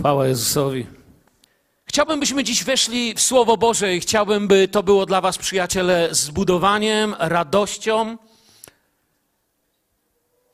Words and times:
Chwała 0.00 0.26
Jezusowi. 0.26 0.86
Chciałbym, 1.84 2.20
byśmy 2.20 2.44
dziś 2.44 2.64
weszli 2.64 3.14
w 3.14 3.20
Słowo 3.20 3.56
Boże 3.56 3.96
i 3.96 4.00
chciałbym, 4.00 4.48
by 4.48 4.68
to 4.68 4.82
było 4.82 5.06
dla 5.06 5.20
Was, 5.20 5.38
przyjaciele, 5.38 6.08
zbudowaniem, 6.10 7.14
radością. 7.18 8.16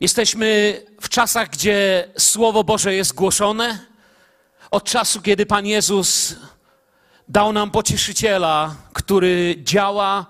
Jesteśmy 0.00 0.80
w 1.00 1.08
czasach, 1.08 1.50
gdzie 1.50 2.08
Słowo 2.18 2.64
Boże 2.64 2.94
jest 2.94 3.14
głoszone. 3.14 3.78
Od 4.70 4.84
czasu, 4.84 5.22
kiedy 5.22 5.46
Pan 5.46 5.66
Jezus 5.66 6.36
dał 7.28 7.52
nam 7.52 7.70
pocieszyciela, 7.70 8.76
który 8.92 9.54
działa, 9.62 10.26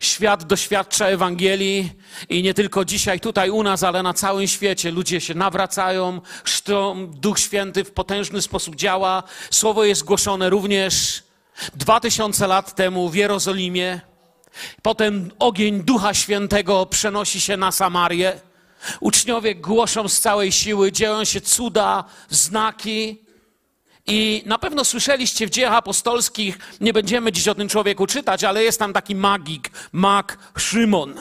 świat 0.00 0.44
doświadcza 0.44 1.06
Ewangelii 1.06 1.92
i 2.28 2.42
nie 2.42 2.54
tylko 2.54 2.84
dzisiaj 2.84 3.20
tutaj 3.20 3.50
u 3.50 3.62
nas, 3.62 3.82
ale 3.82 4.02
na 4.02 4.14
całym 4.14 4.46
świecie 4.46 4.90
ludzie 4.90 5.20
się 5.20 5.34
nawracają, 5.34 6.20
chrzczą, 6.44 7.06
Duch 7.10 7.38
Święty 7.38 7.84
w 7.84 7.90
potężny 7.90 8.42
sposób 8.42 8.76
działa. 8.76 9.22
Słowo 9.50 9.84
jest 9.84 10.04
głoszone 10.04 10.50
również 10.50 11.22
dwa 11.74 12.00
tysiące 12.00 12.46
lat 12.46 12.74
temu 12.74 13.08
w 13.08 13.14
Jerozolimie. 13.14 14.00
Potem 14.82 15.30
ogień 15.38 15.82
Ducha 15.82 16.14
Świętego 16.14 16.86
przenosi 16.86 17.40
się 17.40 17.56
na 17.56 17.72
Samarię. 17.72 18.40
Uczniowie 19.00 19.54
głoszą 19.54 20.08
z 20.08 20.20
całej 20.20 20.52
siły, 20.52 20.92
dzieją 20.92 21.24
się 21.24 21.40
cuda, 21.40 22.04
znaki. 22.30 23.27
I 24.08 24.42
na 24.46 24.58
pewno 24.58 24.84
słyszeliście 24.84 25.46
w 25.46 25.50
dziejach 25.50 25.72
apostolskich, 25.72 26.58
nie 26.80 26.92
będziemy 26.92 27.32
dziś 27.32 27.48
o 27.48 27.54
tym 27.54 27.68
człowieku 27.68 28.06
czytać, 28.06 28.44
ale 28.44 28.62
jest 28.62 28.78
tam 28.78 28.92
taki 28.92 29.14
magik, 29.14 29.70
mag 29.92 30.38
Szymon. 30.58 31.14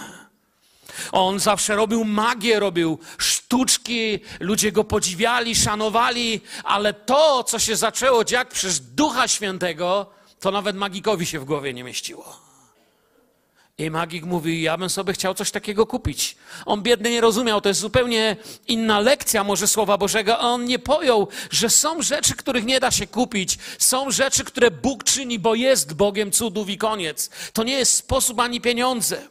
On 1.11 1.39
zawsze 1.39 1.75
robił 1.75 2.05
magię, 2.05 2.59
robił 2.59 2.99
sztuczki, 3.17 4.19
ludzie 4.39 4.71
go 4.71 4.83
podziwiali, 4.83 5.55
szanowali, 5.55 6.41
ale 6.63 6.93
to, 6.93 7.43
co 7.43 7.59
się 7.59 7.75
zaczęło 7.75 8.23
dziać 8.23 8.47
przez 8.51 8.79
Ducha 8.79 9.27
Świętego, 9.27 10.05
to 10.39 10.51
nawet 10.51 10.75
magikowi 10.75 11.25
się 11.25 11.39
w 11.39 11.45
głowie 11.45 11.73
nie 11.73 11.83
mieściło. 11.83 12.46
I 13.79 13.91
magik 13.91 14.25
mówi, 14.25 14.61
ja 14.61 14.77
bym 14.77 14.89
sobie 14.89 15.13
chciał 15.13 15.33
coś 15.33 15.51
takiego 15.51 15.85
kupić. 15.85 16.35
On 16.65 16.81
biedny 16.81 17.09
nie 17.09 17.21
rozumiał, 17.21 17.61
to 17.61 17.69
jest 17.69 17.81
zupełnie 17.81 18.37
inna 18.67 18.99
lekcja 18.99 19.43
może 19.43 19.67
Słowa 19.67 19.97
Bożego. 19.97 20.39
On 20.39 20.65
nie 20.65 20.79
pojął, 20.79 21.27
że 21.49 21.69
są 21.69 22.01
rzeczy, 22.01 22.35
których 22.35 22.65
nie 22.65 22.79
da 22.79 22.91
się 22.91 23.07
kupić. 23.07 23.57
Są 23.79 24.11
rzeczy, 24.11 24.43
które 24.43 24.71
Bóg 24.71 25.03
czyni, 25.03 25.39
bo 25.39 25.55
jest 25.55 25.93
Bogiem 25.93 26.31
cudów 26.31 26.69
i 26.69 26.77
koniec. 26.77 27.29
To 27.53 27.63
nie 27.63 27.73
jest 27.73 27.93
sposób 27.93 28.39
ani 28.39 28.61
pieniądze. 28.61 29.27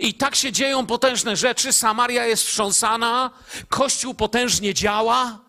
I 0.00 0.14
tak 0.14 0.34
się 0.34 0.52
dzieją 0.52 0.86
potężne 0.86 1.36
rzeczy. 1.36 1.72
Samaria 1.72 2.26
jest 2.26 2.42
wstrząsana, 2.42 3.30
Kościół 3.68 4.14
potężnie 4.14 4.74
działa. 4.74 5.43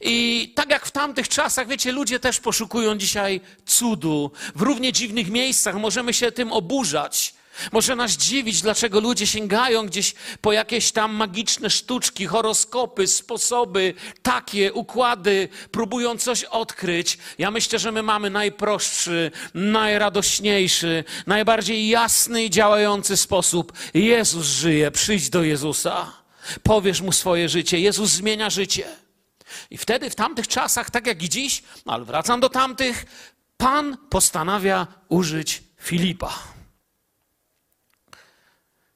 I 0.00 0.52
tak 0.56 0.70
jak 0.70 0.86
w 0.86 0.90
tamtych 0.90 1.28
czasach, 1.28 1.68
wiecie, 1.68 1.92
ludzie 1.92 2.20
też 2.20 2.40
poszukują 2.40 2.98
dzisiaj 2.98 3.40
cudu. 3.66 4.30
W 4.54 4.62
równie 4.62 4.92
dziwnych 4.92 5.30
miejscach 5.30 5.74
możemy 5.74 6.14
się 6.14 6.32
tym 6.32 6.52
oburzać. 6.52 7.34
Może 7.72 7.96
nas 7.96 8.12
dziwić, 8.12 8.62
dlaczego 8.62 9.00
ludzie 9.00 9.26
sięgają 9.26 9.86
gdzieś 9.86 10.14
po 10.40 10.52
jakieś 10.52 10.92
tam 10.92 11.14
magiczne 11.14 11.70
sztuczki, 11.70 12.26
horoskopy, 12.26 13.06
sposoby, 13.06 13.94
takie 14.22 14.72
układy, 14.72 15.48
próbują 15.70 16.18
coś 16.18 16.44
odkryć. 16.44 17.18
Ja 17.38 17.50
myślę, 17.50 17.78
że 17.78 17.92
my 17.92 18.02
mamy 18.02 18.30
najprostszy, 18.30 19.30
najradośniejszy, 19.54 21.04
najbardziej 21.26 21.88
jasny 21.88 22.44
i 22.44 22.50
działający 22.50 23.16
sposób. 23.16 23.72
Jezus 23.94 24.46
żyje, 24.46 24.90
przyjdź 24.90 25.30
do 25.30 25.42
Jezusa. 25.42 26.12
Powiesz 26.62 27.00
mu 27.00 27.12
swoje 27.12 27.48
życie. 27.48 27.80
Jezus 27.80 28.10
zmienia 28.10 28.50
życie. 28.50 28.84
I 29.70 29.78
wtedy, 29.78 30.10
w 30.10 30.14
tamtych 30.14 30.48
czasach, 30.48 30.90
tak 30.90 31.06
jak 31.06 31.22
i 31.22 31.28
dziś, 31.28 31.62
no 31.86 31.92
ale 31.92 32.04
wracam 32.04 32.40
do 32.40 32.48
tamtych, 32.48 33.06
Pan 33.56 33.96
postanawia 34.10 34.86
użyć 35.08 35.62
Filipa. 35.80 36.38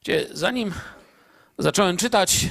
Gdzie 0.01 0.27
zanim 0.31 0.73
zacząłem 1.57 1.97
czytać 1.97 2.45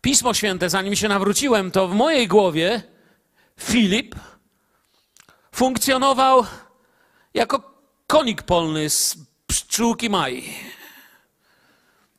Pismo 0.00 0.34
Święte, 0.34 0.70
zanim 0.70 0.96
się 0.96 1.08
nawróciłem, 1.08 1.70
to 1.70 1.88
w 1.88 1.94
mojej 1.94 2.28
głowie 2.28 2.82
Filip 3.60 4.14
funkcjonował 5.52 6.46
jako 7.34 7.82
konik 8.06 8.42
polny 8.42 8.90
z 8.90 9.16
pszczółki 9.46 10.10
Mai. 10.10 10.54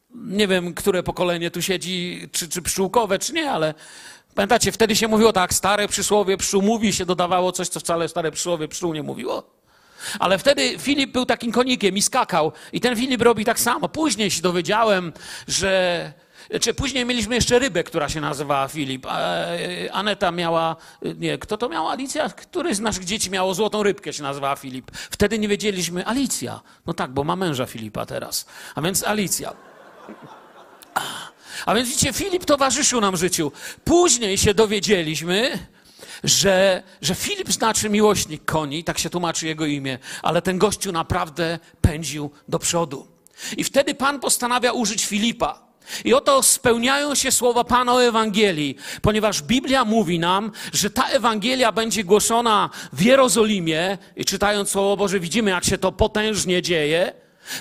Nie 0.09 0.47
wiem, 0.47 0.73
które 0.73 1.03
pokolenie 1.03 1.51
tu 1.51 1.61
siedzi, 1.61 2.29
czy, 2.31 2.49
czy 2.49 2.61
pszczółkowe, 2.61 3.19
czy 3.19 3.33
nie, 3.33 3.51
ale 3.51 3.73
Pamiętacie, 4.39 4.71
wtedy 4.71 4.95
się 4.95 5.07
mówiło 5.07 5.33
tak, 5.33 5.53
stare 5.53 5.87
przysłowie 5.87 6.37
pszczół 6.37 6.61
mówi, 6.61 6.93
się 6.93 7.05
dodawało 7.05 7.51
coś, 7.51 7.67
co 7.67 7.79
wcale 7.79 8.07
stare 8.07 8.31
przysłowie 8.31 8.67
pszczół 8.67 8.93
nie 8.93 9.03
mówiło. 9.03 9.43
Ale 10.19 10.37
wtedy 10.37 10.77
Filip 10.77 11.11
był 11.11 11.25
takim 11.25 11.51
konikiem 11.51 11.97
i 11.97 12.01
skakał. 12.01 12.51
I 12.73 12.81
ten 12.81 12.95
Filip 12.95 13.21
robi 13.21 13.45
tak 13.45 13.59
samo. 13.59 13.89
Później 13.89 14.31
się 14.31 14.41
dowiedziałem, 14.41 15.13
że 15.47 16.13
czy 16.61 16.73
później 16.73 17.05
mieliśmy 17.05 17.35
jeszcze 17.35 17.59
rybę, 17.59 17.83
która 17.83 18.09
się 18.09 18.21
nazywała 18.21 18.67
Filip. 18.67 19.05
E, 19.05 19.89
Aneta 19.91 20.31
miała, 20.31 20.75
nie, 21.01 21.37
kto 21.37 21.57
to 21.57 21.69
miał? 21.69 21.89
Alicja? 21.89 22.29
Który 22.29 22.75
z 22.75 22.79
naszych 22.79 23.05
dzieci 23.05 23.31
miało 23.31 23.53
złotą 23.53 23.83
rybkę, 23.83 24.13
się 24.13 24.23
nazywała 24.23 24.55
Filip. 24.55 24.91
Wtedy 24.93 25.39
nie 25.39 25.47
wiedzieliśmy, 25.47 26.07
Alicja. 26.07 26.61
No 26.85 26.93
tak, 26.93 27.11
bo 27.11 27.23
ma 27.23 27.35
męża 27.35 27.65
Filipa 27.65 28.05
teraz. 28.05 28.45
A 28.75 28.81
więc 28.81 29.03
Alicja. 29.03 29.53
A 31.65 31.75
więc 31.75 31.89
widzicie, 31.89 32.13
Filip 32.13 32.45
towarzyszył 32.45 33.01
nam 33.01 33.17
życiu. 33.17 33.51
Później 33.83 34.37
się 34.37 34.53
dowiedzieliśmy, 34.53 35.59
że, 36.23 36.83
że 37.01 37.15
Filip 37.15 37.51
znaczy 37.51 37.89
miłośnik 37.89 38.45
koni, 38.45 38.83
tak 38.83 38.99
się 38.99 39.09
tłumaczy 39.09 39.47
jego 39.47 39.65
imię, 39.65 39.99
ale 40.21 40.41
ten 40.41 40.57
gościu 40.57 40.91
naprawdę 40.91 41.59
pędził 41.81 42.31
do 42.47 42.59
przodu. 42.59 43.07
I 43.57 43.63
wtedy 43.63 43.95
Pan 43.95 44.19
postanawia 44.19 44.71
użyć 44.71 45.05
Filipa. 45.05 45.69
I 46.05 46.13
oto 46.13 46.43
spełniają 46.43 47.15
się 47.15 47.31
słowa 47.31 47.63
Pana 47.63 47.93
o 47.93 48.03
Ewangelii, 48.03 48.75
ponieważ 49.01 49.41
Biblia 49.41 49.85
mówi 49.85 50.19
nam, 50.19 50.51
że 50.73 50.89
ta 50.89 51.07
Ewangelia 51.07 51.71
będzie 51.71 52.03
głoszona 52.03 52.69
w 52.93 53.01
Jerozolimie 53.01 53.97
i 54.15 54.25
czytając 54.25 54.69
Słowo 54.69 54.97
Boże 54.97 55.19
widzimy, 55.19 55.51
jak 55.51 55.65
się 55.65 55.77
to 55.77 55.91
potężnie 55.91 56.61
dzieje. 56.61 57.13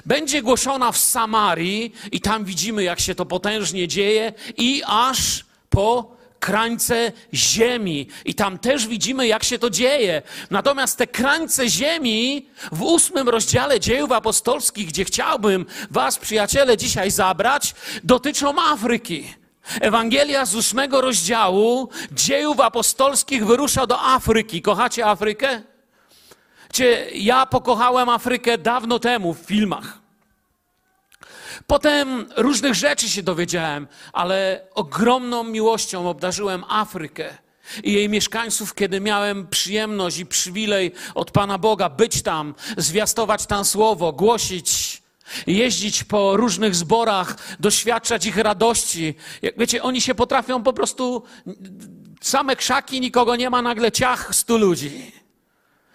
Będzie 0.07 0.43
głoszona 0.43 0.93
w 0.93 0.99
Samarii 0.99 1.93
i 2.13 2.21
tam 2.21 2.45
widzimy, 2.45 2.83
jak 2.83 3.01
się 3.01 3.15
to 3.15 3.27
potężnie 3.27 3.89
dzieje 3.89 4.33
i 4.57 4.83
aż 4.87 5.45
po 5.71 6.19
krańce 6.41 7.13
ziemi. 7.35 8.09
I 8.25 8.35
tam 8.35 8.59
też 8.59 8.87
widzimy, 8.87 9.27
jak 9.27 9.45
się 9.45 9.59
to 9.59 9.71
dzieje. 9.71 10.23
Natomiast 10.51 10.99
te 10.99 11.07
krańce 11.07 11.69
ziemi 11.69 12.47
w 12.73 12.83
ósmym 12.83 13.29
rozdziale 13.29 13.81
dziejów 13.81 14.13
apostolskich, 14.13 14.89
gdzie 14.89 15.05
chciałbym 15.05 15.67
was, 15.91 16.19
przyjaciele, 16.19 16.77
dzisiaj 16.77 17.11
zabrać, 17.11 17.75
dotyczą 18.05 18.63
Afryki. 18.63 19.35
Ewangelia 19.81 20.47
z 20.47 20.55
ósmego 20.55 21.01
rozdziału 21.01 21.89
dziejów 22.13 22.61
apostolskich 22.61 23.47
wyrusza 23.47 23.87
do 23.87 24.01
Afryki. 24.01 24.63
Kochacie 24.63 25.07
Afrykę? 25.07 25.63
Gdzie 26.69 27.11
ja 27.15 27.47
pokochałem 27.47 28.09
Afrykę 28.09 28.59
dawno 28.59 28.99
temu 28.99 29.35
w 29.35 29.39
filmach. 29.39 29.99
Potem 31.67 32.27
różnych 32.37 32.75
rzeczy 32.75 33.09
się 33.09 33.23
dowiedziałem, 33.23 33.89
ale 34.13 34.67
ogromną 34.75 35.45
miłością 35.45 36.11
obdarzyłem 36.11 36.65
Afrykę 36.69 37.39
i 37.85 37.93
jej 37.93 38.09
mieszkańców, 38.09 38.75
kiedy 38.75 39.01
miałem 39.01 39.47
przyjemność 39.47 40.19
i 40.19 40.27
przywilej 40.27 40.93
od 41.15 41.31
Pana 41.31 41.59
Boga 41.59 41.89
być 41.89 42.23
tam, 42.23 42.55
zwiastować 42.77 43.47
tam 43.47 43.65
słowo, 43.65 44.13
głosić, 44.13 45.03
jeździć 45.47 46.05
po 46.05 46.37
różnych 46.37 46.75
zborach, 46.75 47.37
doświadczać 47.61 48.27
ich 48.27 48.37
radości. 48.37 49.15
Jak 49.43 49.59
wiecie, 49.59 49.83
oni 49.83 50.01
się 50.01 50.15
potrafią 50.15 50.63
po 50.63 50.73
prostu, 50.73 51.23
same 52.21 52.57
krzaki, 52.57 53.01
nikogo 53.01 53.37
nie 53.37 53.51
ma, 53.51 53.63
nagle 53.63 53.93
ciach 53.93 54.35
stu 54.35 54.59
ludzi. 54.59 55.13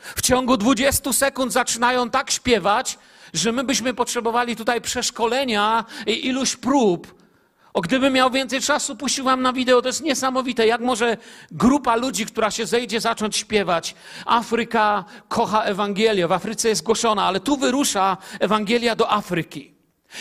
W 0.04 0.22
ciągu 0.22 0.58
20 0.58 1.14
sekund 1.14 1.54
zaczynają 1.54 2.10
tak 2.10 2.32
śpiewać, 2.32 2.98
że 3.34 3.52
my 3.52 3.64
byśmy 3.64 3.94
potrzebowali 3.94 4.56
tutaj 4.56 4.82
przeszkolenia 4.82 5.86
i 6.08 6.28
iluś 6.28 6.56
prób. 6.56 7.24
O, 7.74 7.82
gdybym 7.82 8.14
miał 8.14 8.32
więcej 8.32 8.62
czasu, 8.62 8.96
puścił 8.96 9.26
wam 9.26 9.42
na 9.42 9.54
wideo, 9.54 9.82
to 9.82 9.90
jest 9.90 10.04
niesamowite, 10.04 10.68
jak 10.68 10.82
może 10.82 11.18
grupa 11.52 11.96
ludzi, 11.96 12.26
która 12.26 12.52
się 12.52 12.66
zejdzie, 12.66 13.02
zacząć 13.02 13.38
śpiewać. 13.38 13.96
Afryka 14.26 15.06
kocha 15.28 15.64
Ewangelię, 15.64 16.28
w 16.28 16.32
Afryce 16.32 16.70
jest 16.70 16.84
głoszona, 16.84 17.24
ale 17.26 17.40
tu 17.40 17.58
wyrusza 17.58 18.18
Ewangelia 18.40 18.96
do 18.96 19.12
Afryki. 19.12 19.74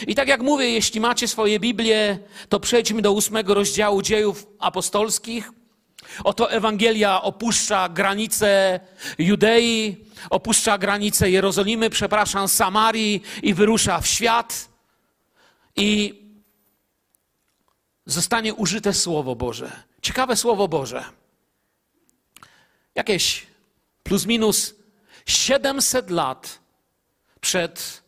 I 0.07 0.15
tak 0.15 0.29
jak 0.29 0.43
mówię, 0.43 0.71
jeśli 0.71 1.01
macie 1.01 1.29
swoje 1.29 1.61
Biblię, 1.61 2.19
to 2.49 2.61
przejdźmy 2.61 3.03
do 3.03 3.13
ósmego 3.13 3.55
rozdziału 3.55 4.03
dziejów 4.03 4.47
apostolskich. 4.59 5.53
Oto 6.25 6.51
Ewangelia 6.51 7.23
opuszcza 7.23 7.89
granice 7.89 8.81
Judei, 9.19 10.05
opuszcza 10.31 10.79
granice 10.79 11.31
Jerozolimy, 11.31 11.91
przepraszam, 11.91 12.49
Samarii 12.49 13.23
i 13.43 13.55
wyrusza 13.55 14.01
w 14.01 14.07
świat. 14.07 14.69
I 15.77 16.23
zostanie 18.07 18.55
użyte 18.55 18.95
Słowo 18.95 19.37
Boże. 19.37 19.83
Ciekawe 20.03 20.37
Słowo 20.37 20.69
Boże. 20.69 21.05
jakieś 22.95 23.47
plus 24.03 24.27
minus 24.27 24.75
700 25.27 26.11
lat 26.11 26.59
przed 27.41 28.03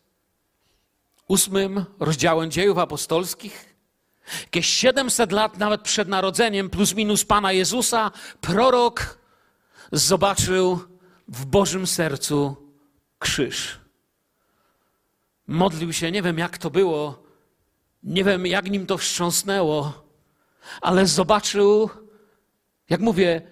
ósmym 1.28 1.84
rozdziałem 2.00 2.50
dziejów 2.50 2.78
apostolskich, 2.78 3.73
jakieś 4.40 4.66
700 4.66 5.32
lat 5.32 5.58
nawet 5.58 5.82
przed 5.82 6.08
narodzeniem 6.08 6.70
plus 6.70 6.94
minus 6.94 7.24
Pana 7.24 7.52
Jezusa, 7.52 8.10
prorok 8.40 9.18
zobaczył 9.92 10.80
w 11.28 11.46
Bożym 11.46 11.86
sercu 11.86 12.56
krzyż. 13.18 13.78
Modlił 15.46 15.92
się, 15.92 16.10
nie 16.10 16.22
wiem 16.22 16.38
jak 16.38 16.58
to 16.58 16.70
było, 16.70 17.22
nie 18.02 18.24
wiem 18.24 18.46
jak 18.46 18.70
nim 18.70 18.86
to 18.86 18.98
wstrząsnęło, 18.98 20.04
ale 20.80 21.06
zobaczył, 21.06 21.90
jak 22.90 23.00
mówię, 23.00 23.42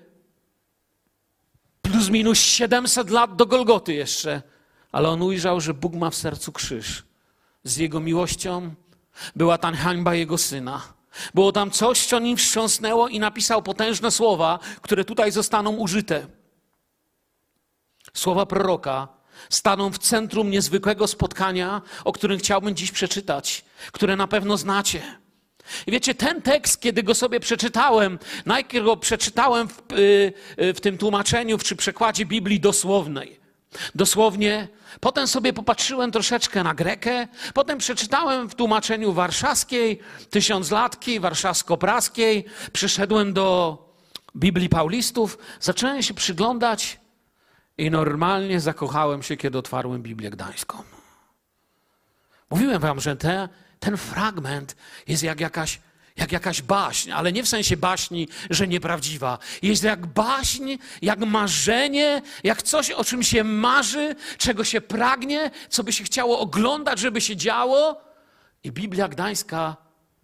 plus 1.83 2.11
minus 2.11 2.39
700 2.39 3.11
lat 3.11 3.37
do 3.37 3.47
Golgoty 3.47 3.93
jeszcze, 3.95 4.43
ale 4.93 5.09
on 5.09 5.23
ujrzał, 5.23 5.61
że 5.61 5.75
Bóg 5.75 5.95
ma 5.95 6.11
w 6.11 6.15
sercu 6.15 6.53
krzyż. 6.53 7.05
Z 7.65 7.77
jego 7.77 8.01
miłością 8.01 8.75
była 9.37 9.59
ta 9.59 9.73
hańba 9.73 10.15
jego 10.15 10.39
syna. 10.39 10.83
Było 11.35 11.53
tam 11.53 11.71
coś, 11.71 12.07
co 12.07 12.19
nim 12.19 12.37
wstrząsnęło 12.37 13.09
i 13.09 13.19
napisał 13.19 13.63
potężne 13.63 14.11
słowa, 14.11 14.59
które 14.83 15.05
tutaj 15.05 15.33
zostaną 15.33 15.77
użyte. 15.77 16.27
Słowa 18.15 18.47
proroka 18.47 19.09
staną 19.51 19.91
w 19.91 19.99
centrum 19.99 20.51
niezwykłego 20.51 21.07
spotkania, 21.07 21.83
o 22.05 22.13
którym 22.13 22.39
chciałbym 22.39 22.75
dziś 22.75 22.93
przeczytać, 22.93 23.65
które 23.93 24.17
na 24.17 24.27
pewno 24.27 24.57
znacie. 24.57 25.03
I 25.87 25.93
wiecie, 25.93 26.15
ten 26.15 26.43
tekst, 26.43 26.81
kiedy 26.81 27.03
go 27.03 27.15
sobie 27.15 27.41
przeczytałem, 27.41 28.19
najpierw 28.47 28.85
go 28.85 28.97
przeczytałem 28.97 29.69
w, 29.69 29.93
y, 29.93 30.33
y, 30.61 30.75
w 30.75 30.81
tym 30.81 30.99
tłumaczeniu, 30.99 31.59
czy 31.59 31.77
przekładzie 31.77 32.27
Biblii 32.27 32.61
dosłownej. 32.61 33.42
Dosłownie. 33.95 34.69
Potem 35.01 35.27
sobie 35.27 35.53
popatrzyłem 35.53 36.13
troszeczkę 36.13 36.63
na 36.63 36.75
Grekę, 36.75 37.29
potem 37.55 37.79
przeczytałem 37.79 38.49
w 38.49 38.55
tłumaczeniu 38.55 39.13
warszawskiej, 39.13 40.01
tysiąclatki, 40.31 41.21
warszawsko-praskiej, 41.21 42.45
przyszedłem 42.73 43.33
do 43.33 43.79
Biblii 44.37 44.69
Paulistów, 44.69 45.39
zacząłem 45.61 46.03
się 46.03 46.15
przyglądać 46.15 47.01
i 47.79 47.91
normalnie 47.91 48.61
zakochałem 48.61 49.23
się, 49.23 49.37
kiedy 49.37 49.59
otwarłem 49.59 50.03
Biblię 50.03 50.31
Gdańską. 50.31 50.83
Mówiłem 52.51 52.81
wam, 52.81 53.01
że 53.01 53.17
te, 53.17 53.49
ten 53.81 53.97
fragment 53.97 54.77
jest 55.09 55.23
jak 55.23 55.41
jakaś, 55.41 55.81
jak 56.17 56.33
jakaś 56.33 56.63
baśń, 56.63 57.11
ale 57.11 57.33
nie 57.33 57.43
w 57.43 57.49
sensie 57.49 57.77
baśni, 57.77 58.29
że 58.51 58.69
nieprawdziwa. 58.69 59.39
Jest 59.63 59.83
jak 59.83 60.07
baśń, 60.07 60.77
jak 61.03 61.19
marzenie, 61.19 62.23
jak 62.45 62.63
coś, 62.63 62.91
o 62.91 63.05
czym 63.05 63.23
się 63.23 63.45
marzy, 63.45 64.17
czego 64.39 64.65
się 64.65 64.81
pragnie, 64.81 65.51
co 65.69 65.85
by 65.85 65.93
się 65.93 66.05
chciało 66.05 66.39
oglądać, 66.39 66.99
żeby 66.99 67.21
się 67.21 67.37
działo. 67.37 68.01
I 68.65 68.73
Biblia 68.73 69.09
Gdańska 69.09 69.77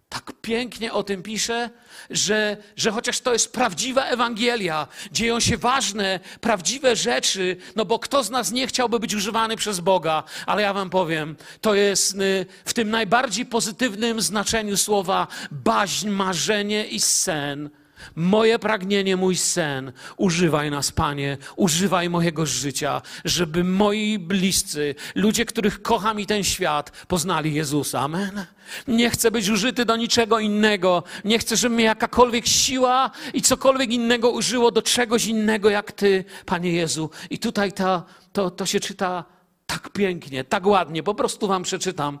tak 0.09 0.31
pięknie 0.41 0.93
o 0.93 1.03
tym 1.03 1.23
pisze, 1.23 1.69
że, 2.09 2.57
że 2.75 2.91
chociaż 2.91 3.19
to 3.19 3.33
jest 3.33 3.53
prawdziwa 3.53 4.05
Ewangelia, 4.05 4.87
dzieją 5.11 5.39
się 5.39 5.57
ważne, 5.57 6.19
prawdziwe 6.41 6.95
rzeczy, 6.95 7.57
no 7.75 7.85
bo 7.85 7.99
kto 7.99 8.23
z 8.23 8.29
nas 8.29 8.51
nie 8.51 8.67
chciałby 8.67 8.99
być 8.99 9.15
używany 9.15 9.55
przez 9.55 9.79
Boga, 9.79 10.23
ale 10.45 10.61
ja 10.61 10.73
Wam 10.73 10.89
powiem, 10.89 11.35
to 11.61 11.73
jest 11.73 12.15
y, 12.15 12.45
w 12.65 12.73
tym 12.73 12.89
najbardziej 12.89 13.45
pozytywnym 13.45 14.21
znaczeniu 14.21 14.77
słowa 14.77 15.27
baźń, 15.51 16.09
marzenie 16.09 16.85
i 16.85 16.99
sen 16.99 17.69
Moje 18.15 18.59
pragnienie, 18.59 19.17
mój 19.17 19.35
sen, 19.35 19.91
używaj 20.17 20.71
nas, 20.71 20.91
Panie, 20.91 21.37
używaj 21.55 22.09
mojego 22.09 22.45
życia, 22.45 23.01
żeby 23.25 23.63
moi 23.63 24.19
bliscy, 24.19 24.95
ludzie, 25.15 25.45
których 25.45 25.81
kocham 25.81 26.19
i 26.19 26.25
ten 26.25 26.43
świat, 26.43 26.91
poznali 27.07 27.53
Jezusa. 27.53 27.99
Amen. 27.99 28.45
Nie 28.87 29.09
chcę 29.09 29.31
być 29.31 29.49
użyty 29.49 29.85
do 29.85 29.95
niczego 29.95 30.39
innego. 30.39 31.03
Nie 31.25 31.39
chcę, 31.39 31.55
żeby 31.55 31.75
mnie 31.75 31.85
jakakolwiek 31.85 32.47
siła 32.47 33.11
i 33.33 33.41
cokolwiek 33.41 33.91
innego 33.91 34.29
użyło 34.29 34.71
do 34.71 34.81
czegoś 34.81 35.25
innego 35.25 35.69
jak 35.69 35.91
Ty, 35.91 36.25
Panie 36.45 36.71
Jezu. 36.71 37.09
I 37.29 37.39
tutaj 37.39 37.73
ta, 37.73 38.03
to, 38.33 38.51
to 38.51 38.65
się 38.65 38.79
czyta 38.79 39.25
tak 39.65 39.89
pięknie, 39.89 40.43
tak 40.43 40.65
ładnie. 40.65 41.03
Po 41.03 41.15
prostu 41.15 41.47
Wam 41.47 41.63
przeczytam. 41.63 42.19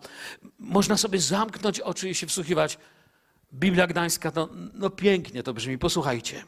Można 0.59 0.97
sobie 0.97 1.19
zamknąć 1.19 1.79
oczy 1.79 2.09
i 2.09 2.15
się 2.15 2.27
wsłuchiwać. 2.27 2.77
Biblia 3.53 3.87
Gdańska, 3.87 4.31
to 4.31 4.49
no 4.73 4.89
pięknie 4.89 5.43
to 5.43 5.53
brzmi, 5.53 5.77
posłuchajcie. 5.77 6.43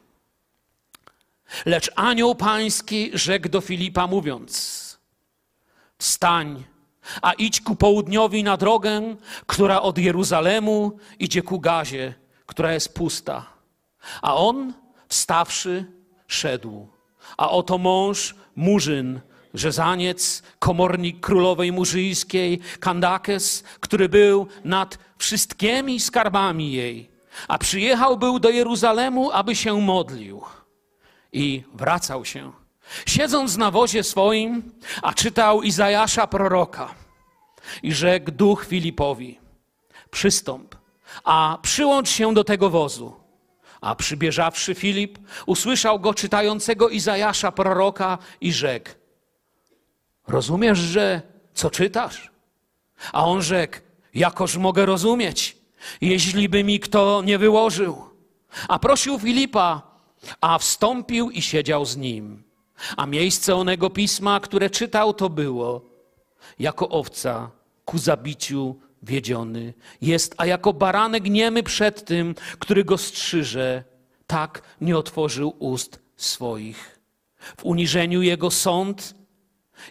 Lecz 1.65 1.91
anioł 1.95 2.35
pański 2.35 3.11
rzekł 3.13 3.49
do 3.49 3.61
Filipa, 3.61 4.07
mówiąc: 4.07 4.51
Wstań, 5.97 6.63
a 7.21 7.33
idź 7.33 7.61
ku 7.61 7.75
południowi 7.75 8.43
na 8.43 8.57
drogę, 8.57 9.15
która 9.45 9.81
od 9.81 9.97
Jeruzalemu 9.97 10.99
idzie 11.19 11.41
ku 11.41 11.59
Gazie, 11.59 12.13
która 12.45 12.73
jest 12.73 12.93
pusta. 12.93 13.45
A 14.21 14.35
on, 14.35 14.73
wstawszy, 15.07 15.85
szedł. 16.27 16.87
A 17.37 17.49
oto 17.49 17.77
mąż, 17.77 18.35
murzyn, 18.55 19.21
rzezaniec, 19.53 20.43
komornik 20.59 21.19
królowej 21.19 21.71
murzyjskiej, 21.71 22.59
Kandakes, 22.79 23.63
który 23.79 24.09
był 24.09 24.47
nad 24.63 24.97
wszystkimi 25.17 25.99
skarbami 25.99 26.71
jej, 26.71 27.11
a 27.47 27.57
przyjechał 27.57 28.17
był 28.17 28.39
do 28.39 28.49
Jeruzalemu, 28.49 29.31
aby 29.31 29.55
się 29.55 29.81
modlił. 29.81 30.41
I 31.33 31.63
wracał 31.73 32.25
się. 32.25 32.51
Siedząc 33.05 33.57
na 33.57 33.71
wozie 33.71 34.03
swoim, 34.03 34.71
a 35.01 35.13
czytał 35.13 35.61
Izajasza 35.61 36.27
proroka. 36.27 36.95
I 37.83 37.93
rzekł 37.93 38.31
duch 38.31 38.65
Filipowi, 38.65 39.39
przystąp, 40.11 40.75
a 41.23 41.57
przyłącz 41.61 42.09
się 42.09 42.33
do 42.33 42.43
tego 42.43 42.69
wozu. 42.69 43.13
A 43.81 43.95
przybieżawszy 43.95 44.75
Filip, 44.75 45.19
usłyszał 45.45 45.99
go 45.99 46.13
czytającego 46.13 46.89
Izajasza 46.89 47.51
proroka 47.51 48.17
i 48.41 48.53
rzekł, 48.53 48.89
rozumiesz, 50.31 50.79
że 50.79 51.21
co 51.53 51.69
czytasz? 51.69 52.31
A 53.13 53.25
on 53.25 53.41
rzekł, 53.41 53.77
jakoż 54.13 54.57
mogę 54.57 54.85
rozumieć, 54.85 55.57
jeśli 56.01 56.49
by 56.49 56.63
mi 56.63 56.79
kto 56.79 57.21
nie 57.25 57.37
wyłożył. 57.37 58.03
A 58.67 58.79
prosił 58.79 59.19
Filipa, 59.19 59.81
a 60.41 60.57
wstąpił 60.57 61.29
i 61.29 61.41
siedział 61.41 61.85
z 61.85 61.97
nim. 61.97 62.43
A 62.97 63.05
miejsce 63.05 63.55
onego 63.55 63.89
pisma, 63.89 64.39
które 64.39 64.69
czytał, 64.69 65.13
to 65.13 65.29
było 65.29 65.81
jako 66.59 66.89
owca 66.89 67.51
ku 67.85 67.97
zabiciu 67.97 68.75
wiedziony 69.03 69.73
jest, 70.01 70.35
a 70.37 70.45
jako 70.45 70.73
baranek 70.73 71.23
niemy 71.23 71.63
przed 71.63 72.05
tym, 72.05 72.35
który 72.59 72.83
go 72.83 72.97
strzyże, 72.97 73.83
tak 74.27 74.61
nie 74.81 74.97
otworzył 74.97 75.55
ust 75.59 75.99
swoich. 76.17 76.99
W 77.57 77.65
uniżeniu 77.65 78.21
jego 78.21 78.51
sąd, 78.51 79.15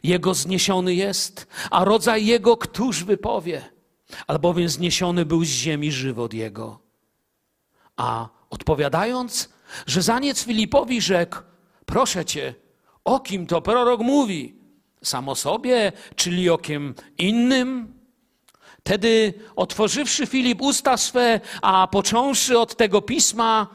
jego 0.03 0.35
zniesiony 0.35 0.95
jest, 0.95 1.47
a 1.71 1.85
rodzaj 1.85 2.27
jego 2.27 2.57
któż 2.57 3.05
wypowie 3.05 3.71
albowiem 4.27 4.69
zniesiony 4.69 5.25
był 5.27 5.45
z 5.45 5.49
ziemi 5.49 5.93
żywot 5.93 6.35
jego. 6.35 6.81
A 7.97 8.29
odpowiadając, 8.51 9.49
że 9.87 10.03
zaniec 10.03 10.45
Filipowi 10.45 11.01
rzekł, 11.01 11.37
proszę 11.87 12.25
cię, 12.25 12.55
o 13.05 13.21
kim 13.21 13.47
to 13.47 13.63
prorok 13.63 14.01
mówi? 14.01 14.55
Sam 15.03 15.29
o 15.29 15.35
sobie, 15.35 15.93
czyli 16.17 16.51
o 16.51 16.59
kim 16.59 16.95
innym? 17.19 18.01
Wtedy 18.81 19.35
otworzywszy 19.57 20.27
Filip 20.27 20.63
usta 20.63 20.97
swe, 20.97 21.41
a 21.63 21.87
począwszy 21.87 22.59
od 22.59 22.77
tego 22.77 23.03
pisma, 23.03 23.67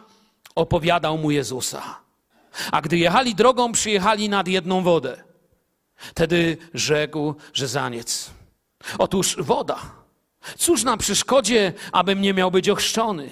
opowiadał 0.56 1.18
mu 1.18 1.32
Jezusa. 1.32 2.00
A 2.72 2.82
gdy 2.82 2.98
jechali 2.98 3.36
drogą, 3.36 3.72
przyjechali 3.72 4.30
nad 4.30 4.48
jedną 4.48 4.84
wodę. 4.84 5.24
Wtedy 5.96 6.58
rzekł, 6.74 7.36
że 7.54 7.68
zaniec. 7.68 8.32
Otóż 8.98 9.36
woda 9.40 10.06
Cóż 10.58 10.84
na 10.84 10.98
przeszkodzie, 10.98 11.74
abym 11.92 12.22
nie 12.22 12.34
miał 12.34 12.52
być 12.52 12.70
ochrzczony? 12.70 13.30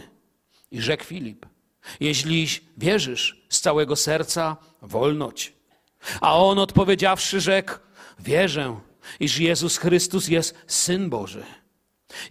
I 0.71 0.81
rzekł 0.81 1.03
Filip, 1.03 1.45
jeśli 1.99 2.47
wierzysz 2.77 3.45
z 3.49 3.61
całego 3.61 3.95
serca, 3.95 4.57
wolność. 4.81 5.53
A 6.21 6.37
on 6.37 6.59
odpowiedziawszy 6.59 7.41
rzekł, 7.41 7.73
wierzę, 8.19 8.79
iż 9.19 9.37
Jezus 9.37 9.77
Chrystus 9.77 10.27
jest 10.27 10.55
Syn 10.67 11.09
Boży. 11.09 11.43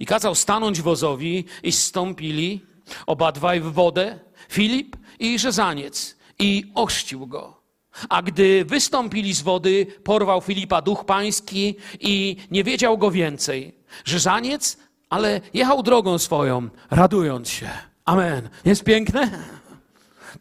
I 0.01 0.07
kazał 0.07 0.35
stanąć 0.35 0.83
wozowi 0.83 1.45
i 1.62 1.73
zstąpili 1.73 2.67
obadwaj 3.07 3.61
w 3.61 3.73
wodę, 3.73 4.19
Filip 4.49 4.97
i 5.19 5.39
Rzezaniec, 5.39 6.17
i 6.39 6.73
ochrzcił 6.75 7.27
go. 7.27 7.62
A 8.09 8.23
gdy 8.23 8.65
wystąpili 8.65 9.35
z 9.35 9.43
wody, 9.43 9.87
porwał 10.05 10.41
Filipa 10.41 10.83
duch 10.83 11.05
pański 11.05 11.77
i 12.01 12.37
nie 12.51 12.65
wiedział 12.65 12.99
go 12.99 13.11
więcej. 13.11 13.75
Rzeżaniec, 14.05 14.77
ale 15.11 15.41
jechał 15.55 15.83
drogą 15.83 16.19
swoją, 16.19 16.69
radując 16.91 17.49
się. 17.49 17.71
Amen. 18.05 18.49
Jest 18.65 18.85
piękne? 18.85 19.31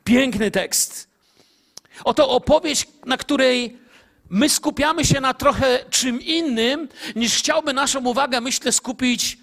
Piękny 0.03 0.51
tekst. 0.51 1.10
Oto 2.03 2.29
opowieść, 2.29 2.88
na 3.05 3.17
której 3.17 3.77
my 4.29 4.50
skupiamy 4.50 5.05
się 5.05 5.22
na 5.22 5.34
trochę 5.34 5.86
czym 5.89 6.22
innym, 6.22 6.88
niż 7.15 7.36
chciałby 7.36 7.74
naszą 7.74 8.05
uwagę, 8.05 8.41
myślę, 8.41 8.72
skupić 8.72 9.38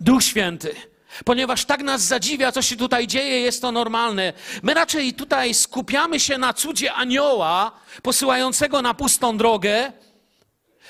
Duch 0.00 0.22
Święty. 0.22 0.74
Ponieważ 1.24 1.64
tak 1.64 1.82
nas 1.82 2.02
zadziwia, 2.02 2.52
co 2.52 2.62
się 2.62 2.76
tutaj 2.76 3.06
dzieje, 3.06 3.40
jest 3.40 3.62
to 3.62 3.72
normalne. 3.72 4.32
My 4.62 4.74
raczej 4.74 5.12
tutaj 5.12 5.54
skupiamy 5.54 6.20
się 6.20 6.38
na 6.38 6.54
cudzie 6.54 6.92
anioła 6.92 7.72
posyłającego 8.02 8.82
na 8.82 8.94
pustą 8.94 9.36
drogę, 9.36 9.92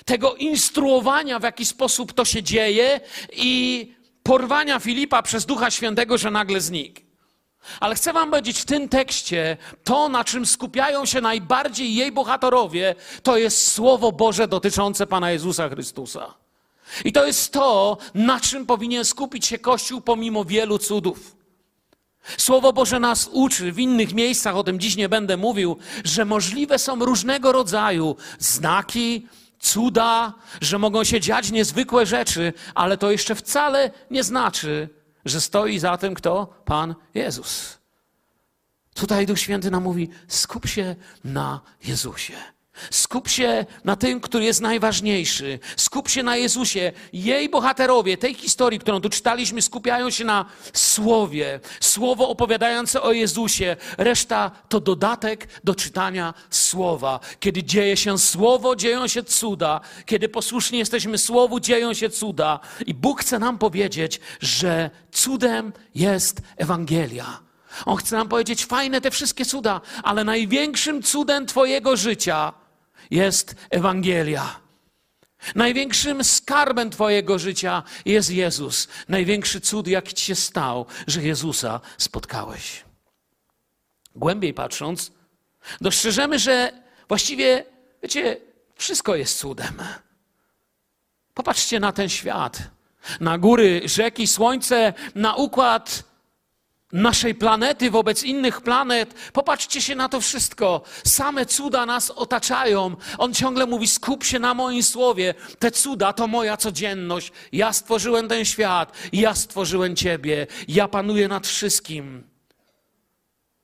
tego 0.05 0.35
instruowania, 0.35 1.39
w 1.39 1.43
jaki 1.43 1.65
sposób 1.65 2.13
to 2.13 2.25
się 2.25 2.43
dzieje 2.43 3.01
i 3.33 3.95
porwania 4.23 4.81
Filipa 4.81 5.23
przez 5.23 5.47
Ducha 5.47 5.71
Świętego, 5.71 6.19
że 6.19 6.31
nagle 6.31 6.61
znikł. 6.61 7.01
Ale 7.81 7.95
chcę 7.95 8.13
Wam 8.13 8.31
powiedzieć, 8.31 8.59
w 8.61 8.65
tym 8.65 8.89
tekście 8.89 9.57
to, 9.85 10.09
na 10.09 10.25
czym 10.25 10.47
skupiają 10.47 11.07
się 11.07 11.21
najbardziej 11.21 11.95
jej 11.95 12.13
bohaterowie, 12.13 12.95
to 13.23 13.37
jest 13.37 13.73
Słowo 13.73 14.13
Boże 14.13 14.49
dotyczące 14.49 15.07
Pana 15.07 15.31
Jezusa 15.31 15.69
Chrystusa. 15.69 16.44
I 17.05 17.13
to 17.13 17.27
jest 17.27 17.53
to, 17.53 17.99
na 18.15 18.41
czym 18.41 18.67
powinien 18.67 19.05
skupić 19.05 19.47
się 19.47 19.59
Kościół 19.59 20.01
pomimo 20.01 20.45
wielu 20.45 20.79
cudów. 20.79 21.37
Słowo 22.39 22.73
Boże 22.73 23.01
nas 23.01 23.29
uczy, 23.33 23.73
w 23.73 23.79
innych 23.79 24.15
miejscach, 24.15 24.57
o 24.57 24.65
tym 24.65 24.81
dziś 24.81 24.97
nie 24.97 25.09
będę 25.09 25.37
mówił, 25.37 25.79
że 26.05 26.25
możliwe 26.25 26.79
są 26.79 27.05
różnego 27.05 27.53
rodzaju 27.53 28.17
znaki, 28.39 29.27
cuda, 29.59 30.35
że 30.61 30.79
mogą 30.79 31.05
się 31.05 31.21
dziać 31.21 31.51
niezwykłe 31.51 32.07
rzeczy, 32.07 32.53
ale 32.75 32.99
to 32.99 33.11
jeszcze 33.11 33.35
wcale 33.35 33.91
nie 34.11 34.25
znaczy, 34.25 34.89
że 35.25 35.41
stoi 35.41 35.79
za 35.79 35.97
tym 35.97 36.15
kto? 36.15 36.63
Pan 36.65 36.95
Jezus. 37.15 37.79
Tutaj 38.95 39.27
Duch 39.27 39.39
Święty 39.39 39.71
nam 39.71 39.83
mówi: 39.83 40.09
skup 40.29 40.67
się 40.67 40.97
na 41.25 41.61
Jezusie. 41.85 42.54
Skup 42.91 43.29
się 43.29 43.67
na 43.85 43.97
tym, 43.97 44.21
który 44.21 44.45
jest 44.45 44.61
najważniejszy. 44.61 45.59
Skup 45.77 46.09
się 46.09 46.23
na 46.23 46.37
Jezusie. 46.37 46.93
Jej 47.13 47.49
bohaterowie 47.49 48.17
tej 48.17 48.35
historii, 48.35 48.79
którą 48.79 49.01
tu 49.01 49.11
czytaliśmy, 49.11 49.63
skupiają 49.63 50.11
się 50.11 50.25
na 50.25 50.45
słowie. 50.73 51.61
Słowo 51.81 52.29
opowiadające 52.29 53.03
o 53.03 53.13
Jezusie. 53.13 53.77
Reszta 53.99 54.51
to 54.69 54.81
dodatek 54.81 55.49
do 55.65 55.75
czytania 55.75 56.35
słowa. 56.51 57.21
Kiedy 57.41 57.63
dzieje 57.63 57.97
się 57.97 58.19
słowo, 58.19 58.77
dzieją 58.77 59.09
się 59.09 59.23
cuda. 59.23 59.81
Kiedy 60.07 60.29
posłuszni 60.29 60.79
jesteśmy 60.79 61.19
słowu, 61.19 61.61
dzieją 61.61 61.95
się 61.95 62.11
cuda. 62.11 62.61
I 62.87 62.95
Bóg 62.95 63.21
chce 63.21 63.39
nam 63.39 63.59
powiedzieć, 63.59 64.21
że 64.41 64.91
cudem 65.13 65.73
jest 65.95 66.41
Ewangelia. 66.57 67.41
On 67.87 67.97
chce 67.97 68.17
nam 68.17 68.29
powiedzieć, 68.29 68.67
fajne 68.67 69.01
te 69.01 69.11
wszystkie 69.11 69.45
cuda, 69.45 69.81
ale 70.03 70.25
największym 70.25 71.03
cudem 71.03 71.47
Twojego 71.47 71.97
życia 71.97 72.53
jest 73.11 73.55
Ewangelia. 73.71 74.61
Największym 75.55 76.25
skarbem 76.25 76.91
Twojego 76.91 77.39
życia 77.39 77.83
jest 78.05 78.31
Jezus. 78.31 78.89
Największy 79.09 79.61
cud, 79.61 79.87
jaki 79.89 80.15
Ci 80.15 80.25
się 80.25 80.35
stał, 80.35 80.87
że 81.07 81.23
Jezusa 81.23 81.81
spotkałeś. 81.99 82.85
Głębiej 84.15 84.55
patrząc, 84.55 85.13
dostrzeżemy, 85.81 86.39
że 86.39 86.73
właściwie, 87.09 87.65
wiecie, 88.03 88.37
wszystko 88.77 89.15
jest 89.15 89.39
cudem. 89.39 89.83
Popatrzcie 91.35 91.81
na 91.81 91.93
ten 91.93 92.09
świat, 92.09 92.59
na 93.21 93.39
góry, 93.39 93.83
rzeki, 93.85 94.27
słońce, 94.27 94.95
na 95.15 95.35
układ 95.35 96.05
naszej 96.95 97.35
planety 97.35 97.91
wobec 97.91 98.23
innych 98.23 98.61
planet. 98.61 99.15
Popatrzcie 99.33 99.83
się 99.83 99.95
na 99.95 100.09
to 100.09 100.21
wszystko. 100.21 100.83
Same 101.05 101.47
cuda 101.47 101.87
nas 101.87 102.11
otaczają. 102.11 102.97
On 103.19 103.35
ciągle 103.35 103.67
mówi: 103.67 103.89
skup 103.89 104.25
się 104.25 104.39
na 104.39 104.55
moim 104.55 104.83
słowie. 104.83 105.35
Te 105.59 105.71
cuda 105.71 106.13
to 106.13 106.27
moja 106.27 106.57
codzienność. 106.57 107.33
Ja 107.53 107.73
stworzyłem 107.73 108.29
ten 108.29 108.45
świat, 108.45 108.93
ja 109.13 109.35
stworzyłem 109.35 109.97
Ciebie, 109.97 110.47
ja 110.69 110.89
panuję 110.89 111.29
nad 111.29 111.47
wszystkim. 111.47 112.29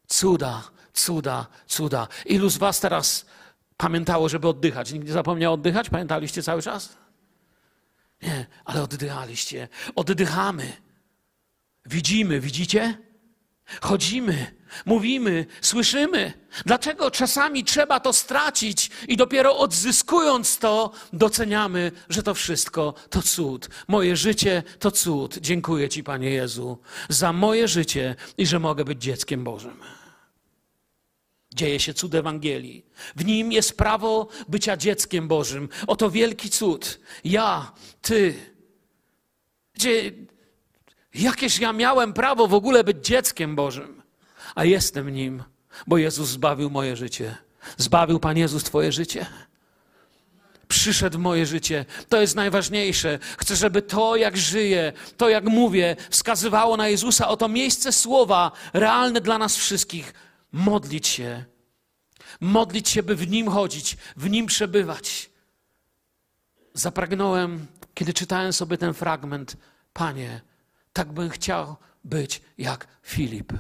Cuda, 0.06 0.62
cuda, 0.92 1.46
cuda. 1.66 2.08
Ilu 2.26 2.48
z 2.48 2.56
Was 2.56 2.80
teraz 2.80 3.26
pamiętało, 3.76 4.28
żeby 4.28 4.48
oddychać? 4.48 4.92
Nikt 4.92 5.06
nie 5.06 5.12
zapomniał 5.12 5.52
oddychać? 5.52 5.90
Pamiętaliście 5.90 6.42
cały 6.42 6.62
czas? 6.62 6.96
Nie, 8.22 8.46
ale 8.64 8.82
oddychaliście. 8.82 9.68
Oddychamy. 9.96 10.72
Widzimy, 11.86 12.40
widzicie? 12.40 13.09
Chodzimy, 13.80 14.54
mówimy, 14.86 15.46
słyszymy. 15.60 16.32
Dlaczego 16.66 17.10
czasami 17.10 17.64
trzeba 17.64 18.00
to 18.00 18.12
stracić 18.12 18.90
i 19.08 19.16
dopiero 19.16 19.58
odzyskując 19.58 20.58
to, 20.58 20.92
doceniamy, 21.12 21.92
że 22.08 22.22
to 22.22 22.34
wszystko 22.34 22.94
to 23.10 23.22
cud. 23.22 23.68
Moje 23.88 24.16
życie 24.16 24.62
to 24.78 24.90
cud. 24.90 25.38
Dziękuję 25.38 25.88
Ci, 25.88 26.04
Panie 26.04 26.30
Jezu, 26.30 26.78
za 27.08 27.32
moje 27.32 27.68
życie 27.68 28.16
i 28.38 28.46
że 28.46 28.58
mogę 28.58 28.84
być 28.84 29.02
dzieckiem 29.02 29.44
Bożym. 29.44 29.80
Dzieje 31.54 31.80
się 31.80 31.94
cud 31.94 32.14
Ewangelii. 32.14 32.86
W 33.16 33.24
nim 33.24 33.52
jest 33.52 33.76
prawo 33.76 34.28
bycia 34.48 34.76
dzieckiem 34.76 35.28
Bożym. 35.28 35.68
Oto 35.86 36.10
wielki 36.10 36.50
cud. 36.50 37.00
Ja, 37.24 37.72
Ty. 38.02 38.34
Gdzie 39.74 40.12
Jakież 41.14 41.58
ja 41.58 41.72
miałem 41.72 42.12
prawo 42.12 42.46
w 42.46 42.54
ogóle 42.54 42.84
być 42.84 43.06
dzieckiem 43.06 43.56
Bożym, 43.56 44.02
a 44.54 44.64
jestem 44.64 45.10
nim, 45.10 45.42
bo 45.86 45.98
Jezus 45.98 46.28
zbawił 46.28 46.70
moje 46.70 46.96
życie. 46.96 47.36
Zbawił 47.76 48.20
Pan 48.20 48.36
Jezus 48.36 48.64
Twoje 48.64 48.92
życie? 48.92 49.26
Przyszedł 50.68 51.18
w 51.18 51.20
moje 51.20 51.46
życie. 51.46 51.84
To 52.08 52.20
jest 52.20 52.36
najważniejsze. 52.36 53.18
Chcę, 53.38 53.56
żeby 53.56 53.82
to, 53.82 54.16
jak 54.16 54.36
żyję, 54.36 54.92
to, 55.16 55.28
jak 55.28 55.44
mówię, 55.44 55.96
wskazywało 56.10 56.76
na 56.76 56.88
Jezusa. 56.88 57.28
Oto 57.28 57.48
miejsce 57.48 57.92
słowa 57.92 58.52
realne 58.72 59.20
dla 59.20 59.38
nas 59.38 59.56
wszystkich. 59.56 60.14
Modlić 60.52 61.08
się. 61.08 61.44
Modlić 62.40 62.88
się, 62.88 63.02
by 63.02 63.16
w 63.16 63.30
nim 63.30 63.48
chodzić, 63.48 63.96
w 64.16 64.30
nim 64.30 64.46
przebywać. 64.46 65.30
Zapragnąłem, 66.74 67.66
kiedy 67.94 68.12
czytałem 68.12 68.52
sobie 68.52 68.78
ten 68.78 68.94
fragment, 68.94 69.56
Panie, 69.92 70.40
tak 70.92 71.12
bym 71.12 71.30
chciał 71.30 71.76
być 72.04 72.42
jak 72.58 72.86
Filip. 73.02 73.52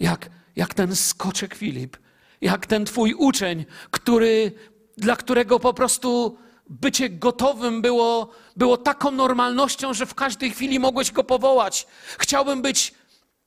Jak, 0.00 0.30
jak 0.56 0.74
ten 0.74 0.96
skoczek 0.96 1.54
Filip. 1.54 1.96
Jak 2.40 2.66
ten 2.66 2.84
twój 2.84 3.14
uczeń, 3.14 3.64
który, 3.90 4.52
dla 4.96 5.16
którego 5.16 5.60
po 5.60 5.74
prostu 5.74 6.38
bycie 6.68 7.10
gotowym 7.10 7.82
było, 7.82 8.30
było 8.56 8.76
taką 8.76 9.10
normalnością, 9.10 9.94
że 9.94 10.06
w 10.06 10.14
każdej 10.14 10.50
chwili 10.50 10.78
mogłeś 10.78 11.12
go 11.12 11.24
powołać. 11.24 11.86
Chciałbym 12.18 12.62
być 12.62 12.94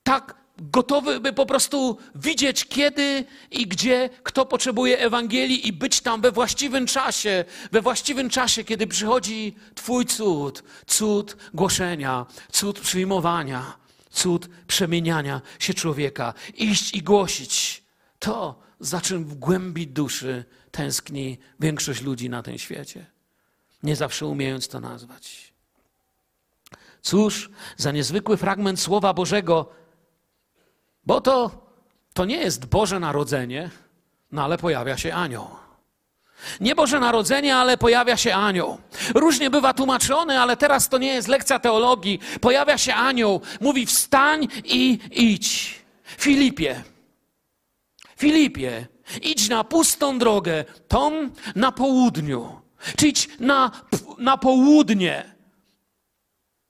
tak 0.03 0.40
gotowy, 0.61 1.19
by 1.19 1.33
po 1.33 1.45
prostu 1.45 1.97
widzieć, 2.15 2.65
kiedy 2.65 3.25
i 3.51 3.67
gdzie 3.67 4.09
kto 4.23 4.45
potrzebuje 4.45 4.99
Ewangelii 4.99 5.67
i 5.67 5.73
być 5.73 6.01
tam 6.01 6.21
we 6.21 6.31
właściwym 6.31 6.85
czasie, 6.85 7.45
we 7.71 7.81
właściwym 7.81 8.29
czasie, 8.29 8.63
kiedy 8.63 8.87
przychodzi 8.87 9.55
Twój 9.75 10.05
cud, 10.05 10.63
cud 10.87 11.37
głoszenia, 11.53 12.25
cud 12.51 12.79
przyjmowania, 12.79 13.77
cud 14.11 14.49
przemieniania 14.67 15.41
się 15.59 15.73
człowieka, 15.73 16.33
iść 16.57 16.93
i 16.93 17.01
głosić 17.01 17.83
to, 18.19 18.61
za 18.79 19.01
czym 19.01 19.25
w 19.25 19.35
głębi 19.35 19.87
duszy 19.87 20.45
tęskni 20.71 21.37
większość 21.59 22.01
ludzi 22.01 22.29
na 22.29 22.43
tym 22.43 22.57
świecie, 22.57 23.05
nie 23.83 23.95
zawsze 23.95 24.25
umiejąc 24.25 24.67
to 24.67 24.79
nazwać. 24.79 25.53
Cóż 27.01 27.49
za 27.77 27.91
niezwykły 27.91 28.37
fragment 28.37 28.79
Słowa 28.79 29.13
Bożego 29.13 29.80
bo 31.05 31.21
to, 31.21 31.51
to 32.13 32.25
nie 32.25 32.37
jest 32.37 32.65
Boże 32.65 32.99
Narodzenie, 32.99 33.69
no 34.31 34.43
ale 34.43 34.57
pojawia 34.57 34.97
się 34.97 35.13
anioł. 35.13 35.47
Nie 36.59 36.75
Boże 36.75 36.99
Narodzenie, 36.99 37.55
ale 37.55 37.77
pojawia 37.77 38.17
się 38.17 38.35
anioł. 38.35 38.77
Różnie 39.15 39.49
bywa 39.49 39.73
tłumaczony, 39.73 40.39
ale 40.39 40.57
teraz 40.57 40.89
to 40.89 40.97
nie 40.97 41.13
jest 41.13 41.27
lekcja 41.27 41.59
teologii. 41.59 42.19
Pojawia 42.41 42.77
się 42.77 42.93
anioł, 42.93 43.41
mówi 43.61 43.85
wstań 43.85 44.47
i 44.63 44.99
idź. 45.11 45.81
Filipie, 46.17 46.83
Filipie, 48.17 48.87
idź 49.21 49.49
na 49.49 49.63
pustą 49.63 50.19
drogę, 50.19 50.65
tą 50.87 51.29
na 51.55 51.71
południu. 51.71 52.61
Czy 52.97 53.07
idź 53.07 53.29
na, 53.39 53.71
na 54.17 54.37
południe, 54.37 55.35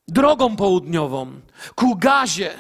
drogą 0.08 0.56
południową, 0.56 1.42
ku 1.76 1.96
gazie 1.96 2.54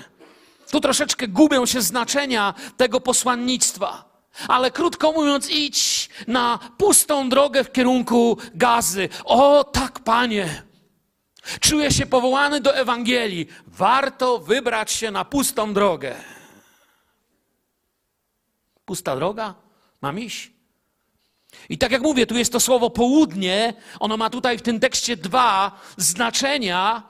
tu 0.72 0.80
troszeczkę 0.80 1.28
gubią 1.28 1.66
się 1.66 1.82
znaczenia 1.82 2.54
tego 2.78 3.02
posłannictwa. 3.02 4.12
Ale 4.48 4.72
krótko 4.72 5.12
mówiąc, 5.12 5.50
idź 5.50 6.10
na 6.28 6.60
pustą 6.78 7.30
drogę 7.30 7.64
w 7.64 7.72
kierunku 7.72 8.38
gazy. 8.56 9.10
O 9.26 9.64
tak, 9.64 10.00
panie! 10.00 10.64
Czuję 11.60 11.92
się 11.92 12.06
powołany 12.06 12.62
do 12.62 12.76
Ewangelii. 12.76 13.48
Warto 13.68 14.40
wybrać 14.40 14.92
się 14.92 15.12
na 15.12 15.26
pustą 15.26 15.74
drogę. 15.74 16.16
Pusta 18.86 19.16
droga? 19.16 19.56
Mam 20.02 20.20
iść. 20.20 20.52
I 21.70 21.78
tak 21.78 21.92
jak 21.92 22.02
mówię, 22.02 22.26
tu 22.28 22.38
jest 22.38 22.52
to 22.52 22.60
słowo 22.60 22.90
południe, 22.90 23.74
ono 24.00 24.18
ma 24.18 24.30
tutaj 24.30 24.58
w 24.58 24.62
tym 24.62 24.80
tekście 24.80 25.18
dwa 25.18 25.80
znaczenia. 25.98 27.04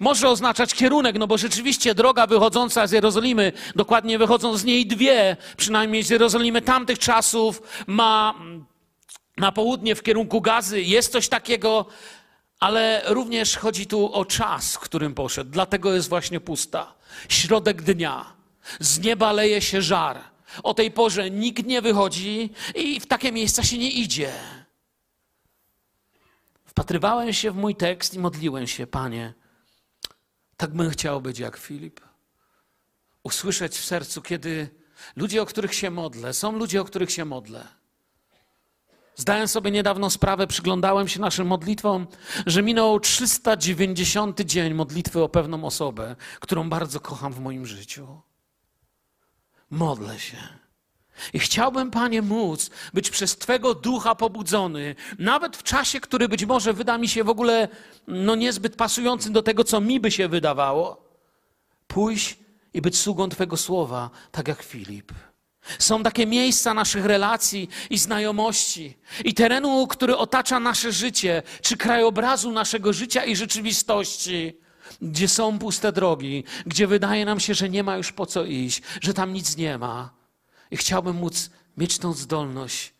Może 0.00 0.28
oznaczać 0.28 0.74
kierunek, 0.74 1.18
no 1.18 1.26
bo 1.26 1.38
rzeczywiście 1.38 1.94
droga 1.94 2.26
wychodząca 2.26 2.86
z 2.86 2.92
Jerozolimy, 2.92 3.52
dokładnie 3.76 4.18
wychodzą 4.18 4.56
z 4.56 4.64
niej 4.64 4.86
dwie, 4.86 5.36
przynajmniej 5.56 6.02
z 6.02 6.10
Jerozolimy 6.10 6.62
tamtych 6.62 6.98
czasów, 6.98 7.62
ma 7.86 8.34
na 9.36 9.52
południe 9.52 9.94
w 9.94 10.02
kierunku 10.02 10.40
gazy. 10.40 10.82
Jest 10.82 11.12
coś 11.12 11.28
takiego, 11.28 11.86
ale 12.60 13.02
również 13.06 13.56
chodzi 13.56 13.86
tu 13.86 14.12
o 14.12 14.24
czas, 14.24 14.74
w 14.74 14.78
którym 14.78 15.14
poszedł. 15.14 15.50
Dlatego 15.50 15.94
jest 15.94 16.08
właśnie 16.08 16.40
pusta. 16.40 16.94
Środek 17.28 17.82
dnia. 17.82 18.24
Z 18.80 18.98
nieba 18.98 19.32
leje 19.32 19.60
się 19.60 19.82
żar. 19.82 20.20
O 20.62 20.74
tej 20.74 20.90
porze 20.90 21.30
nikt 21.30 21.66
nie 21.66 21.82
wychodzi 21.82 22.50
i 22.74 23.00
w 23.00 23.06
takie 23.06 23.32
miejsca 23.32 23.62
się 23.62 23.78
nie 23.78 23.90
idzie. 23.90 24.32
Wpatrywałem 26.64 27.32
się 27.32 27.50
w 27.50 27.56
mój 27.56 27.74
tekst 27.74 28.14
i 28.14 28.18
modliłem 28.18 28.66
się, 28.66 28.86
Panie. 28.86 29.34
Tak 30.56 30.70
bym 30.70 30.90
chciał 30.90 31.20
być 31.20 31.38
jak 31.38 31.56
Filip. 31.56 32.00
Usłyszeć 33.22 33.78
w 33.78 33.84
sercu, 33.84 34.22
kiedy 34.22 34.68
ludzie, 35.16 35.42
o 35.42 35.46
których 35.46 35.74
się 35.74 35.90
modlę, 35.90 36.34
są 36.34 36.52
ludzie, 36.52 36.80
o 36.80 36.84
których 36.84 37.10
się 37.10 37.24
modlę. 37.24 37.68
Zdałem 39.16 39.48
sobie 39.48 39.70
niedawno 39.70 40.10
sprawę, 40.10 40.46
przyglądałem 40.46 41.08
się 41.08 41.20
naszym 41.20 41.46
modlitwom, 41.46 42.06
że 42.46 42.62
minął 42.62 43.00
390 43.00 44.40
dzień 44.40 44.74
modlitwy 44.74 45.22
o 45.22 45.28
pewną 45.28 45.64
osobę, 45.64 46.16
którą 46.40 46.68
bardzo 46.68 47.00
kocham 47.00 47.32
w 47.32 47.40
moim 47.40 47.66
życiu. 47.66 48.20
Modlę 49.70 50.18
się. 50.18 50.36
I 51.32 51.38
chciałbym, 51.38 51.90
Panie, 51.90 52.22
móc 52.22 52.70
być 52.94 53.10
przez 53.10 53.36
Twego 53.36 53.74
ducha 53.74 54.14
pobudzony, 54.14 54.94
nawet 55.18 55.56
w 55.56 55.62
czasie, 55.62 56.00
który 56.00 56.28
być 56.28 56.44
może 56.44 56.72
wyda 56.72 56.98
mi 56.98 57.08
się 57.08 57.24
w 57.24 57.28
ogóle 57.28 57.68
no, 58.06 58.34
niezbyt 58.34 58.76
pasującym 58.76 59.32
do 59.32 59.42
tego, 59.42 59.64
co 59.64 59.80
mi 59.80 60.00
by 60.00 60.10
się 60.10 60.28
wydawało. 60.28 61.06
Pójść 61.86 62.38
i 62.74 62.80
być 62.80 62.98
sługą 62.98 63.28
Twego 63.28 63.56
słowa, 63.56 64.10
tak 64.32 64.48
jak 64.48 64.62
Filip. 64.62 65.12
Są 65.78 66.02
takie 66.02 66.26
miejsca 66.26 66.74
naszych 66.74 67.04
relacji 67.04 67.68
i 67.90 67.98
znajomości 67.98 68.98
i 69.24 69.34
terenu, 69.34 69.86
który 69.86 70.16
otacza 70.16 70.60
nasze 70.60 70.92
życie, 70.92 71.42
czy 71.62 71.76
krajobrazu 71.76 72.52
naszego 72.52 72.92
życia 72.92 73.24
i 73.24 73.36
rzeczywistości, 73.36 74.56
gdzie 75.02 75.28
są 75.28 75.58
puste 75.58 75.92
drogi, 75.92 76.44
gdzie 76.66 76.86
wydaje 76.86 77.24
nam 77.24 77.40
się, 77.40 77.54
że 77.54 77.68
nie 77.68 77.82
ma 77.82 77.96
już 77.96 78.12
po 78.12 78.26
co 78.26 78.44
iść, 78.44 78.82
że 79.00 79.14
tam 79.14 79.32
nic 79.32 79.56
nie 79.56 79.78
ma. 79.78 80.15
I 80.70 80.76
chciałbym 80.76 81.16
móc 81.16 81.50
mieć 81.76 81.98
tą 81.98 82.12
zdolność. 82.12 82.94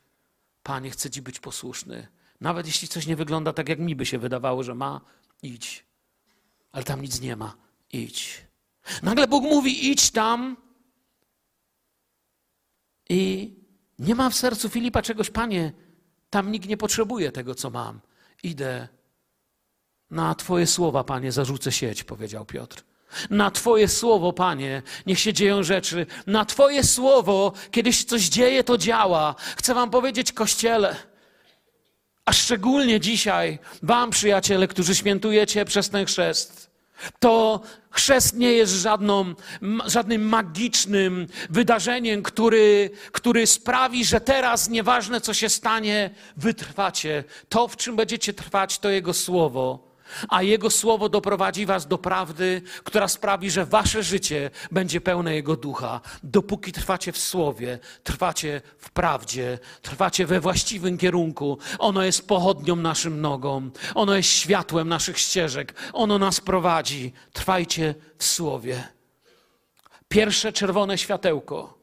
Panie, 0.62 0.90
chcę 0.90 1.10
Ci 1.10 1.22
być 1.22 1.40
posłuszny. 1.40 2.08
Nawet 2.40 2.66
jeśli 2.66 2.88
coś 2.88 3.06
nie 3.06 3.16
wygląda 3.16 3.52
tak, 3.52 3.68
jak 3.68 3.78
mi 3.78 3.96
by 3.96 4.06
się 4.06 4.18
wydawało, 4.18 4.62
że 4.62 4.74
ma, 4.74 5.00
idź. 5.42 5.84
Ale 6.72 6.84
tam 6.84 7.02
nic 7.02 7.20
nie 7.20 7.36
ma, 7.36 7.56
idź. 7.92 8.46
Nagle 9.02 9.28
Bóg 9.28 9.44
mówi: 9.44 9.90
idź 9.90 10.10
tam, 10.10 10.56
i 13.08 13.54
nie 13.98 14.14
mam 14.14 14.30
w 14.30 14.36
sercu 14.36 14.68
Filipa 14.68 15.02
czegoś, 15.02 15.30
panie, 15.30 15.72
tam 16.30 16.52
nikt 16.52 16.68
nie 16.68 16.76
potrzebuje 16.76 17.32
tego, 17.32 17.54
co 17.54 17.70
mam. 17.70 18.00
Idę. 18.42 18.88
Na 20.10 20.34
Twoje 20.34 20.66
słowa, 20.66 21.04
panie, 21.04 21.32
zarzucę 21.32 21.72
sieć, 21.72 22.04
powiedział 22.04 22.44
Piotr. 22.44 22.84
Na 23.30 23.50
Twoje 23.50 23.88
słowo, 23.88 24.32
Panie, 24.32 24.82
niech 25.06 25.18
się 25.18 25.32
dzieją 25.32 25.62
rzeczy. 25.62 26.06
Na 26.26 26.44
Twoje 26.44 26.84
słowo, 26.84 27.52
kiedy 27.70 27.92
się 27.92 28.04
coś 28.04 28.22
dzieje, 28.22 28.64
to 28.64 28.78
działa. 28.78 29.34
Chcę 29.56 29.74
Wam 29.74 29.90
powiedzieć, 29.90 30.32
Kościele, 30.32 30.96
a 32.24 32.32
szczególnie 32.32 33.00
dzisiaj, 33.00 33.58
Wam, 33.82 34.10
przyjaciele, 34.10 34.68
którzy 34.68 34.94
świętujecie 34.94 35.64
przez 35.64 35.90
ten 35.90 36.06
chrzest, 36.06 36.70
to 37.18 37.60
chrzest 37.90 38.36
nie 38.36 38.52
jest 38.52 38.72
żadną, 38.72 39.34
żadnym 39.86 40.28
magicznym 40.28 41.26
wydarzeniem, 41.50 42.22
który, 42.22 42.90
który 43.12 43.46
sprawi, 43.46 44.04
że 44.04 44.20
teraz 44.20 44.68
nieważne 44.68 45.20
co 45.20 45.34
się 45.34 45.48
stanie, 45.48 46.10
wytrwacie. 46.36 47.24
To, 47.48 47.68
w 47.68 47.76
czym 47.76 47.96
będziecie 47.96 48.32
trwać, 48.32 48.78
to 48.78 48.90
Jego 48.90 49.14
Słowo 49.14 49.85
a 50.28 50.42
Jego 50.42 50.70
Słowo 50.70 51.08
doprowadzi 51.08 51.66
Was 51.66 51.86
do 51.86 51.98
prawdy, 51.98 52.62
która 52.84 53.08
sprawi, 53.08 53.50
że 53.50 53.66
Wasze 53.66 54.02
życie 54.02 54.50
będzie 54.70 55.00
pełne 55.00 55.34
Jego 55.34 55.56
ducha. 55.56 56.00
Dopóki 56.22 56.72
trwacie 56.72 57.12
w 57.12 57.18
Słowie, 57.18 57.78
trwacie 58.02 58.62
w 58.78 58.90
prawdzie, 58.90 59.58
trwacie 59.82 60.26
we 60.26 60.40
właściwym 60.40 60.98
kierunku, 60.98 61.58
ono 61.78 62.02
jest 62.02 62.28
pochodnią 62.28 62.76
naszym 62.76 63.20
nogom, 63.20 63.72
ono 63.94 64.16
jest 64.16 64.28
światłem 64.28 64.88
naszych 64.88 65.18
ścieżek, 65.18 65.74
ono 65.92 66.18
nas 66.18 66.40
prowadzi. 66.40 67.12
Trwajcie 67.32 67.94
w 68.18 68.24
Słowie. 68.24 68.88
Pierwsze 70.08 70.52
czerwone 70.52 70.98
światełko, 70.98 71.78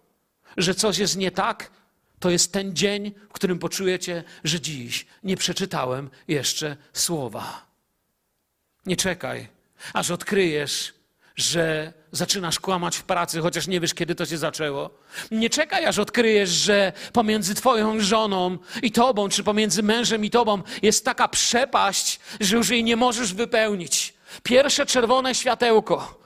że 0.58 0.76
coś 0.76 0.98
jest 0.98 1.18
nie 1.18 1.32
tak, 1.32 1.72
to 2.20 2.30
jest 2.30 2.54
ten 2.54 2.76
dzień, 2.76 3.12
w 3.30 3.34
którym 3.34 3.60
poczujecie, 3.60 4.24
że 4.44 4.62
dziś 4.62 5.06
nie 5.24 5.38
przeczytałem 5.38 6.10
jeszcze 6.28 6.78
słowa. 6.94 7.73
Nie 8.86 8.96
czekaj, 8.96 9.48
aż 9.94 10.12
odkryjesz, 10.12 10.94
że 11.36 11.94
zaczynasz 12.12 12.60
kłamać 12.60 12.98
w 12.98 13.04
pracy, 13.04 13.42
chociaż 13.42 13.68
nie 13.68 13.80
wiesz, 13.80 13.94
kiedy 13.94 14.16
to 14.16 14.26
się 14.26 14.38
zaczęło. 14.38 14.90
Nie 15.32 15.50
czekaj, 15.50 15.86
aż 15.86 16.00
odkryjesz, 16.00 16.50
że 16.50 16.94
pomiędzy 17.14 17.56
Twoją 17.56 18.00
żoną 18.00 18.58
i 18.82 18.92
Tobą, 18.92 19.30
czy 19.30 19.44
pomiędzy 19.44 19.84
mężem 19.84 20.26
i 20.26 20.30
Tobą 20.30 20.62
jest 20.82 21.06
taka 21.06 21.28
przepaść, 21.28 22.20
że 22.40 22.58
już 22.58 22.70
jej 22.70 22.84
nie 22.84 22.96
możesz 22.96 23.34
wypełnić. 23.34 24.14
Pierwsze 24.44 24.86
czerwone 24.86 25.36
światełko 25.36 26.23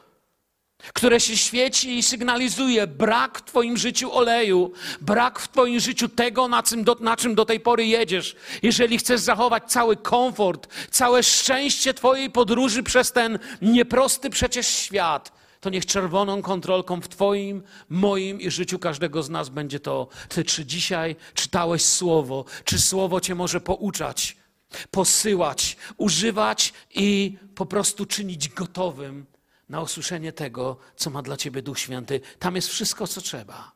które 0.94 1.20
się 1.20 1.38
świeci 1.38 1.98
i 1.98 2.04
sygnalizuje 2.04 2.88
brak 2.88 3.40
w 3.40 3.44
Twoim 3.44 3.78
życiu 3.78 4.14
oleju, 4.14 4.72
brak 5.02 5.40
w 5.40 5.48
Twoim 5.48 5.80
życiu 5.80 6.10
tego, 6.10 6.48
na 6.48 6.64
czym, 6.64 6.84
do, 6.84 6.96
na 7.00 7.18
czym 7.18 7.36
do 7.36 7.46
tej 7.46 7.60
pory 7.60 7.86
jedziesz. 7.86 8.36
Jeżeli 8.64 8.98
chcesz 8.98 9.22
zachować 9.22 9.64
cały 9.68 9.96
komfort, 9.96 10.68
całe 10.92 11.24
szczęście 11.24 11.94
Twojej 11.94 12.32
podróży 12.32 12.84
przez 12.84 13.12
ten 13.12 13.40
nieprosty 13.62 14.30
przecież 14.30 14.68
świat, 14.68 15.32
to 15.60 15.70
niech 15.70 15.86
czerwoną 15.86 16.42
kontrolką 16.42 17.02
w 17.02 17.08
Twoim, 17.08 17.64
moim 17.90 18.42
i 18.42 18.52
życiu 18.52 18.80
każdego 18.80 19.24
z 19.24 19.30
nas 19.30 19.50
będzie 19.50 19.80
to, 19.80 20.08
Ty 20.30 20.44
czy 20.44 20.66
dzisiaj 20.66 21.16
czytałeś 21.34 21.86
Słowo, 21.86 22.46
czy 22.64 22.80
Słowo 22.80 23.22
Cię 23.22 23.36
może 23.36 23.62
pouczać, 23.62 24.38
posyłać, 24.92 25.78
używać 25.98 26.74
i 26.96 27.38
po 27.56 27.66
prostu 27.66 28.06
czynić 28.06 28.50
gotowym 28.50 29.26
na 29.70 29.82
usłyszenie 29.82 30.34
tego, 30.34 30.78
co 30.96 31.10
ma 31.10 31.22
dla 31.22 31.38
ciebie 31.38 31.62
Duch 31.62 31.80
Święty. 31.80 32.22
Tam 32.40 32.56
jest 32.56 32.68
wszystko, 32.68 33.08
co 33.08 33.22
trzeba. 33.22 33.72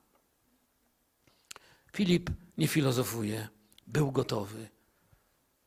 Filip 1.94 2.30
nie 2.58 2.68
filozofuje, 2.68 3.48
był 3.88 4.12
gotowy. 4.12 4.70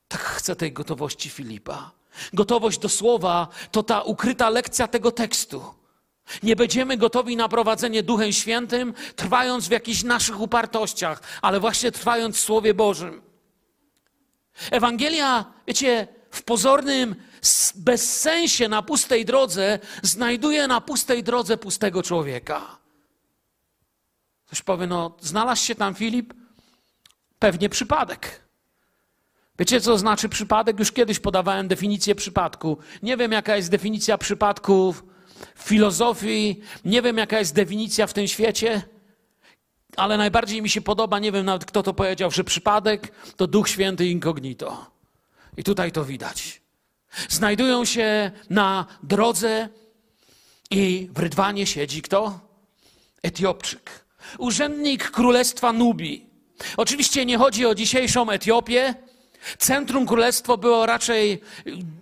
Tak 0.08 0.20
chcę 0.20 0.56
tej 0.56 0.72
gotowości 0.72 1.30
Filipa. 1.30 1.90
Gotowość 2.32 2.78
do 2.78 2.88
słowa 2.88 3.48
to 3.70 3.82
ta 3.82 4.02
ukryta 4.02 4.50
lekcja 4.50 4.88
tego 4.88 5.12
tekstu. 5.12 5.74
Nie 6.42 6.56
będziemy 6.56 6.96
gotowi 6.96 7.36
na 7.36 7.48
prowadzenie 7.48 8.02
Duchem 8.02 8.32
Świętym, 8.32 8.94
trwając 9.16 9.68
w 9.68 9.70
jakichś 9.70 10.02
naszych 10.02 10.40
upartościach, 10.40 11.22
ale 11.42 11.60
właśnie 11.60 11.92
trwając 11.92 12.36
w 12.36 12.40
Słowie 12.40 12.74
Bożym. 12.74 13.22
Ewangelia, 14.70 15.44
wiecie, 15.66 16.08
w 16.30 16.42
pozornym 16.42 17.16
bezsensie 17.76 18.68
na 18.68 18.82
pustej 18.82 19.24
drodze 19.24 19.78
znajduje 20.02 20.68
na 20.68 20.80
pustej 20.80 21.22
drodze 21.22 21.56
pustego 21.56 22.02
człowieka. 22.02 22.78
Ktoś 24.46 24.62
powie, 24.62 24.86
no 24.86 25.16
znalazł 25.20 25.64
się 25.64 25.74
tam 25.74 25.94
Filip? 25.94 26.34
Pewnie 27.38 27.68
przypadek. 27.68 28.44
Wiecie, 29.58 29.80
co 29.80 29.98
znaczy 29.98 30.28
przypadek? 30.28 30.78
Już 30.78 30.92
kiedyś 30.92 31.18
podawałem 31.18 31.68
definicję 31.68 32.14
przypadku. 32.14 32.78
Nie 33.02 33.16
wiem, 33.16 33.32
jaka 33.32 33.56
jest 33.56 33.70
definicja 33.70 34.18
przypadku 34.18 34.94
w 35.54 35.62
filozofii, 35.62 36.60
nie 36.84 37.02
wiem, 37.02 37.18
jaka 37.18 37.38
jest 37.38 37.54
definicja 37.54 38.06
w 38.06 38.12
tym 38.12 38.28
świecie, 38.28 38.82
ale 39.96 40.16
najbardziej 40.16 40.62
mi 40.62 40.68
się 40.68 40.80
podoba, 40.80 41.18
nie 41.18 41.32
wiem 41.32 41.46
nawet 41.46 41.64
kto 41.64 41.82
to 41.82 41.94
powiedział, 41.94 42.30
że 42.30 42.44
przypadek 42.44 43.12
to 43.36 43.46
Duch 43.46 43.68
Święty 43.68 44.06
incognito. 44.06 44.90
I 45.56 45.64
tutaj 45.64 45.92
to 45.92 46.04
widać. 46.04 46.63
Znajdują 47.28 47.84
się 47.84 48.30
na 48.50 48.86
drodze 49.02 49.68
i 50.70 51.08
w 51.14 51.18
rydwanie 51.18 51.66
siedzi 51.66 52.02
kto? 52.02 52.40
Etiopczyk. 53.22 54.04
Urzędnik 54.38 55.10
Królestwa 55.10 55.72
Nubii. 55.72 56.26
Oczywiście 56.76 57.26
nie 57.26 57.38
chodzi 57.38 57.66
o 57.66 57.74
dzisiejszą 57.74 58.30
Etiopię. 58.30 58.94
Centrum 59.58 60.06
królestwa 60.06 60.56
było 60.56 60.86
raczej 60.86 61.40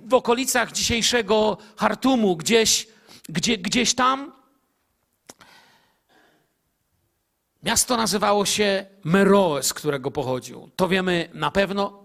w 0.06 0.14
okolicach 0.14 0.72
dzisiejszego 0.72 1.58
Hartumu, 1.76 2.36
gdzieś, 2.36 2.88
gdzie, 3.28 3.58
gdzieś 3.58 3.94
tam. 3.94 4.32
Miasto 7.62 7.96
nazywało 7.96 8.46
się 8.46 8.86
Meroe, 9.04 9.62
z 9.62 9.74
którego 9.74 10.10
pochodził. 10.10 10.70
To 10.76 10.88
wiemy 10.88 11.28
na 11.34 11.50
pewno. 11.50 12.01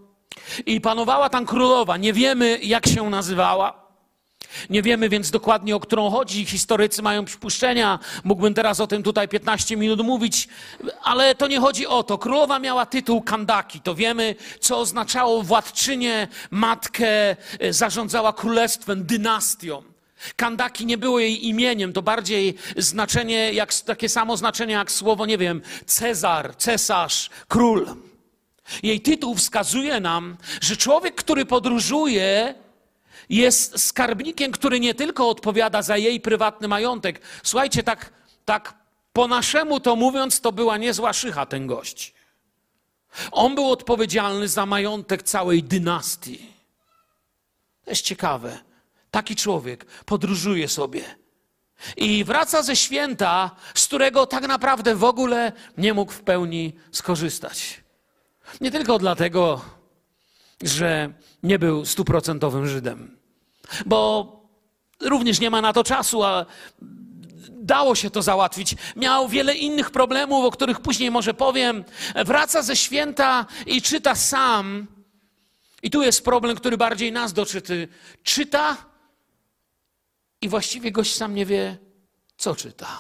I 0.65 0.81
panowała 0.81 1.29
tam 1.29 1.45
królowa. 1.45 1.97
Nie 1.97 2.13
wiemy, 2.13 2.59
jak 2.63 2.87
się 2.87 3.09
nazywała. 3.09 3.87
Nie 4.69 4.81
wiemy 4.81 5.09
więc 5.09 5.31
dokładnie, 5.31 5.75
o 5.75 5.79
którą 5.79 6.09
chodzi. 6.09 6.45
Historycy 6.45 7.01
mają 7.01 7.25
przypuszczenia. 7.25 7.99
Mógłbym 8.23 8.53
teraz 8.53 8.79
o 8.79 8.87
tym 8.87 9.03
tutaj 9.03 9.27
15 9.27 9.77
minut 9.77 10.01
mówić, 10.01 10.47
ale 11.03 11.35
to 11.35 11.47
nie 11.47 11.59
chodzi 11.59 11.87
o 11.87 12.03
to. 12.03 12.17
Królowa 12.17 12.59
miała 12.59 12.85
tytuł 12.85 13.21
Kandaki. 13.21 13.81
To 13.81 13.95
wiemy, 13.95 14.35
co 14.59 14.79
oznaczało 14.79 15.43
władczynię, 15.43 16.27
matkę, 16.51 17.35
e, 17.59 17.73
zarządzała 17.73 18.33
królestwem, 18.33 19.05
dynastią. 19.05 19.83
Kandaki 20.35 20.85
nie 20.85 20.97
było 20.97 21.19
jej 21.19 21.47
imieniem, 21.47 21.93
to 21.93 22.01
bardziej 22.01 22.55
znaczenie, 22.77 23.53
jak, 23.53 23.73
takie 23.73 24.09
samo 24.09 24.37
znaczenie 24.37 24.73
jak 24.73 24.91
słowo, 24.91 25.25
nie 25.25 25.37
wiem, 25.37 25.61
Cezar, 25.85 26.55
cesarz, 26.55 27.29
król. 27.47 28.06
Jej 28.83 29.01
tytuł 29.01 29.35
wskazuje 29.35 29.99
nam, 29.99 30.37
że 30.61 30.77
człowiek, 30.77 31.15
który 31.15 31.45
podróżuje, 31.45 32.55
jest 33.29 33.79
skarbnikiem, 33.79 34.51
który 34.51 34.79
nie 34.79 34.93
tylko 34.93 35.29
odpowiada 35.29 35.81
za 35.81 35.97
jej 35.97 36.21
prywatny 36.21 36.67
majątek. 36.67 37.21
Słuchajcie, 37.43 37.83
tak, 37.83 38.11
tak 38.45 38.73
po 39.13 39.27
naszemu 39.27 39.79
to 39.79 39.95
mówiąc, 39.95 40.41
to 40.41 40.51
była 40.51 40.77
niezła 40.77 41.13
szycha 41.13 41.45
ten 41.45 41.67
gość. 41.67 42.13
On 43.31 43.55
był 43.55 43.71
odpowiedzialny 43.71 44.47
za 44.47 44.65
majątek 44.65 45.23
całej 45.23 45.63
dynastii. 45.63 46.53
To 47.85 47.91
jest 47.91 48.01
ciekawe. 48.01 48.59
Taki 49.11 49.35
człowiek 49.35 49.85
podróżuje 50.05 50.67
sobie 50.67 51.03
i 51.97 52.23
wraca 52.23 52.63
ze 52.63 52.75
święta, 52.75 53.51
z 53.75 53.87
którego 53.87 54.25
tak 54.25 54.47
naprawdę 54.47 54.95
w 54.95 55.03
ogóle 55.03 55.51
nie 55.77 55.93
mógł 55.93 56.11
w 56.11 56.21
pełni 56.21 56.73
skorzystać. 56.91 57.86
Nie 58.61 58.71
tylko 58.71 58.99
dlatego, 58.99 59.61
że 60.63 61.13
nie 61.43 61.59
był 61.59 61.85
stuprocentowym 61.85 62.67
Żydem, 62.67 63.17
bo 63.85 64.31
również 65.01 65.39
nie 65.39 65.49
ma 65.49 65.61
na 65.61 65.73
to 65.73 65.83
czasu, 65.83 66.23
a 66.23 66.45
dało 67.51 67.95
się 67.95 68.09
to 68.09 68.21
załatwić. 68.21 68.75
Miał 68.95 69.27
wiele 69.27 69.55
innych 69.55 69.91
problemów, 69.91 70.45
o 70.45 70.51
których 70.51 70.79
później 70.79 71.11
może 71.11 71.33
powiem. 71.33 71.83
Wraca 72.25 72.61
ze 72.61 72.75
święta 72.75 73.45
i 73.65 73.81
czyta 73.81 74.15
sam. 74.15 74.87
I 75.83 75.89
tu 75.89 76.01
jest 76.03 76.25
problem, 76.25 76.57
który 76.57 76.77
bardziej 76.77 77.11
nas 77.11 77.33
doczyty. 77.33 77.87
Czyta 78.23 78.77
i 80.41 80.49
właściwie 80.49 80.91
gość 80.91 81.15
sam 81.15 81.35
nie 81.35 81.45
wie, 81.45 81.77
co 82.37 82.55
czyta. 82.55 82.99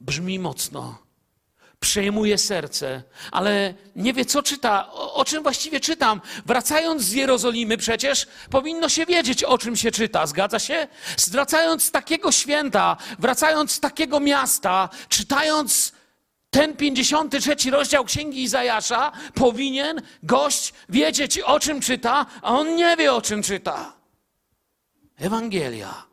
Brzmi 0.00 0.38
mocno, 0.38 0.98
przejmuje 1.84 2.38
serce, 2.38 3.02
ale 3.32 3.74
nie 3.96 4.12
wie, 4.12 4.24
co 4.24 4.42
czyta, 4.42 4.92
o, 4.92 5.14
o, 5.14 5.24
czym 5.24 5.42
właściwie 5.42 5.80
czytam. 5.80 6.20
Wracając 6.46 7.02
z 7.02 7.12
Jerozolimy, 7.12 7.76
przecież 7.76 8.26
powinno 8.50 8.88
się 8.88 9.06
wiedzieć, 9.06 9.44
o 9.44 9.58
czym 9.58 9.76
się 9.76 9.90
czyta, 9.90 10.26
zgadza 10.26 10.58
się? 10.58 10.88
Wracając 11.30 11.82
z 11.82 11.90
takiego 11.90 12.32
święta, 12.32 12.96
wracając 13.18 13.72
z 13.72 13.80
takiego 13.80 14.20
miasta, 14.20 14.88
czytając 15.08 15.92
ten 16.50 16.76
53 16.76 17.70
rozdział 17.70 18.04
Księgi 18.04 18.42
Izajasza, 18.42 19.12
powinien 19.34 20.02
gość 20.22 20.72
wiedzieć, 20.88 21.38
o 21.38 21.60
czym 21.60 21.80
czyta, 21.80 22.26
a 22.42 22.58
on 22.58 22.76
nie 22.76 22.96
wie, 22.96 23.12
o 23.12 23.22
czym 23.22 23.42
czyta. 23.42 23.92
Ewangelia 25.18 26.04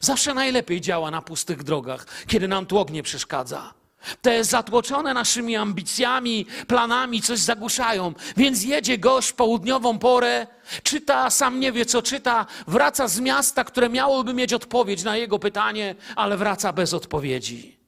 Zawsze 0.00 0.34
najlepiej 0.34 0.80
działa 0.80 1.10
na 1.10 1.22
pustych 1.22 1.62
drogach, 1.62 2.06
kiedy 2.26 2.48
nam 2.48 2.66
tłok 2.66 2.90
nie 2.90 3.02
przeszkadza. 3.02 3.74
Te 4.22 4.44
zatłoczone 4.44 5.14
naszymi 5.14 5.56
ambicjami, 5.56 6.46
planami 6.66 7.22
coś 7.22 7.38
zagłuszają. 7.38 8.12
Więc 8.36 8.64
jedzie 8.64 8.98
gość 8.98 9.28
w 9.28 9.34
południową 9.34 9.98
porę, 9.98 10.46
czyta, 10.82 11.30
sam 11.30 11.60
nie 11.60 11.72
wie 11.72 11.86
co 11.86 12.02
czyta, 12.02 12.46
wraca 12.66 13.08
z 13.08 13.20
miasta, 13.20 13.64
które 13.64 13.88
miałoby 13.88 14.34
mieć 14.34 14.52
odpowiedź 14.52 15.02
na 15.02 15.16
jego 15.16 15.38
pytanie, 15.38 15.94
ale 16.16 16.36
wraca 16.36 16.72
bez 16.72 16.94
odpowiedzi. 16.94 17.78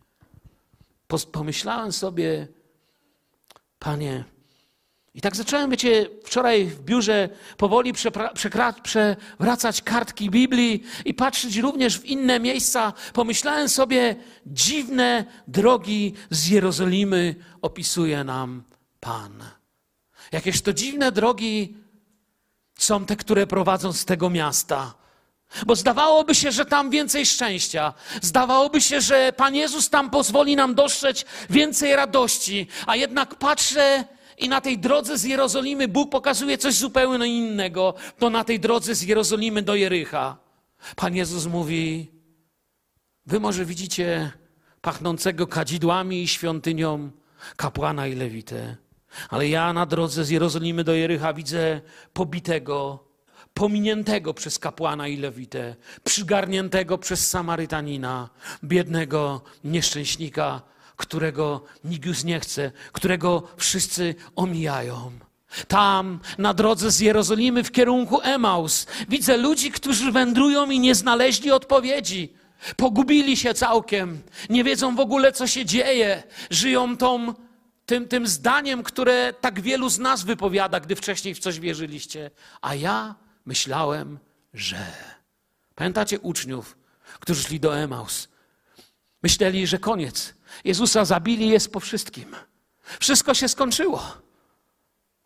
Pomyślałem 1.33 1.93
sobie, 1.93 2.49
panie, 3.79 4.25
i 5.17 5.21
tak 5.21 5.37
zacząłem, 5.37 5.71
wiecie, 5.71 6.07
wczoraj 6.25 6.65
w 6.65 6.81
biurze 6.81 7.29
powoli 7.57 7.93
przewracać 8.83 9.83
kartki 9.83 10.31
Biblii 10.31 10.83
i 11.05 11.15
patrzeć 11.15 11.57
również 11.57 11.99
w 11.99 12.05
inne 12.05 12.41
miejsca. 12.41 12.93
Pomyślałem 13.13 13.69
sobie, 13.69 14.17
dziwne 14.47 15.25
drogi 15.49 16.15
z 16.31 16.49
Jerozolimy 16.49 17.35
opisuje 17.63 18.25
nam 18.25 18.63
Pan. 19.01 19.45
Jakież 20.33 20.63
to 20.63 20.73
dziwne 20.73 21.13
drogi 21.13 21.77
są 22.79 23.05
te, 23.05 23.17
które 23.17 23.47
prowadzą 23.47 23.93
z 23.93 24.05
tego 24.05 24.31
miasta. 24.31 24.95
Bo 25.67 25.77
zdawałoby 25.77 26.35
się, 26.35 26.53
że 26.53 26.67
tam 26.67 26.91
więcej 26.91 27.27
szczęścia. 27.27 27.95
Zdawałoby 28.23 28.81
się, 28.81 29.01
że 29.01 29.33
Pan 29.33 29.55
Jezus 29.55 29.91
tam 29.91 30.11
pozwoli 30.11 30.57
nam 30.57 30.75
dostrzec 30.75 31.25
więcej 31.51 31.97
radości. 31.97 32.67
A 32.87 32.97
jednak 32.97 33.35
patrzę 33.35 34.05
i 34.39 34.49
na 34.49 34.61
tej 34.61 34.79
drodze 34.79 35.19
z 35.19 35.25
Jerozolimy 35.25 35.89
Bóg 35.89 36.11
pokazuje 36.11 36.59
coś 36.59 36.75
zupełnie 36.75 37.27
innego. 37.27 37.95
To 38.19 38.31
na 38.31 38.45
tej 38.45 38.61
drodze 38.61 38.95
z 38.95 39.03
Jerozolimy 39.03 39.63
do 39.63 39.75
Jericha. 39.75 40.37
Pan 40.97 41.17
Jezus 41.17 41.47
mówi: 41.47 42.11
Wy 43.27 43.41
może 43.41 43.65
widzicie 43.65 44.33
pachnącego 44.81 45.47
kadzidłami 45.47 46.23
i 46.23 46.29
świątynią 46.29 47.11
kapłana 47.57 48.07
i 48.07 48.15
lewitę. 48.15 48.77
Ale 49.29 49.49
ja 49.49 49.73
na 49.73 49.87
drodze 49.87 50.25
z 50.25 50.31
Jerozolimy 50.31 50.85
do 50.85 50.95
Jericha 50.95 51.33
widzę 51.33 51.81
pobitego, 52.13 53.05
pominiętego 53.55 54.35
przez 54.35 54.59
kapłana 54.59 55.09
i 55.09 55.17
lewitę, 55.17 55.77
przygarniętego 56.05 56.99
przez 56.99 57.31
Samarytanina, 57.31 58.29
biednego 58.65 59.41
nieszczęśnika, 59.65 60.63
którego 60.97 61.65
nikt 61.85 62.07
już 62.07 62.25
nie 62.25 62.41
chce, 62.41 62.73
którego 62.93 63.43
wszyscy 63.57 64.15
omijają. 64.37 65.13
Tam, 65.69 66.21
na 66.39 66.55
drodze 66.55 66.91
z 66.91 67.01
Jerozolimy 67.01 67.65
w 67.65 67.73
kierunku 67.73 68.21
Emaus, 68.21 68.87
widzę 69.09 69.37
ludzi, 69.37 69.71
którzy 69.71 70.13
wędrują 70.13 70.71
i 70.71 70.81
nie 70.81 70.95
znaleźli 70.95 71.51
odpowiedzi. 71.51 72.33
Pogubili 72.77 73.37
się 73.37 73.55
całkiem, 73.55 74.23
nie 74.51 74.65
wiedzą 74.65 74.97
w 74.97 75.01
ogóle, 75.01 75.33
co 75.33 75.47
się 75.47 75.65
dzieje. 75.65 76.23
Żyją 76.51 76.97
tą, 76.97 77.35
tym, 77.87 78.09
tym 78.09 78.27
zdaniem, 78.27 78.83
które 78.83 79.33
tak 79.41 79.61
wielu 79.61 79.89
z 79.89 79.99
nas 79.99 80.23
wypowiada, 80.25 80.81
gdy 80.81 80.97
wcześniej 80.97 81.35
w 81.35 81.39
coś 81.39 81.61
wierzyliście. 81.61 82.31
A 82.61 82.75
ja 82.75 83.15
myślałem, 83.45 84.19
że. 84.55 84.87
Pamiętacie 85.75 86.21
uczniów, 86.21 86.77
którzy 87.21 87.43
szli 87.43 87.61
do 87.61 87.79
Emaus? 87.79 88.29
Myśleli, 89.23 89.67
że 89.67 89.79
koniec. 89.79 90.35
Jezusa 90.65 91.05
zabili, 91.05 91.49
jest 91.49 91.73
po 91.73 91.81
wszystkim. 91.81 92.37
Wszystko 93.01 93.35
się 93.35 93.49
skończyło. 93.49 94.03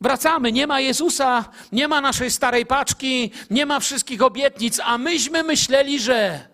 Wracamy, 0.01 0.53
nie 0.53 0.67
ma 0.67 0.81
Jezusa, 0.81 1.45
nie 1.73 1.89
ma 1.89 2.01
naszej 2.01 2.31
starej 2.31 2.67
paczki, 2.67 3.31
nie 3.51 3.67
ma 3.67 3.81
wszystkich 3.81 4.23
obietnic, 4.23 4.81
a 4.85 4.99
myśmy 4.99 5.43
myśleli, 5.43 6.01
że. 6.01 6.49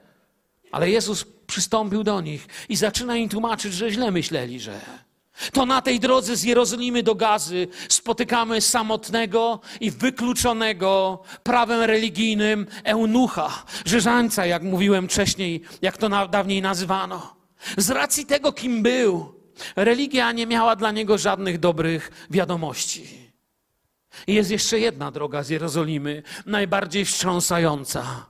Ale 0.73 0.91
Jezus 0.91 1.25
przystąpił 1.47 2.03
do 2.03 2.21
nich 2.21 2.47
i 2.69 2.77
zaczyna 2.77 3.17
im 3.17 3.29
tłumaczyć, 3.29 3.75
że 3.75 3.91
źle 3.91 4.11
myśleli, 4.11 4.61
że. 4.61 4.81
To 5.53 5.67
na 5.67 5.83
tej 5.83 6.01
drodze 6.01 6.37
z 6.37 6.43
Jerozolimy 6.43 7.03
do 7.03 7.15
Gazy 7.15 7.69
spotykamy 7.89 8.61
samotnego 8.61 9.61
i 9.81 9.91
wykluczonego 9.91 11.23
prawem 11.43 11.81
religijnym 11.81 12.67
eunucha, 12.85 13.65
rzeżańca, 13.85 14.47
jak 14.47 14.62
mówiłem 14.62 15.09
wcześniej, 15.09 15.62
jak 15.83 15.97
to 15.97 16.29
dawniej 16.29 16.62
nazywano. 16.62 17.36
Z 17.77 17.90
racji 17.90 18.27
tego, 18.27 18.53
kim 18.53 18.83
był, 18.83 19.35
religia 19.77 20.33
nie 20.33 20.47
miała 20.47 20.77
dla 20.77 20.92
niego 20.92 21.19
żadnych 21.19 21.59
dobrych 21.59 22.27
wiadomości. 22.31 23.27
I 24.27 24.35
jest 24.35 24.51
jeszcze 24.51 24.79
jedna 24.79 25.11
droga 25.11 25.42
z 25.42 25.49
Jerozolimy, 25.49 26.23
najbardziej 26.47 27.05
wstrząsająca. 27.05 28.27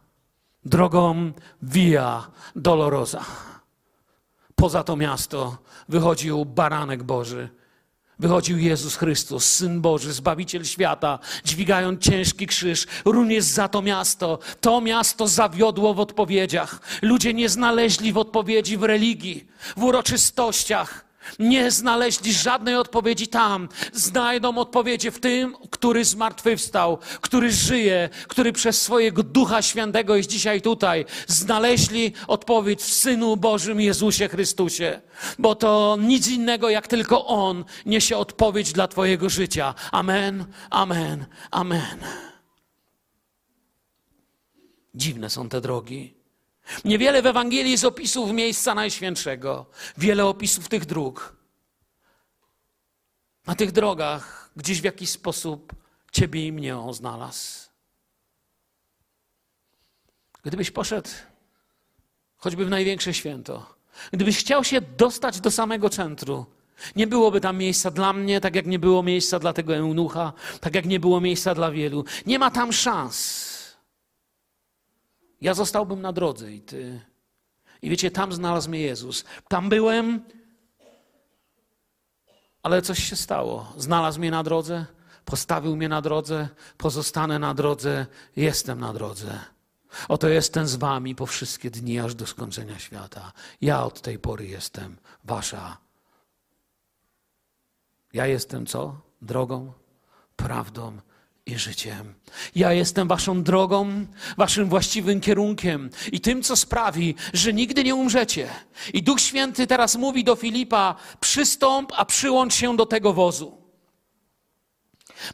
Drogą 0.64 1.32
Via 1.62 2.30
Dolorosa. 2.56 3.24
Poza 4.54 4.84
to 4.84 4.96
miasto 4.96 5.58
wychodził 5.88 6.44
baranek 6.44 7.02
Boży. 7.02 7.48
Wychodził 8.18 8.59
Jezus 8.59 8.96
Chrystus, 8.96 9.44
Syn 9.44 9.81
Boży, 9.81 10.12
Zbawiciel 10.12 10.64
świata, 10.64 11.18
dźwigając 11.44 12.02
ciężki 12.02 12.46
krzyż, 12.46 12.87
również 13.05 13.44
za 13.44 13.68
to 13.68 13.83
miasto. 13.83 14.38
To 14.61 14.81
miasto 14.81 15.29
zawiodło 15.29 15.94
w 15.94 16.00
odpowiedziach. 16.00 16.81
Ludzie 17.02 17.35
nie 17.35 17.48
znaleźli 17.48 18.12
w 18.12 18.18
odpowiedzi 18.18 18.76
w 18.76 18.83
religii, 18.83 19.46
w 19.76 19.85
uroczystościach. 19.85 21.05
Nie 21.38 21.70
znaleźli 21.70 22.32
żadnej 22.32 22.76
odpowiedzi 22.76 23.28
tam. 23.28 23.68
Znajdą 23.92 24.58
odpowiedzi 24.58 25.10
w 25.10 25.20
tym, 25.20 25.56
który 25.70 26.04
zmartwychwstał, 26.04 26.98
który 27.20 27.52
żyje, 27.52 28.08
który 28.28 28.52
przez 28.52 28.82
swojego 28.82 29.22
Ducha 29.22 29.62
Świętego 29.62 30.16
jest 30.16 30.30
dzisiaj 30.30 30.62
tutaj. 30.62 31.04
Znaleźli 31.26 32.12
odpowiedź 32.26 32.80
w 32.82 32.94
Synu 32.94 33.36
Bożym 33.36 33.80
Jezusie 33.80 34.28
Chrystusie. 34.28 35.00
Bo 35.38 35.54
to 35.54 35.96
nic 36.00 36.28
innego, 36.28 36.70
jak 36.70 36.88
tylko 36.88 37.26
On 37.26 37.64
niesie 37.86 38.16
odpowiedź 38.16 38.72
dla 38.72 38.88
Twojego 38.88 39.30
życia. 39.30 39.74
Amen, 39.92 40.44
amen, 40.70 41.26
amen. 41.50 41.98
Dziwne 44.94 45.30
są 45.30 45.48
te 45.48 45.60
drogi. 45.60 46.15
Niewiele 46.85 47.22
w 47.22 47.26
Ewangelii 47.26 47.70
jest 47.70 47.85
opisów 47.85 48.31
miejsca 48.33 48.74
Najświętszego, 48.74 49.66
wiele 49.98 50.26
opisów 50.26 50.68
tych 50.68 50.87
dróg. 50.87 51.37
Na 53.46 53.55
tych 53.55 53.72
drogach 53.72 54.50
gdzieś 54.57 54.81
w 54.81 54.85
jakiś 54.85 55.11
sposób 55.11 55.72
Ciebie 56.12 56.46
i 56.46 56.52
mnie 56.52 56.79
on 56.79 56.94
znalazł. 56.94 57.68
Gdybyś 60.42 60.70
poszedł 60.70 61.11
choćby 62.37 62.64
w 62.64 62.70
największe 62.70 63.14
święto, 63.14 63.74
gdybyś 64.12 64.38
chciał 64.38 64.64
się 64.64 64.81
dostać 64.81 65.40
do 65.40 65.50
samego 65.50 65.90
centrum, 65.90 66.44
nie 66.96 67.07
byłoby 67.07 67.40
tam 67.40 67.57
miejsca 67.57 67.90
dla 67.90 68.12
mnie, 68.12 68.40
tak 68.40 68.55
jak 68.55 68.66
nie 68.66 68.79
było 68.79 69.02
miejsca 69.02 69.38
dla 69.38 69.52
tego 69.52 69.76
eunucha, 69.76 70.33
tak 70.61 70.74
jak 70.74 70.85
nie 70.85 71.00
było 71.00 71.20
miejsca 71.20 71.55
dla 71.55 71.70
wielu. 71.70 72.05
Nie 72.26 72.38
ma 72.38 72.50
tam 72.50 72.72
szans. 72.72 73.55
Ja 75.40 75.55
zostałbym 75.55 76.01
na 76.01 76.12
drodze 76.12 76.53
i 76.53 76.61
ty. 76.61 77.01
I 77.83 77.90
wiecie, 77.90 78.11
tam 78.11 78.33
znalazł 78.33 78.70
mnie 78.70 78.81
Jezus. 78.81 79.25
Tam 79.49 79.68
byłem, 79.68 80.25
ale 82.62 82.83
coś 82.83 83.05
się 83.05 83.16
stało. 83.16 83.72
Znalazł 83.77 84.20
mnie 84.20 84.31
na 84.31 84.42
drodze, 84.42 84.87
postawił 85.25 85.77
mnie 85.77 85.88
na 85.88 86.03
drodze, 86.03 86.49
pozostanę 86.77 87.38
na 87.38 87.55
drodze, 87.55 88.07
jestem 88.37 88.81
na 88.81 88.92
drodze. 88.92 89.40
Oto 90.09 90.29
jestem 90.29 90.66
z 90.66 90.77
wami 90.77 91.14
po 91.14 91.27
wszystkie 91.27 91.70
dni, 91.70 92.01
aż 92.01 92.14
do 92.14 92.27
skończenia 92.27 92.79
świata. 92.79 93.33
Ja 93.61 93.85
od 93.85 94.01
tej 94.01 94.18
pory 94.18 94.46
jestem 94.46 94.96
wasza. 95.25 95.79
Ja 98.12 98.27
jestem 98.27 98.66
co? 98.66 99.01
Drogą, 99.22 99.72
prawdą 100.37 100.99
i 101.46 101.59
życiem. 101.59 102.14
Ja 102.54 102.72
jestem 102.72 103.09
waszą 103.09 103.42
drogą, 103.42 104.06
waszym 104.37 104.68
właściwym 104.68 105.20
kierunkiem 105.20 105.90
i 106.12 106.20
tym, 106.20 106.42
co 106.42 106.56
sprawi, 106.56 107.14
że 107.32 107.52
nigdy 107.52 107.85
nie 107.85 107.94
umrzecie. 107.94 108.48
I 108.92 109.02
Duch 109.02 109.20
Święty 109.20 109.66
teraz 109.66 109.96
mówi 109.96 110.24
do 110.24 110.37
Filipa: 110.37 110.94
przystąp, 111.20 111.92
a 111.96 112.04
przyłącz 112.04 112.54
się 112.54 112.76
do 112.76 112.87
tego 112.87 113.12
wozu. 113.12 113.66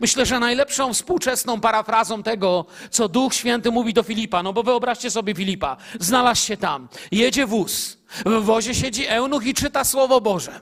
Myślę, 0.00 0.26
że 0.26 0.40
najlepszą 0.40 0.94
współczesną 0.94 1.60
parafrazą 1.60 2.22
tego, 2.22 2.66
co 2.90 3.08
Duch 3.08 3.34
Święty 3.34 3.70
mówi 3.70 3.94
do 3.94 4.02
Filipa, 4.02 4.42
no 4.42 4.52
bo 4.52 4.62
wyobraźcie 4.62 5.10
sobie 5.10 5.34
Filipa, 5.34 5.76
znalazł 6.00 6.46
się 6.46 6.56
tam, 6.56 6.88
jedzie 7.12 7.46
wóz, 7.46 7.98
w 8.26 8.42
wozie 8.42 8.74
siedzi 8.74 9.06
eunuch 9.06 9.46
i 9.46 9.54
czyta 9.54 9.84
Słowo 9.84 10.20
Boże. 10.20 10.60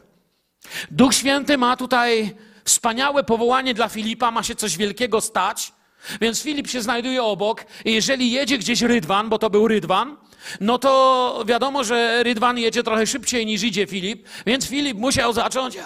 Duch 0.91 1.15
Święty 1.15 1.59
ma 1.59 1.77
tutaj 1.77 2.37
Wspaniałe 2.65 3.25
powołanie 3.25 3.75
dla 3.75 3.89
Filipa, 3.89 4.31
ma 4.31 4.43
się 4.43 4.55
coś 4.55 4.77
wielkiego 4.77 5.21
stać, 5.21 5.73
więc 6.21 6.43
Filip 6.43 6.69
się 6.69 6.83
znajduje 6.83 7.23
obok 7.23 7.65
i 7.85 7.93
jeżeli 7.93 8.31
jedzie 8.31 8.59
gdzieś 8.59 8.83
Rydwan, 8.83 9.29
bo 9.29 9.39
to 9.39 9.51
był 9.51 9.69
Rydwan, 9.69 10.17
no 10.61 10.79
to 10.79 11.45
wiadomo, 11.47 11.85
że 11.85 12.23
Rydwan 12.23 12.59
jedzie 12.59 12.83
trochę 12.83 13.07
szybciej 13.07 13.47
niż 13.47 13.63
idzie 13.63 13.87
Filip, 13.87 14.29
więc 14.47 14.67
Filip 14.67 14.99
musiał 14.99 15.33
zacząć 15.33 15.79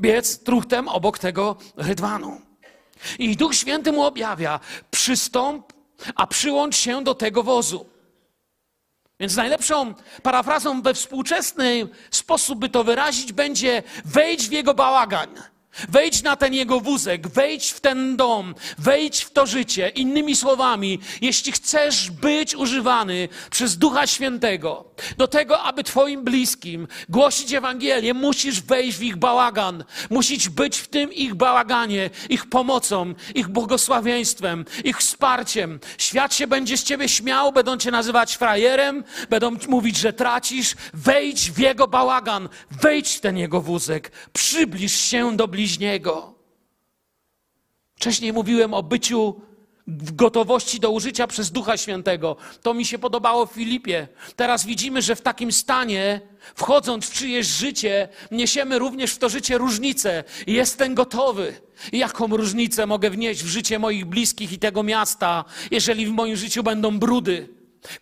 biec 0.00 0.38
truchtem 0.38 0.88
obok 0.88 1.18
tego 1.18 1.56
Rydwanu. 1.76 2.40
I 3.18 3.36
Duch 3.36 3.54
Święty 3.54 3.92
mu 3.92 4.02
objawia, 4.02 4.60
przystąp, 4.90 5.72
a 6.14 6.26
przyłącz 6.26 6.76
się 6.76 7.04
do 7.04 7.14
tego 7.14 7.42
wozu. 7.42 7.86
Więc 9.20 9.36
najlepszą 9.36 9.94
parafrazą 10.22 10.82
we 10.82 10.94
współczesny 10.94 11.88
sposób, 12.10 12.58
by 12.58 12.68
to 12.68 12.84
wyrazić, 12.84 13.32
będzie 13.32 13.82
wejdź 14.04 14.48
w 14.48 14.52
jego 14.52 14.74
bałagan. 14.74 15.28
Wejdź 15.88 16.22
na 16.22 16.36
ten 16.36 16.54
jego 16.54 16.80
wózek, 16.80 17.28
wejdź 17.28 17.70
w 17.70 17.80
ten 17.80 18.16
dom, 18.16 18.54
wejdź 18.78 19.20
w 19.20 19.30
to 19.30 19.46
życie. 19.46 19.88
Innymi 19.88 20.36
słowami, 20.36 20.98
jeśli 21.20 21.52
chcesz 21.52 22.10
być 22.10 22.54
używany 22.54 23.28
przez 23.50 23.78
Ducha 23.78 24.06
Świętego 24.06 24.84
do 25.16 25.28
tego, 25.28 25.62
aby 25.62 25.84
Twoim 25.84 26.24
bliskim 26.24 26.88
głosić 27.08 27.52
Ewangelię, 27.52 28.14
musisz 28.14 28.60
wejść 28.60 28.98
w 28.98 29.02
ich 29.02 29.16
bałagan. 29.16 29.84
Musisz 30.10 30.48
być 30.48 30.78
w 30.78 30.88
tym 30.88 31.12
ich 31.12 31.34
bałaganie, 31.34 32.10
ich 32.28 32.48
pomocą, 32.48 33.14
ich 33.34 33.48
błogosławieństwem, 33.48 34.64
ich 34.84 34.98
wsparciem. 34.98 35.80
Świat 35.98 36.34
się 36.34 36.46
będzie 36.46 36.76
z 36.76 36.82
Ciebie 36.82 37.08
śmiał, 37.08 37.52
będą 37.52 37.76
Cię 37.76 37.90
nazywać 37.90 38.36
frajerem, 38.36 39.04
będą 39.30 39.56
mówić, 39.68 39.96
że 39.96 40.12
tracisz. 40.12 40.74
Wejdź 40.94 41.50
w 41.50 41.58
jego 41.58 41.88
bałagan, 41.88 42.48
wejdź 42.70 43.14
w 43.14 43.20
ten 43.20 43.38
jego 43.38 43.60
wózek, 43.60 44.12
przybliż 44.32 44.92
się 44.92 45.36
do 45.36 45.48
bliźniego 45.48 45.65
bliźniego. 45.66 46.34
Wcześniej 47.96 48.32
mówiłem 48.32 48.74
o 48.74 48.82
byciu 48.82 49.40
w 49.86 50.14
gotowości 50.14 50.80
do 50.80 50.90
użycia 50.90 51.26
przez 51.26 51.50
Ducha 51.50 51.76
Świętego. 51.76 52.36
To 52.62 52.74
mi 52.74 52.84
się 52.84 52.98
podobało 52.98 53.46
w 53.46 53.52
Filipie. 53.52 54.08
Teraz 54.36 54.66
widzimy, 54.66 55.02
że 55.02 55.16
w 55.16 55.20
takim 55.20 55.52
stanie, 55.52 56.20
wchodząc 56.54 57.06
w 57.06 57.12
czyjeś 57.12 57.46
życie, 57.46 58.08
niesiemy 58.30 58.78
również 58.78 59.12
w 59.12 59.18
to 59.18 59.28
życie 59.28 59.58
różnicę. 59.58 60.24
Jestem 60.46 60.94
gotowy. 60.94 61.54
Jaką 61.92 62.26
różnicę 62.26 62.86
mogę 62.86 63.10
wnieść 63.10 63.42
w 63.42 63.46
życie 63.46 63.78
moich 63.78 64.04
bliskich 64.04 64.52
i 64.52 64.58
tego 64.58 64.82
miasta, 64.82 65.44
jeżeli 65.70 66.06
w 66.06 66.10
moim 66.10 66.36
życiu 66.36 66.62
będą 66.62 66.98
brudy, 66.98 67.48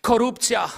korupcja, 0.01 0.69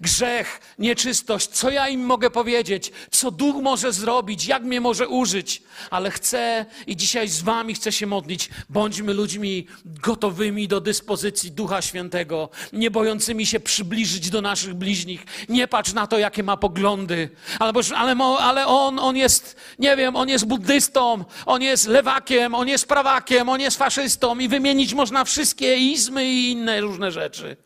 Grzech, 0.00 0.60
nieczystość, 0.78 1.48
co 1.48 1.70
ja 1.70 1.88
im 1.88 2.00
mogę 2.00 2.30
powiedzieć, 2.30 2.92
co 3.10 3.30
duch 3.30 3.56
może 3.62 3.92
zrobić, 3.92 4.46
jak 4.46 4.62
mnie 4.62 4.80
może 4.80 5.08
użyć, 5.08 5.62
ale 5.90 6.10
chcę 6.10 6.66
i 6.86 6.96
dzisiaj 6.96 7.28
z 7.28 7.42
Wami 7.42 7.74
chcę 7.74 7.92
się 7.92 8.06
modlić. 8.06 8.50
Bądźmy 8.68 9.14
ludźmi 9.14 9.66
gotowymi 9.84 10.68
do 10.68 10.80
dyspozycji 10.80 11.52
Ducha 11.52 11.82
Świętego, 11.82 12.48
nie 12.72 12.90
bojącymi 12.90 13.46
się 13.46 13.60
przybliżyć 13.60 14.30
do 14.30 14.42
naszych 14.42 14.74
bliźnich. 14.74 15.24
Nie 15.48 15.68
patrz 15.68 15.92
na 15.92 16.06
to, 16.06 16.18
jakie 16.18 16.42
ma 16.42 16.56
poglądy, 16.56 17.30
albo, 17.58 17.80
ale, 17.96 18.16
ale 18.22 18.66
on, 18.66 18.98
on 18.98 19.16
jest, 19.16 19.56
nie 19.78 19.96
wiem, 19.96 20.16
on 20.16 20.28
jest 20.28 20.46
buddystą, 20.46 21.24
on 21.46 21.62
jest 21.62 21.86
lewakiem, 21.86 22.54
on 22.54 22.68
jest 22.68 22.86
prawakiem, 22.86 23.48
on 23.48 23.60
jest 23.60 23.78
faszystą 23.78 24.38
i 24.38 24.48
wymienić 24.48 24.94
można 24.94 25.24
wszystkie 25.24 25.76
izmy 25.76 26.24
i 26.24 26.50
inne 26.50 26.80
różne 26.80 27.12
rzeczy. 27.12 27.56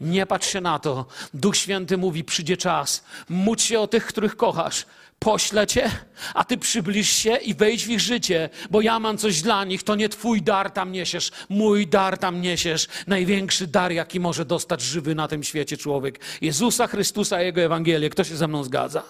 Nie 0.00 0.26
patrz 0.26 0.48
się 0.48 0.60
na 0.60 0.78
to. 0.78 1.06
Duch 1.34 1.56
Święty 1.56 1.96
mówi: 1.96 2.24
przyjdzie 2.24 2.56
czas. 2.56 3.04
Módl 3.28 3.62
się 3.62 3.80
o 3.80 3.86
tych, 3.86 4.06
których 4.06 4.36
kochasz. 4.36 4.86
Poślę 5.18 5.66
cię, 5.66 5.90
a 6.34 6.44
ty 6.44 6.58
przybliż 6.58 7.08
się 7.10 7.36
i 7.36 7.54
wejdź 7.54 7.84
w 7.84 7.90
ich 7.90 8.00
życie, 8.00 8.50
bo 8.70 8.80
ja 8.80 9.00
mam 9.00 9.18
coś 9.18 9.42
dla 9.42 9.64
nich. 9.64 9.82
To 9.82 9.94
nie 9.94 10.08
twój 10.08 10.42
dar 10.42 10.70
tam 10.70 10.92
niesiesz, 10.92 11.30
mój 11.48 11.86
dar 11.86 12.18
tam 12.18 12.40
niesiesz. 12.40 12.88
Największy 13.06 13.66
dar, 13.66 13.92
jaki 13.92 14.20
może 14.20 14.44
dostać 14.44 14.82
żywy 14.82 15.14
na 15.14 15.28
tym 15.28 15.44
świecie 15.44 15.76
człowiek. 15.76 16.20
Jezusa 16.40 16.86
Chrystusa, 16.86 17.42
Jego 17.42 17.60
Ewangelię. 17.60 18.10
Kto 18.10 18.24
się 18.24 18.36
ze 18.36 18.48
mną 18.48 18.64
zgadza? 18.64 19.02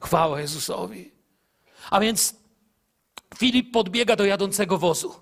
Chwała 0.00 0.40
Jezusowi. 0.40 1.10
A 1.90 2.00
więc 2.00 2.34
Filip 3.38 3.72
podbiega 3.72 4.16
do 4.16 4.24
jadącego 4.24 4.78
wozu. 4.78 5.14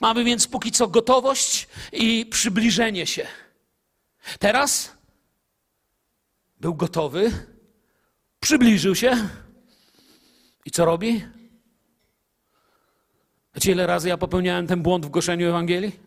Mamy 0.00 0.24
więc 0.24 0.46
póki 0.46 0.72
co 0.72 0.88
gotowość 0.88 1.68
i 1.92 2.26
przybliżenie 2.26 3.06
się. 3.06 3.26
Teraz 4.38 4.96
był 6.60 6.74
gotowy, 6.74 7.32
przybliżył 8.40 8.94
się 8.94 9.28
i 10.64 10.70
co 10.70 10.84
robi? 10.84 11.24
Wiecie, 13.54 13.72
ile 13.72 13.86
razy 13.86 14.08
ja 14.08 14.16
popełniałem 14.16 14.66
ten 14.66 14.82
błąd 14.82 15.06
w 15.06 15.08
głoszeniu 15.08 15.48
Ewangelii? 15.48 16.00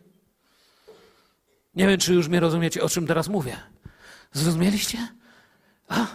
Nie 1.74 1.86
wiem, 1.86 1.98
czy 1.98 2.14
już 2.14 2.28
mnie 2.28 2.40
rozumiecie, 2.40 2.82
o 2.82 2.88
czym 2.88 3.06
teraz 3.06 3.28
mówię. 3.28 3.60
Zrozumieliście? 4.32 5.08
A? 5.88 6.06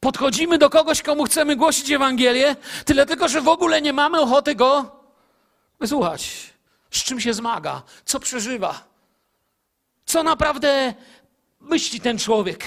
Podchodzimy 0.00 0.58
do 0.58 0.70
kogoś, 0.70 1.02
komu 1.02 1.24
chcemy 1.24 1.56
głosić 1.56 1.90
Ewangelię, 1.90 2.56
tyle 2.84 3.06
tylko, 3.06 3.28
że 3.28 3.40
w 3.40 3.48
ogóle 3.48 3.82
nie 3.82 3.92
mamy 3.92 4.20
ochoty 4.20 4.54
go 4.54 5.00
wysłuchać. 5.80 6.52
Z 6.90 7.04
czym 7.04 7.20
się 7.20 7.34
zmaga, 7.34 7.82
co 8.04 8.20
przeżywa. 8.20 8.88
Co 10.08 10.22
naprawdę 10.22 10.94
myśli 11.60 12.00
ten 12.00 12.18
człowiek? 12.18 12.64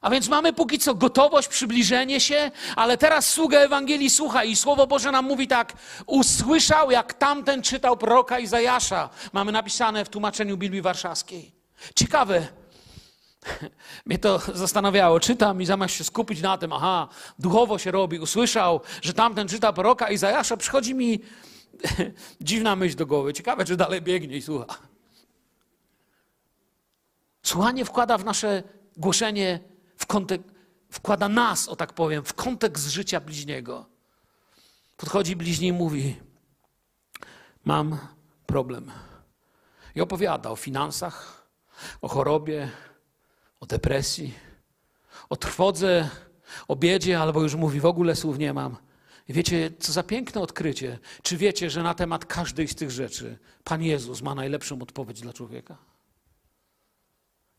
A 0.00 0.10
więc 0.10 0.28
mamy 0.28 0.52
póki 0.52 0.78
co 0.78 0.94
gotowość, 0.94 1.48
przybliżenie 1.48 2.20
się, 2.20 2.50
ale 2.76 2.98
teraz 2.98 3.28
sługa 3.28 3.58
Ewangelii 3.58 4.10
słucha 4.10 4.44
i 4.44 4.56
Słowo 4.56 4.86
Boże 4.86 5.12
nam 5.12 5.24
mówi 5.24 5.48
tak, 5.48 5.72
usłyszał 6.06 6.90
jak 6.90 7.14
tamten 7.14 7.62
czytał 7.62 7.96
proroka 7.96 8.38
Izajasza. 8.38 9.10
Mamy 9.32 9.52
napisane 9.52 10.04
w 10.04 10.08
tłumaczeniu 10.08 10.56
Biblii 10.56 10.82
Warszawskiej. 10.82 11.52
Ciekawe, 11.94 12.48
Mnie 14.06 14.18
to 14.18 14.40
zastanawiało. 14.54 15.20
Czytam 15.20 15.62
i 15.62 15.66
zamiast 15.66 15.94
się 15.94 16.04
skupić 16.04 16.42
na 16.42 16.58
tym, 16.58 16.72
aha, 16.72 17.08
duchowo 17.38 17.78
się 17.78 17.90
robi, 17.90 18.18
usłyszał, 18.18 18.80
że 19.02 19.12
tamten 19.12 19.48
czyta 19.48 19.72
proroka 19.72 20.10
Izajasza, 20.10 20.56
przychodzi 20.56 20.94
mi 20.94 21.20
dziwna 22.40 22.76
myśl 22.76 22.96
do 22.96 23.06
głowy. 23.06 23.32
Ciekawe, 23.32 23.64
czy 23.64 23.76
dalej 23.76 24.02
biegnie 24.02 24.36
i 24.36 24.42
słucha. 24.42 24.95
Słuchanie 27.46 27.84
wkłada 27.84 28.18
w 28.18 28.24
nasze 28.24 28.62
głoszenie, 28.96 29.60
w 29.96 30.06
kontekst, 30.06 30.48
wkłada 30.90 31.28
nas, 31.28 31.68
o 31.68 31.76
tak 31.76 31.92
powiem, 31.92 32.24
w 32.24 32.34
kontekst 32.34 32.86
życia 32.88 33.20
bliźniego. 33.20 33.86
Podchodzi 34.96 35.36
bliźni 35.36 35.68
i 35.68 35.72
mówi: 35.72 36.16
Mam 37.64 37.98
problem. 38.46 38.90
I 39.94 40.00
opowiada 40.00 40.50
o 40.50 40.56
finansach, 40.56 41.46
o 42.02 42.08
chorobie, 42.08 42.70
o 43.60 43.66
depresji, 43.66 44.34
o 45.28 45.36
trwodze, 45.36 46.08
o 46.68 46.76
biedzie, 46.76 47.20
albo 47.20 47.42
już 47.42 47.54
mówi: 47.54 47.80
W 47.80 47.86
ogóle 47.86 48.16
słów 48.16 48.38
nie 48.38 48.52
mam. 48.52 48.76
I 49.28 49.32
wiecie, 49.32 49.70
co 49.78 49.92
za 49.92 50.02
piękne 50.02 50.40
odkrycie. 50.40 50.98
Czy 51.22 51.36
wiecie, 51.36 51.70
że 51.70 51.82
na 51.82 51.94
temat 51.94 52.24
każdej 52.24 52.68
z 52.68 52.74
tych 52.74 52.90
rzeczy 52.90 53.38
Pan 53.64 53.82
Jezus 53.82 54.22
ma 54.22 54.34
najlepszą 54.34 54.82
odpowiedź 54.82 55.20
dla 55.20 55.32
człowieka? 55.32 55.95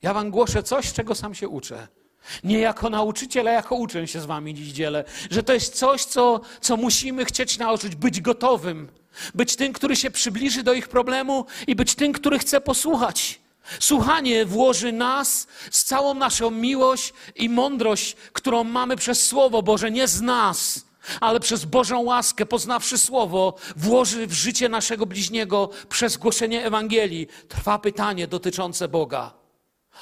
Ja 0.02 0.14
wam 0.14 0.32
głoszę 0.32 0.64
coś, 0.64 0.94
czego 0.94 1.16
sam 1.16 1.36
się 1.36 1.48
uczę. 1.50 1.88
Nie 2.44 2.60
jako 2.60 2.90
nauczyciel, 2.90 3.48
a 3.48 3.52
jako 3.52 3.76
uczeń 3.76 4.08
się 4.08 4.22
z 4.22 4.26
wami 4.26 4.54
dziś 4.54 4.68
dzielę. 4.68 5.04
Że 5.32 5.44
to 5.44 5.54
jest 5.54 5.76
coś, 5.76 6.06
co, 6.06 6.42
co 6.62 6.78
musimy 6.78 7.26
chcieć 7.26 7.58
nauczyć, 7.58 7.96
być 7.96 8.22
gotowym. 8.22 8.90
Być 9.36 9.56
tym, 9.56 9.74
który 9.74 9.96
się 9.96 10.12
przybliży 10.12 10.64
do 10.64 10.74
ich 10.74 10.88
problemu 10.88 11.46
i 11.68 11.76
być 11.76 11.96
tym, 11.96 12.14
który 12.14 12.40
chce 12.40 12.62
posłuchać. 12.62 13.40
Słuchanie 13.80 14.46
włoży 14.46 14.92
nas 14.92 15.48
z 15.72 15.84
całą 15.84 16.14
naszą 16.14 16.52
miłość 16.52 17.14
i 17.36 17.50
mądrość, 17.50 18.16
którą 18.34 18.64
mamy 18.64 18.96
przez 18.96 19.26
Słowo 19.26 19.64
Boże, 19.64 19.92
nie 19.92 20.08
z 20.08 20.22
nas, 20.22 20.86
ale 21.22 21.40
przez 21.40 21.66
Bożą 21.66 22.02
łaskę, 22.02 22.46
poznawszy 22.46 22.98
Słowo, 22.98 23.56
włoży 23.76 24.28
w 24.28 24.34
życie 24.34 24.70
naszego 24.70 25.06
bliźniego 25.06 25.70
przez 25.90 26.18
głoszenie 26.18 26.66
Ewangelii. 26.66 27.28
Trwa 27.48 27.80
pytanie 27.80 28.28
dotyczące 28.28 28.88
Boga. 28.88 29.47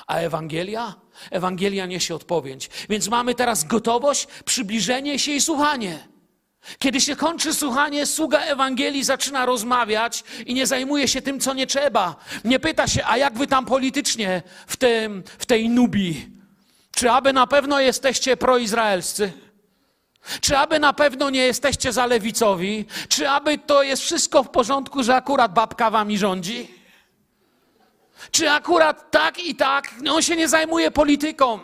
A 0.08 0.18
Ewangelia? 0.18 0.96
Ewangelia 1.32 1.86
niesie 1.86 2.16
odpowiedź. 2.16 2.70
Więc 2.90 3.08
mamy 3.08 3.36
teraz 3.36 3.64
gotowość, 3.64 4.28
przybliżenie 4.46 5.20
się 5.20 5.32
i 5.32 5.42
słuchanie. 5.42 6.08
Kiedy 6.80 7.02
się 7.02 7.16
kończy 7.16 7.54
słuchanie, 7.54 8.06
sługa 8.06 8.40
Ewangelii 8.40 9.04
zaczyna 9.04 9.46
rozmawiać 9.46 10.24
i 10.46 10.54
nie 10.54 10.68
zajmuje 10.68 11.08
się 11.08 11.22
tym, 11.22 11.40
co 11.40 11.54
nie 11.54 11.68
trzeba. 11.68 12.16
Nie 12.44 12.60
pyta 12.60 12.88
się, 12.88 13.06
a 13.06 13.18
jak 13.18 13.38
wy 13.38 13.48
tam 13.48 13.66
politycznie 13.66 14.44
w, 14.68 14.78
tym, 14.78 15.24
w 15.40 15.46
tej 15.46 15.70
nubii? 15.70 16.30
Czy 16.92 17.12
aby 17.12 17.34
na 17.34 17.48
pewno 17.48 17.80
jesteście 17.80 18.38
proizraelscy? 18.38 19.34
Czy 20.42 20.58
aby 20.58 20.80
na 20.80 20.94
pewno 20.94 21.30
nie 21.30 21.42
jesteście 21.42 21.94
za 21.94 22.06
lewicowi? 22.06 22.86
Czy 23.10 23.30
aby 23.30 23.58
to 23.58 23.84
jest 23.84 24.04
wszystko 24.04 24.44
w 24.44 24.50
porządku, 24.50 25.04
że 25.04 25.16
akurat 25.16 25.54
babka 25.54 25.90
wami 25.90 26.18
rządzi? 26.18 26.68
Czy 28.36 28.52
akurat 28.52 29.12
tak 29.12 29.40
i 29.40 29.56
tak? 29.56 29.94
On 30.10 30.22
się 30.22 30.36
nie 30.36 30.48
zajmuje 30.48 30.92
polityką. 30.92 31.60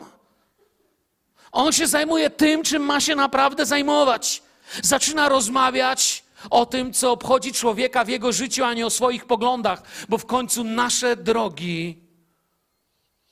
On 1.52 1.72
się 1.72 1.88
zajmuje 1.88 2.30
tym, 2.30 2.64
czym 2.64 2.84
ma 2.84 3.00
się 3.00 3.16
naprawdę 3.16 3.66
zajmować. 3.66 4.44
Zaczyna 4.82 5.30
rozmawiać 5.30 6.24
o 6.50 6.66
tym, 6.66 6.94
co 6.94 7.12
obchodzi 7.12 7.54
człowieka 7.54 8.04
w 8.04 8.10
jego 8.10 8.32
życiu, 8.32 8.64
a 8.64 8.74
nie 8.74 8.86
o 8.86 8.90
swoich 8.90 9.26
poglądach, 9.26 9.84
bo 10.10 10.18
w 10.18 10.26
końcu 10.26 10.64
nasze 10.64 11.16
drogi 11.16 12.04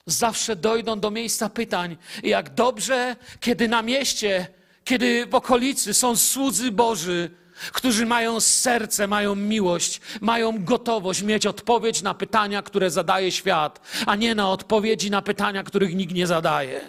zawsze 0.06 0.56
dojdą 0.56 1.00
do 1.00 1.10
miejsca 1.10 1.48
pytań. 1.48 1.96
Jak 2.22 2.54
dobrze, 2.54 3.16
kiedy 3.40 3.68
na 3.68 3.82
mieście, 3.82 4.46
kiedy 4.84 5.26
w 5.26 5.34
okolicy 5.34 5.94
są 5.94 6.16
słudzy 6.16 6.70
Boży, 6.70 7.30
którzy 7.72 8.06
mają 8.06 8.40
serce, 8.40 9.06
mają 9.06 9.34
miłość, 9.34 10.00
mają 10.20 10.64
gotowość 10.64 11.22
mieć 11.22 11.46
odpowiedź 11.46 12.02
na 12.02 12.14
pytania, 12.14 12.62
które 12.62 12.90
zadaje 12.90 13.32
świat, 13.32 13.80
a 14.06 14.16
nie 14.16 14.34
na 14.34 14.50
odpowiedzi 14.50 15.10
na 15.10 15.22
pytania, 15.22 15.62
których 15.62 15.94
nikt 15.94 16.14
nie 16.14 16.26
zadaje. 16.26 16.80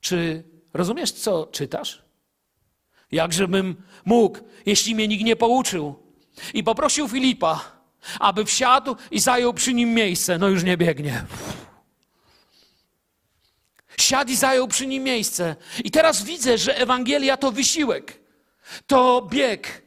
Czy 0.00 0.44
rozumiesz, 0.74 1.12
co 1.12 1.46
czytasz? 1.46 2.02
Jakżebym 3.12 3.76
mógł, 4.04 4.38
jeśli 4.66 4.94
mnie 4.94 5.08
nikt 5.08 5.24
nie 5.24 5.36
pouczył, 5.36 6.02
i 6.54 6.64
poprosił 6.64 7.08
Filipa, 7.08 7.72
aby 8.20 8.44
wsiadł 8.44 8.96
i 9.10 9.20
zajął 9.20 9.54
przy 9.54 9.74
nim 9.74 9.94
miejsce, 9.94 10.38
no 10.38 10.48
już 10.48 10.62
nie 10.62 10.76
biegnie. 10.76 11.24
Siadł 13.98 14.30
i 14.30 14.36
zajął 14.36 14.68
przy 14.68 14.86
nim 14.86 15.02
miejsce. 15.02 15.56
I 15.84 15.90
teraz 15.90 16.24
widzę, 16.24 16.58
że 16.58 16.76
Ewangelia 16.76 17.36
to 17.36 17.52
wysiłek 17.52 18.21
to 18.86 19.28
bieg, 19.30 19.82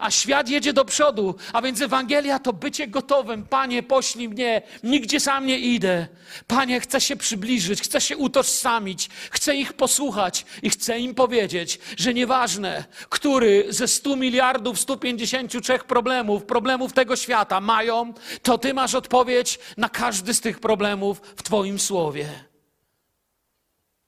a 0.00 0.10
świat 0.10 0.48
jedzie 0.48 0.72
do 0.72 0.84
przodu, 0.84 1.34
a 1.52 1.62
więc 1.62 1.80
Ewangelia 1.80 2.38
to 2.38 2.52
bycie 2.52 2.88
gotowym. 2.88 3.46
Panie, 3.46 3.82
poślij 3.82 4.28
mnie, 4.28 4.62
nigdzie 4.82 5.20
sam 5.20 5.46
nie 5.46 5.58
idę. 5.58 6.06
Panie, 6.46 6.80
chcę 6.80 7.00
się 7.00 7.16
przybliżyć, 7.16 7.80
chcę 7.80 8.00
się 8.00 8.16
utożsamić, 8.16 9.08
chcę 9.30 9.56
ich 9.56 9.72
posłuchać 9.72 10.46
i 10.62 10.70
chcę 10.70 10.98
im 10.98 11.14
powiedzieć, 11.14 11.78
że 11.96 12.14
nieważne, 12.14 12.84
który 13.08 13.66
ze 13.68 13.88
100 13.88 14.16
miliardów, 14.16 14.80
153 14.80 15.78
problemów, 15.78 16.44
problemów 16.44 16.92
tego 16.92 17.16
świata 17.16 17.60
mają, 17.60 18.14
to 18.42 18.58
Ty 18.58 18.74
masz 18.74 18.94
odpowiedź 18.94 19.58
na 19.76 19.88
każdy 19.88 20.34
z 20.34 20.40
tych 20.40 20.60
problemów 20.60 21.20
w 21.36 21.42
Twoim 21.42 21.78
słowie. 21.78 22.28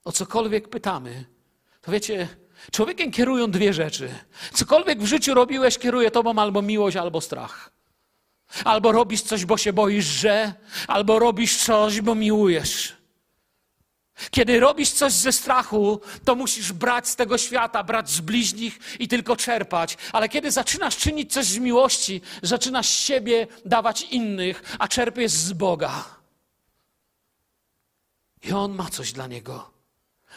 O 0.05 0.13
cokolwiek 0.13 0.69
pytamy, 0.69 1.25
to 1.83 1.93
wiecie, 1.93 2.29
Człowiekiem 2.73 3.11
kierują 3.11 3.51
dwie 3.51 3.73
rzeczy. 3.73 4.15
Cokolwiek 4.53 5.03
w 5.03 5.07
życiu 5.07 5.35
robiłeś, 5.35 5.79
kieruje 5.79 6.11
tobą 6.11 6.39
albo 6.39 6.63
miłość, 6.63 6.97
albo 6.97 7.21
strach. 7.21 7.71
Albo 8.65 8.93
robisz 8.93 9.23
coś, 9.23 9.45
bo 9.45 9.57
się 9.57 9.73
boisz, 9.73 10.05
że, 10.05 10.55
albo 10.89 11.19
robisz 11.19 11.57
coś, 11.57 12.01
bo 12.01 12.15
miłujesz. 12.15 13.01
Kiedy 14.31 14.61
robisz 14.61 14.91
coś 14.91 15.13
ze 15.13 15.33
strachu, 15.33 16.01
to 16.25 16.35
musisz 16.35 16.73
brać 16.73 17.09
z 17.09 17.17
tego 17.17 17.39
świata, 17.39 17.85
brać 17.85 18.11
z 18.11 18.21
bliźnich 18.21 18.79
i 18.99 19.09
tylko 19.09 19.37
czerpać. 19.37 19.99
Ale 20.13 20.29
kiedy 20.29 20.51
zaczynasz 20.51 20.97
czynić 20.97 21.33
coś 21.33 21.47
z 21.47 21.59
miłości, 21.59 22.21
zaczynasz 22.43 22.89
siebie 22.89 23.47
dawać 23.65 24.03
innych, 24.03 24.77
a 24.79 24.89
czerpiesz 24.89 25.31
z 25.31 25.53
Boga. 25.53 26.05
I 28.43 28.53
On 28.53 28.75
ma 28.75 28.91
coś 28.91 29.13
dla 29.13 29.27
niego. 29.27 29.80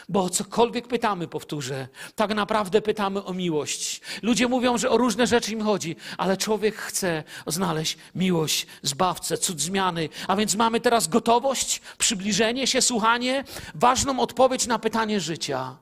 Bo 0.08 0.30
cokolwiek 0.30 0.88
pytamy, 0.88 1.28
powtórzę, 1.28 1.88
tak 2.14 2.34
naprawdę 2.34 2.82
pytamy 2.82 3.24
o 3.24 3.32
miłość. 3.32 4.00
Ludzie 4.22 4.48
mówią, 4.48 4.78
że 4.78 4.90
o 4.90 4.96
różne 4.96 5.26
rzeczy 5.26 5.52
im 5.52 5.62
chodzi, 5.62 5.96
ale 6.18 6.36
człowiek 6.36 6.76
chce 6.76 7.24
znaleźć 7.46 7.98
miłość, 8.14 8.66
zbawcę, 8.82 9.38
cud 9.38 9.60
zmiany. 9.60 10.08
A 10.28 10.36
więc 10.36 10.54
mamy 10.54 10.80
teraz 10.80 11.08
gotowość, 11.08 11.80
przybliżenie 11.98 12.66
się, 12.66 12.82
słuchanie, 12.82 13.44
ważną 13.74 14.20
odpowiedź 14.20 14.66
na 14.66 14.78
pytanie 14.78 15.20
życia. 15.20 15.76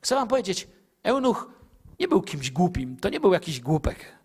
Chcę 0.00 0.14
wam 0.14 0.28
powiedzieć, 0.28 0.68
Eunuch 1.02 1.48
nie 2.00 2.08
był 2.08 2.22
kimś 2.22 2.50
głupim, 2.50 2.96
to 2.96 3.08
nie 3.08 3.20
był 3.20 3.32
jakiś 3.32 3.60
głupek. 3.60 4.16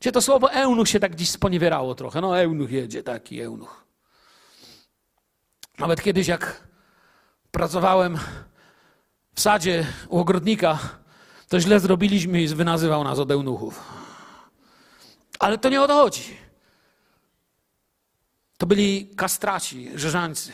Gdzie 0.00 0.12
to 0.12 0.22
słowo 0.22 0.52
eunuch 0.52 0.88
się 0.88 1.00
tak 1.00 1.14
dziś 1.14 1.30
sponiewierało 1.30 1.94
trochę. 1.94 2.20
No, 2.20 2.40
eunuch 2.40 2.70
jedzie, 2.70 3.02
taki 3.02 3.40
eunuch. 3.40 3.84
Nawet 5.78 6.02
kiedyś, 6.02 6.28
jak 6.28 6.60
pracowałem 7.54 8.18
w 9.34 9.40
sadzie 9.40 9.86
u 10.08 10.18
ogrodnika, 10.18 10.78
to 11.48 11.60
źle 11.60 11.80
zrobiliśmy 11.80 12.42
i 12.42 12.48
wynazywał 12.48 13.04
nas 13.04 13.18
od 13.18 13.30
eunuchów. 13.30 13.80
Ale 15.38 15.58
to 15.58 15.68
nie 15.68 15.82
o 15.82 15.86
to 15.86 15.94
chodzi. 15.94 16.36
To 18.58 18.66
byli 18.66 19.10
kastraci, 19.16 19.90
rzeżańcy. 19.94 20.52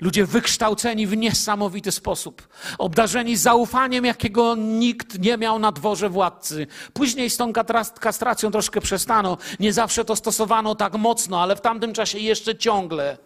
Ludzie 0.00 0.26
wykształceni 0.26 1.06
w 1.06 1.16
niesamowity 1.16 1.92
sposób, 1.92 2.48
obdarzeni 2.78 3.36
zaufaniem, 3.36 4.04
jakiego 4.04 4.54
nikt 4.56 5.18
nie 5.18 5.36
miał 5.36 5.58
na 5.58 5.72
dworze 5.72 6.08
władcy. 6.08 6.66
Później 6.92 7.30
z 7.30 7.36
tą 7.36 7.52
kastracją 8.00 8.50
troszkę 8.50 8.80
przestano. 8.80 9.38
Nie 9.60 9.72
zawsze 9.72 10.04
to 10.04 10.16
stosowano 10.16 10.74
tak 10.74 10.94
mocno, 10.94 11.42
ale 11.42 11.56
w 11.56 11.60
tamtym 11.60 11.92
czasie 11.92 12.18
jeszcze 12.18 12.56
ciągle 12.56 13.18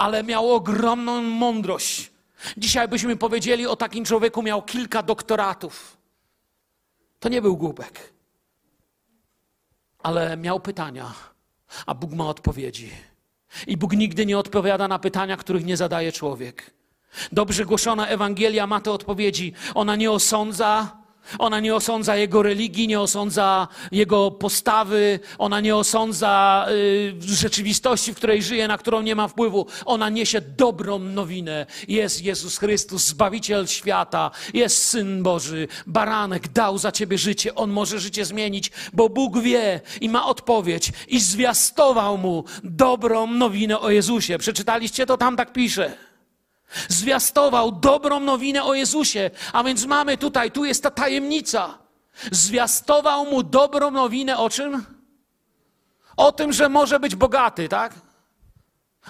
ale 0.00 0.24
miał 0.24 0.54
ogromną 0.54 1.22
mądrość. 1.22 2.10
Dzisiaj 2.56 2.88
byśmy 2.88 3.16
powiedzieli 3.16 3.66
o 3.66 3.76
takim 3.76 4.04
człowieku, 4.04 4.42
miał 4.42 4.62
kilka 4.62 5.02
doktoratów. 5.02 5.96
To 7.18 7.28
nie 7.28 7.42
był 7.42 7.56
głupek, 7.56 8.12
ale 10.02 10.36
miał 10.36 10.60
pytania, 10.60 11.14
a 11.86 11.94
Bóg 11.94 12.12
ma 12.12 12.28
odpowiedzi. 12.28 12.90
I 13.66 13.76
Bóg 13.76 13.92
nigdy 13.92 14.26
nie 14.26 14.38
odpowiada 14.38 14.88
na 14.88 14.98
pytania, 14.98 15.36
których 15.36 15.64
nie 15.64 15.76
zadaje 15.76 16.12
człowiek. 16.12 16.70
Dobrze 17.32 17.64
głoszona 17.64 18.06
Ewangelia 18.06 18.66
ma 18.66 18.80
te 18.80 18.92
odpowiedzi. 18.92 19.52
Ona 19.74 19.96
nie 19.96 20.10
osądza, 20.10 20.96
Ona 21.38 21.60
nie 21.60 21.74
osądza 21.74 22.16
jego 22.16 22.42
religii, 22.42 22.88
nie 22.88 23.00
osądza 23.00 23.68
jego 23.92 24.30
postawy, 24.30 25.20
ona 25.38 25.60
nie 25.60 25.76
osądza 25.76 26.66
y, 26.70 27.14
rzeczywistości, 27.20 28.12
w 28.12 28.16
której 28.16 28.42
żyje, 28.42 28.68
na 28.68 28.78
którą 28.78 29.02
nie 29.02 29.14
ma 29.14 29.28
wpływu. 29.28 29.66
Ona 29.84 30.08
niesie 30.08 30.40
dobrą 30.40 30.98
nowinę. 30.98 31.66
Jest 31.88 32.22
Jezus 32.22 32.58
Chrystus, 32.58 33.06
Zbawiciel 33.06 33.66
świata, 33.66 34.30
jest 34.54 34.84
Syn 34.84 35.22
Boży, 35.22 35.68
baranek 35.86 36.48
dał 36.48 36.78
za 36.78 36.92
ciebie 36.92 37.18
życie. 37.18 37.54
On 37.54 37.70
może 37.70 38.00
życie 38.00 38.24
zmienić, 38.24 38.70
bo 38.92 39.08
Bóg 39.08 39.38
wie 39.38 39.80
i 40.00 40.08
ma 40.08 40.26
odpowiedź 40.26 40.92
i 41.08 41.20
zwiastował 41.20 42.18
mu 42.18 42.44
dobrą 42.64 43.26
nowinę 43.26 43.80
o 43.80 43.90
Jezusie. 43.90 44.38
Przeczytaliście 44.38 45.06
to? 45.06 45.16
Tam 45.16 45.36
tak 45.36 45.52
pisze. 45.52 46.09
Zwiastował 46.88 47.72
dobrą 47.72 48.20
nowinę 48.20 48.64
o 48.64 48.74
Jezusie. 48.74 49.30
A 49.52 49.64
więc 49.64 49.84
mamy 49.84 50.18
tutaj, 50.18 50.50
tu 50.50 50.64
jest 50.64 50.82
ta 50.82 50.90
tajemnica. 50.90 51.78
Zwiastował 52.32 53.26
mu 53.26 53.42
dobrą 53.42 53.90
nowinę 53.90 54.38
o 54.38 54.50
czym? 54.50 54.84
O 56.16 56.32
tym, 56.32 56.52
że 56.52 56.68
może 56.68 57.00
być 57.00 57.14
bogaty, 57.14 57.68
tak? 57.68 57.94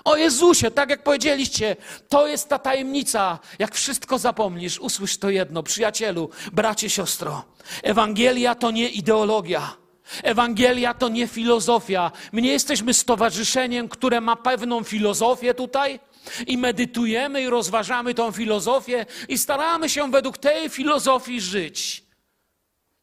O 0.05 0.17
Jezusie, 0.17 0.71
tak 0.71 0.91
jak 0.91 1.03
powiedzieliście, 1.03 1.77
to 2.09 2.27
jest 2.27 2.49
ta 2.49 2.59
tajemnica. 2.59 3.39
Jak 3.59 3.75
wszystko 3.75 4.19
zapomnisz, 4.19 4.79
usłysz 4.79 5.19
to 5.19 5.31
jedno, 5.31 5.63
przyjacielu, 5.63 6.31
bracie, 6.53 6.91
siostro. 6.91 7.45
Ewangelia 7.83 8.55
to 8.55 8.71
nie 8.71 8.89
ideologia. 8.89 9.77
Ewangelia 10.23 10.95
to 10.95 11.09
nie 11.09 11.27
filozofia. 11.27 12.13
My 12.33 12.43
nie 12.43 12.53
jesteśmy 12.53 12.95
stowarzyszeniem, 12.95 13.89
które 13.89 14.21
ma 14.21 14.37
pewną 14.37 14.85
filozofię 14.85 15.55
tutaj 15.55 16.01
i 16.47 16.59
medytujemy 16.59 17.43
i 17.43 17.49
rozważamy 17.49 18.15
tą 18.15 18.33
filozofię 18.33 19.07
i 19.29 19.39
staramy 19.39 19.89
się 19.89 20.11
według 20.11 20.39
tej 20.39 20.69
filozofii 20.69 21.41
żyć. 21.41 22.05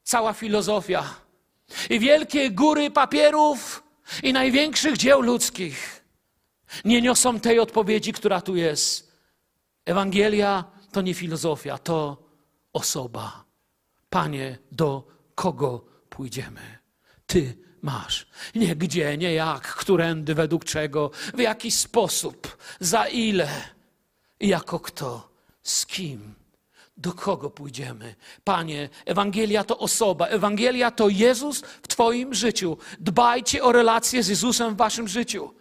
Cała 0.03 0.33
filozofia 0.33 1.15
i 1.89 1.99
wielkie 1.99 2.51
góry 2.51 2.91
papierów 2.91 3.83
i 4.23 4.33
największych 4.33 4.97
dzieł 4.97 5.21
ludzkich 5.21 5.97
nie 6.85 7.01
niosą 7.01 7.39
tej 7.39 7.59
odpowiedzi, 7.59 8.13
która 8.13 8.41
tu 8.41 8.55
jest. 8.55 9.11
Ewangelia 9.85 10.63
to 10.91 11.01
nie 11.01 11.13
filozofia, 11.13 11.77
to 11.77 12.23
osoba. 12.73 13.45
Panie, 14.09 14.57
do 14.71 15.07
kogo 15.35 15.85
pójdziemy? 16.09 16.77
Ty 17.25 17.57
masz. 17.81 18.27
Nie 18.55 18.75
gdzie, 18.75 19.17
nie 19.17 19.33
jak, 19.33 19.75
którędy, 19.75 20.35
według 20.35 20.65
czego, 20.65 21.11
w 21.33 21.39
jaki 21.39 21.71
sposób, 21.71 22.57
za 22.79 23.07
ile 23.07 23.49
jako 24.39 24.79
kto, 24.79 25.29
z 25.63 25.85
kim, 25.85 26.35
do 26.97 27.13
kogo 27.13 27.49
pójdziemy. 27.49 28.15
Panie, 28.43 28.89
Ewangelia 29.05 29.63
to 29.63 29.77
osoba, 29.77 30.25
Ewangelia 30.25 30.91
to 30.91 31.09
Jezus 31.09 31.61
w 31.61 31.87
Twoim 31.87 32.33
życiu. 32.33 32.77
Dbajcie 32.99 33.63
o 33.63 33.71
relacje 33.71 34.23
z 34.23 34.27
Jezusem 34.27 34.73
w 34.73 34.77
Waszym 34.77 35.07
życiu. 35.07 35.53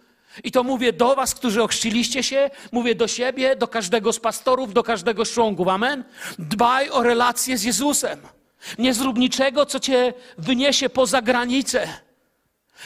I 0.43 0.51
to 0.51 0.63
mówię 0.63 0.93
do 0.93 1.15
Was, 1.15 1.35
którzy 1.35 1.63
ochrzciliście 1.63 2.23
się, 2.23 2.49
mówię 2.71 2.95
do 2.95 3.07
siebie, 3.07 3.55
do 3.55 3.67
każdego 3.67 4.13
z 4.13 4.19
pastorów, 4.19 4.73
do 4.73 4.83
każdego 4.83 5.25
z 5.25 5.31
członków. 5.31 5.67
Amen? 5.67 6.03
Dbaj 6.39 6.89
o 6.89 7.03
relacje 7.03 7.57
z 7.57 7.63
Jezusem. 7.63 8.19
Nie 8.79 8.93
zrób 8.93 9.17
niczego, 9.17 9.65
co 9.65 9.79
Cię 9.79 10.13
wyniesie 10.37 10.89
poza 10.89 11.21
granicę. 11.21 11.87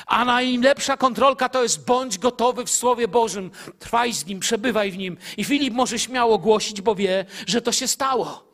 A 0.08 0.26
najlepsza 0.26 0.98
kontrolka 0.98 1.50
to 1.50 1.64
jest 1.64 1.86
bądź 1.86 2.18
gotowy 2.18 2.66
w 2.66 2.70
Słowie 2.70 3.08
Bożym. 3.08 3.52
Trwaj 3.80 4.14
z 4.14 4.26
nim, 4.26 4.40
przebywaj 4.40 4.92
w 4.92 4.98
nim. 4.98 5.18
I 5.38 5.44
Filip 5.44 5.74
może 5.74 6.00
śmiało 6.00 6.38
głosić, 6.38 6.82
bo 6.82 6.96
wie, 6.96 7.26
że 7.48 7.62
to 7.62 7.72
się 7.72 7.88
stało. 7.88 8.52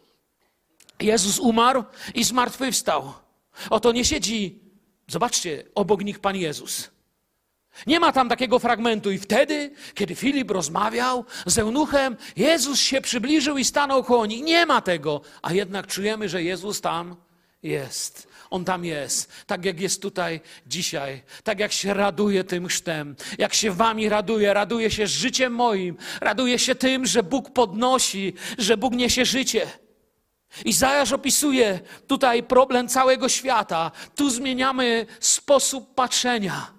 Jezus 1.00 1.40
umarł 1.40 1.84
i 2.16 2.24
zmartwychwstał. 2.24 3.14
Oto 3.70 3.92
nie 3.92 4.06
siedzi, 4.06 4.60
zobaczcie, 5.08 5.64
obok 5.76 6.04
nich 6.04 6.20
Pan 6.20 6.36
Jezus. 6.36 6.90
Nie 7.88 8.00
ma 8.00 8.12
tam 8.12 8.30
takiego 8.30 8.60
fragmentu. 8.60 9.12
I 9.12 9.18
wtedy, 9.18 9.72
kiedy 9.94 10.16
Filip 10.16 10.52
rozmawiał 10.52 11.26
z 11.46 11.58
eunuchem, 11.58 12.18
Jezus 12.36 12.80
się 12.80 13.02
przybliżył 13.02 13.58
i 13.58 13.66
stanął 13.66 14.04
koło 14.04 14.26
nich. 14.26 14.44
Nie 14.44 14.66
ma 14.66 14.82
tego. 14.82 15.22
A 15.42 15.54
jednak 15.54 15.88
czujemy, 15.88 16.30
że 16.30 16.44
Jezus 16.44 16.82
tam 16.82 17.16
jest. 17.64 18.28
On 18.50 18.66
tam 18.66 18.86
jest, 18.86 19.32
tak 19.46 19.66
jak 19.66 19.80
jest 19.80 20.02
tutaj 20.02 20.42
dzisiaj, 20.68 21.24
tak 21.44 21.60
jak 21.60 21.72
się 21.72 21.94
raduje 21.94 22.44
tym 22.44 22.68
chrztem, 22.68 23.16
jak 23.38 23.54
się 23.54 23.72
wami 23.72 24.10
raduje, 24.10 24.54
raduje 24.54 24.92
się 24.92 25.08
życiem 25.08 25.54
moim, 25.54 25.98
raduje 26.22 26.60
się 26.60 26.76
tym, 26.76 27.06
że 27.06 27.24
Bóg 27.24 27.54
podnosi, 27.54 28.34
że 28.58 28.78
Bóg 28.78 28.94
niesie 28.94 29.26
życie. 29.26 29.68
Izajasz 30.66 31.12
opisuje 31.12 31.80
tutaj 32.08 32.44
problem 32.44 32.88
całego 32.88 33.30
świata. 33.30 33.92
Tu 34.16 34.30
zmieniamy 34.30 35.06
sposób 35.20 35.96
patrzenia. 35.96 36.77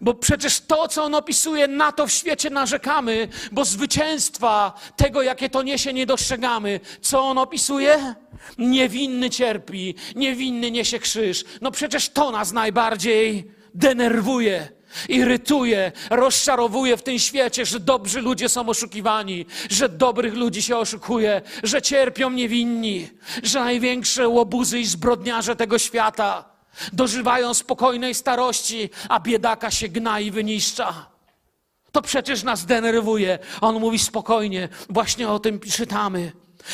Bo 0.00 0.14
przecież 0.14 0.60
to, 0.60 0.88
co 0.88 1.04
on 1.04 1.14
opisuje, 1.14 1.68
na 1.68 1.92
to 1.92 2.06
w 2.06 2.12
świecie 2.12 2.50
narzekamy, 2.50 3.28
bo 3.52 3.64
zwycięstwa 3.64 4.72
tego, 4.96 5.22
jakie 5.22 5.50
to 5.50 5.62
niesie, 5.62 5.92
nie 5.92 6.06
dostrzegamy. 6.06 6.80
Co 7.00 7.20
on 7.20 7.38
opisuje? 7.38 8.14
Niewinny 8.58 9.30
cierpi, 9.30 9.94
niewinny 10.14 10.70
niesie 10.70 10.98
krzyż. 10.98 11.44
No 11.60 11.70
przecież 11.70 12.08
to 12.08 12.30
nas 12.30 12.52
najbardziej 12.52 13.50
denerwuje, 13.74 14.68
irytuje, 15.08 15.92
rozczarowuje 16.10 16.96
w 16.96 17.02
tym 17.02 17.18
świecie, 17.18 17.66
że 17.66 17.80
dobrzy 17.80 18.20
ludzie 18.20 18.48
są 18.48 18.68
oszukiwani, 18.68 19.46
że 19.70 19.88
dobrych 19.88 20.34
ludzi 20.34 20.62
się 20.62 20.76
oszukuje, 20.76 21.42
że 21.62 21.82
cierpią 21.82 22.30
niewinni, 22.30 23.08
że 23.42 23.60
największe 23.60 24.28
łobuzy 24.28 24.80
i 24.80 24.84
zbrodniarze 24.84 25.56
tego 25.56 25.78
świata 25.78 26.55
dożywają 26.92 27.54
spokojnej 27.54 28.14
starości, 28.14 28.90
a 29.08 29.20
biedaka 29.20 29.70
się 29.70 29.88
gna 29.88 30.20
i 30.20 30.30
wyniszcza. 30.30 31.06
To 31.92 32.02
przecież 32.02 32.42
nas 32.42 32.66
denerwuje. 32.66 33.38
On 33.60 33.80
mówi 33.80 33.98
spokojnie, 33.98 34.68
właśnie 34.88 35.28
o 35.28 35.38
tym 35.38 35.60
czytamy. 35.60 36.32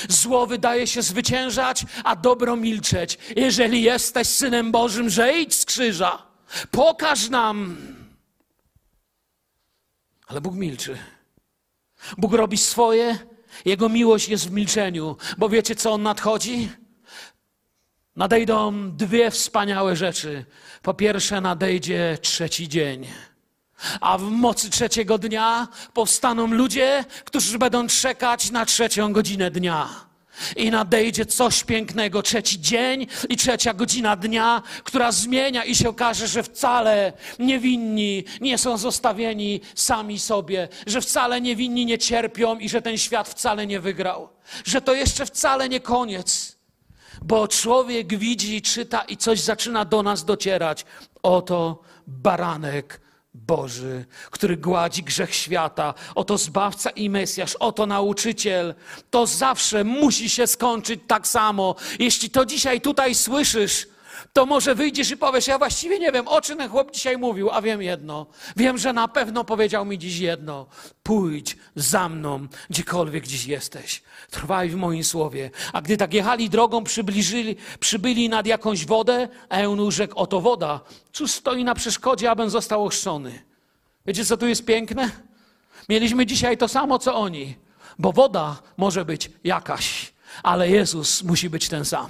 Zło 0.08 0.46
wydaje 0.46 0.86
się 0.86 1.02
zwyciężać, 1.02 1.84
a 2.04 2.16
dobro 2.16 2.56
milczeć. 2.56 3.18
Jeżeli 3.36 3.82
jesteś 3.82 4.28
synem 4.28 4.72
Bożym, 4.72 5.10
zejdź 5.10 5.54
z 5.54 5.64
krzyża. 5.64 6.22
Pokaż 6.70 7.28
nam. 7.28 7.76
Ale 10.26 10.40
Bóg 10.40 10.54
milczy. 10.54 10.98
Bóg 12.18 12.32
robi 12.32 12.58
swoje, 12.58 13.18
Jego 13.64 13.88
miłość 13.88 14.28
jest 14.28 14.48
w 14.48 14.52
milczeniu. 14.52 15.16
Bo 15.38 15.48
wiecie, 15.48 15.74
co 15.74 15.92
On 15.92 16.02
nadchodzi? 16.02 16.68
Nadejdą 18.16 18.90
dwie 18.90 19.30
wspaniałe 19.30 19.96
rzeczy. 19.96 20.44
Po 20.82 20.94
pierwsze, 20.94 21.40
nadejdzie 21.40 22.18
trzeci 22.22 22.68
dzień. 22.68 23.06
A 24.00 24.18
w 24.18 24.22
mocy 24.22 24.70
trzeciego 24.70 25.18
dnia 25.18 25.68
powstaną 25.94 26.46
ludzie, 26.46 27.04
którzy 27.24 27.58
będą 27.58 27.86
czekać 27.86 28.50
na 28.50 28.66
trzecią 28.66 29.12
godzinę 29.12 29.50
dnia. 29.50 29.88
I 30.56 30.70
nadejdzie 30.70 31.26
coś 31.26 31.64
pięknego, 31.64 32.22
trzeci 32.22 32.60
dzień 32.60 33.06
i 33.28 33.36
trzecia 33.36 33.74
godzina 33.74 34.16
dnia, 34.16 34.62
która 34.84 35.12
zmienia 35.12 35.64
i 35.64 35.74
się 35.74 35.88
okaże, 35.88 36.28
że 36.28 36.42
wcale 36.42 37.12
niewinni 37.38 38.24
nie 38.40 38.58
są 38.58 38.78
zostawieni 38.78 39.60
sami 39.74 40.18
sobie, 40.18 40.68
że 40.86 41.00
wcale 41.00 41.40
niewinni 41.40 41.86
nie 41.86 41.98
cierpią 41.98 42.58
i 42.58 42.68
że 42.68 42.82
ten 42.82 42.98
świat 42.98 43.28
wcale 43.28 43.66
nie 43.66 43.80
wygrał, 43.80 44.28
że 44.64 44.80
to 44.80 44.94
jeszcze 44.94 45.26
wcale 45.26 45.68
nie 45.68 45.80
koniec 45.80 46.51
bo 47.24 47.48
człowiek 47.48 48.18
widzi, 48.18 48.62
czyta 48.62 49.02
i 49.02 49.16
coś 49.16 49.40
zaczyna 49.40 49.84
do 49.84 50.02
nas 50.02 50.24
docierać. 50.24 50.84
Oto 51.22 51.82
baranek 52.06 53.00
Boży, 53.34 54.04
który 54.30 54.56
gładzi 54.56 55.02
grzech 55.02 55.34
świata. 55.34 55.94
Oto 56.14 56.38
Zbawca 56.38 56.90
i 56.90 57.10
Mesjasz, 57.10 57.56
oto 57.56 57.86
nauczyciel. 57.86 58.74
To 59.10 59.26
zawsze 59.26 59.84
musi 59.84 60.30
się 60.30 60.46
skończyć 60.46 61.00
tak 61.06 61.26
samo. 61.26 61.74
Jeśli 61.98 62.30
to 62.30 62.44
dzisiaj 62.46 62.80
tutaj 62.80 63.14
słyszysz, 63.14 63.86
to 64.32 64.46
może 64.46 64.74
wyjdziesz 64.74 65.10
i 65.10 65.16
powiesz, 65.16 65.46
ja 65.46 65.58
właściwie 65.58 65.98
nie 65.98 66.12
wiem, 66.12 66.28
o 66.28 66.40
czym 66.40 66.58
ten 66.58 66.70
chłop 66.70 66.90
dzisiaj 66.90 67.18
mówił, 67.18 67.50
a 67.50 67.62
wiem 67.62 67.82
jedno. 67.82 68.26
Wiem, 68.56 68.78
że 68.78 68.92
na 68.92 69.08
pewno 69.08 69.44
powiedział 69.44 69.84
mi 69.84 69.98
dziś 69.98 70.18
jedno. 70.18 70.66
Pójdź 71.02 71.56
za 71.76 72.08
mną, 72.08 72.46
gdziekolwiek 72.70 73.26
dziś 73.26 73.46
jesteś. 73.46 74.02
Trwaj 74.30 74.70
w 74.70 74.76
moim 74.76 75.04
słowie. 75.04 75.50
A 75.72 75.82
gdy 75.82 75.96
tak 75.96 76.14
jechali 76.14 76.50
drogą, 76.50 76.84
przybliżyli, 76.84 77.56
przybyli 77.80 78.28
nad 78.28 78.46
jakąś 78.46 78.86
wodę, 78.86 79.28
a 79.48 79.56
Eunuch 79.56 79.92
rzekł, 79.92 80.18
oto 80.18 80.40
woda. 80.40 80.80
Cóż 81.12 81.30
stoi 81.30 81.64
na 81.64 81.74
przeszkodzie, 81.74 82.30
abym 82.30 82.50
został 82.50 82.84
ochrzczony? 82.84 83.42
Wiecie, 84.06 84.24
co 84.24 84.36
tu 84.36 84.48
jest 84.48 84.64
piękne? 84.64 85.10
Mieliśmy 85.88 86.26
dzisiaj 86.26 86.58
to 86.58 86.68
samo, 86.68 86.98
co 86.98 87.14
oni. 87.14 87.56
Bo 87.98 88.12
woda 88.12 88.62
może 88.76 89.04
być 89.04 89.30
jakaś, 89.44 90.12
ale 90.42 90.70
Jezus 90.70 91.22
musi 91.22 91.50
być 91.50 91.68
ten 91.68 91.84
sam. 91.84 92.06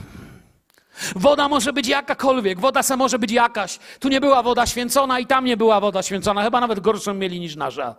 Woda 1.16 1.49
może 1.49 1.72
być 1.72 1.88
jakakolwiek, 1.88 2.61
woda 2.61 2.82
se 2.82 2.97
może 2.97 3.18
być 3.18 3.32
jakaś. 3.32 3.78
Tu 4.01 4.09
nie 4.09 4.20
była 4.20 4.43
woda 4.43 4.66
święcona 4.66 5.20
i 5.20 5.26
tam 5.26 5.45
nie 5.45 5.57
była 5.57 5.80
woda 5.80 6.03
święcona, 6.03 6.43
chyba 6.43 6.61
nawet 6.61 6.80
gorszą 6.80 7.14
mieli 7.14 7.40
niż 7.40 7.57
nasza. 7.57 7.97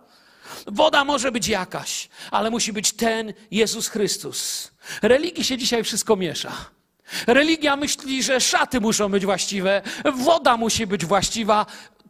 Woda 0.66 1.04
może 1.04 1.32
być 1.32 1.48
jakaś, 1.48 2.08
ale 2.30 2.50
musi 2.50 2.72
być 2.72 2.92
ten 2.92 3.32
Jezus 3.50 3.88
Chrystus. 3.88 4.70
Religii 5.02 5.44
się 5.44 5.58
dzisiaj 5.58 5.84
wszystko 5.84 6.16
miesza. 6.16 6.52
Religia 7.26 7.76
myśli, 7.76 8.22
że 8.22 8.40
szaty 8.40 8.80
muszą 8.80 9.08
być 9.08 9.24
właściwe, 9.24 9.82
woda 10.14 10.56
musi 10.56 10.86
być 10.86 11.04
właściwa, 11.04 11.66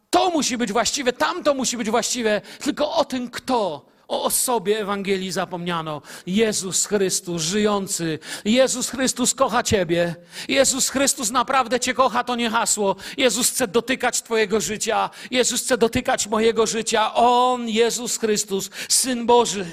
to 0.09 0.29
musi 0.29 0.57
być 0.57 0.71
właściwe, 0.71 1.13
tamto 1.13 1.53
musi 1.53 1.77
być 1.77 1.89
właściwe. 1.89 2.41
Tylko 2.59 2.93
o 2.93 3.05
tym, 3.05 3.29
kto 3.29 3.85
o 4.07 4.23
osobie 4.23 4.79
Ewangelii 4.79 5.31
zapomniano. 5.31 6.01
Jezus 6.27 6.85
Chrystus 6.85 7.41
żyjący. 7.41 8.19
Jezus 8.45 8.89
Chrystus 8.89 9.33
kocha 9.33 9.63
Ciebie. 9.63 10.15
Jezus 10.47 10.89
Chrystus 10.89 11.31
naprawdę 11.31 11.79
Cię 11.79 11.93
kocha, 11.93 12.23
to 12.23 12.35
nie 12.35 12.49
hasło. 12.49 12.95
Jezus 13.17 13.49
chce 13.49 13.67
dotykać 13.67 14.21
Twojego 14.21 14.61
życia. 14.61 15.09
Jezus 15.31 15.61
chce 15.61 15.77
dotykać 15.77 16.27
mojego 16.27 16.67
życia. 16.67 17.13
On, 17.13 17.69
Jezus 17.69 18.17
Chrystus, 18.17 18.69
Syn 18.89 19.25
Boży. 19.25 19.65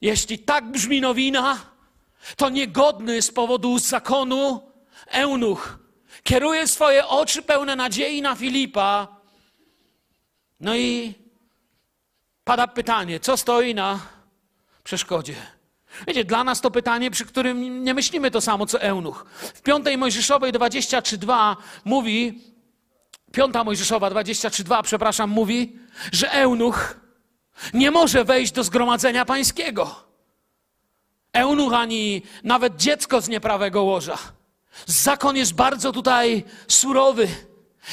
Jeśli 0.00 0.38
tak 0.38 0.70
brzmi 0.70 1.00
nowina, 1.00 1.58
to 2.36 2.48
niegodny 2.48 3.22
z 3.22 3.30
powodu 3.30 3.78
zakonu 3.78 4.60
eunuch 5.12 5.78
kieruje 6.22 6.66
swoje 6.68 7.06
oczy 7.06 7.42
pełne 7.42 7.76
nadziei 7.76 8.22
na 8.22 8.34
Filipa. 8.34 9.08
No 10.60 10.76
i 10.76 11.14
pada 12.44 12.66
pytanie, 12.66 13.20
co 13.20 13.36
stoi 13.36 13.74
na 13.74 14.00
przeszkodzie? 14.84 15.34
Wiecie, 16.06 16.24
dla 16.24 16.44
nas 16.44 16.60
to 16.60 16.70
pytanie, 16.70 17.10
przy 17.10 17.24
którym 17.24 17.84
nie 17.84 17.94
myślimy 17.94 18.30
to 18.30 18.40
samo 18.40 18.66
co 18.66 18.80
eunuch. 18.80 19.24
W 19.54 19.62
5 19.62 19.86
Mojżeszowej 19.98 20.52
23.2 20.52 21.56
mówi, 21.84 22.42
5 23.32 23.54
Mojżeszowa 23.64 24.10
23.2, 24.10 24.82
przepraszam, 24.82 25.30
mówi, 25.30 25.78
że 26.12 26.32
eunuch 26.32 26.96
nie 27.74 27.90
może 27.90 28.24
wejść 28.24 28.52
do 28.52 28.64
zgromadzenia 28.64 29.24
pańskiego. 29.24 30.04
Eunuch 31.32 31.72
ani 31.72 32.22
nawet 32.44 32.76
dziecko 32.76 33.20
z 33.20 33.28
nieprawego 33.28 33.82
łoża. 33.82 34.18
Zakon 34.86 35.36
jest 35.36 35.54
bardzo 35.54 35.92
tutaj 35.92 36.44
surowy. 36.68 37.28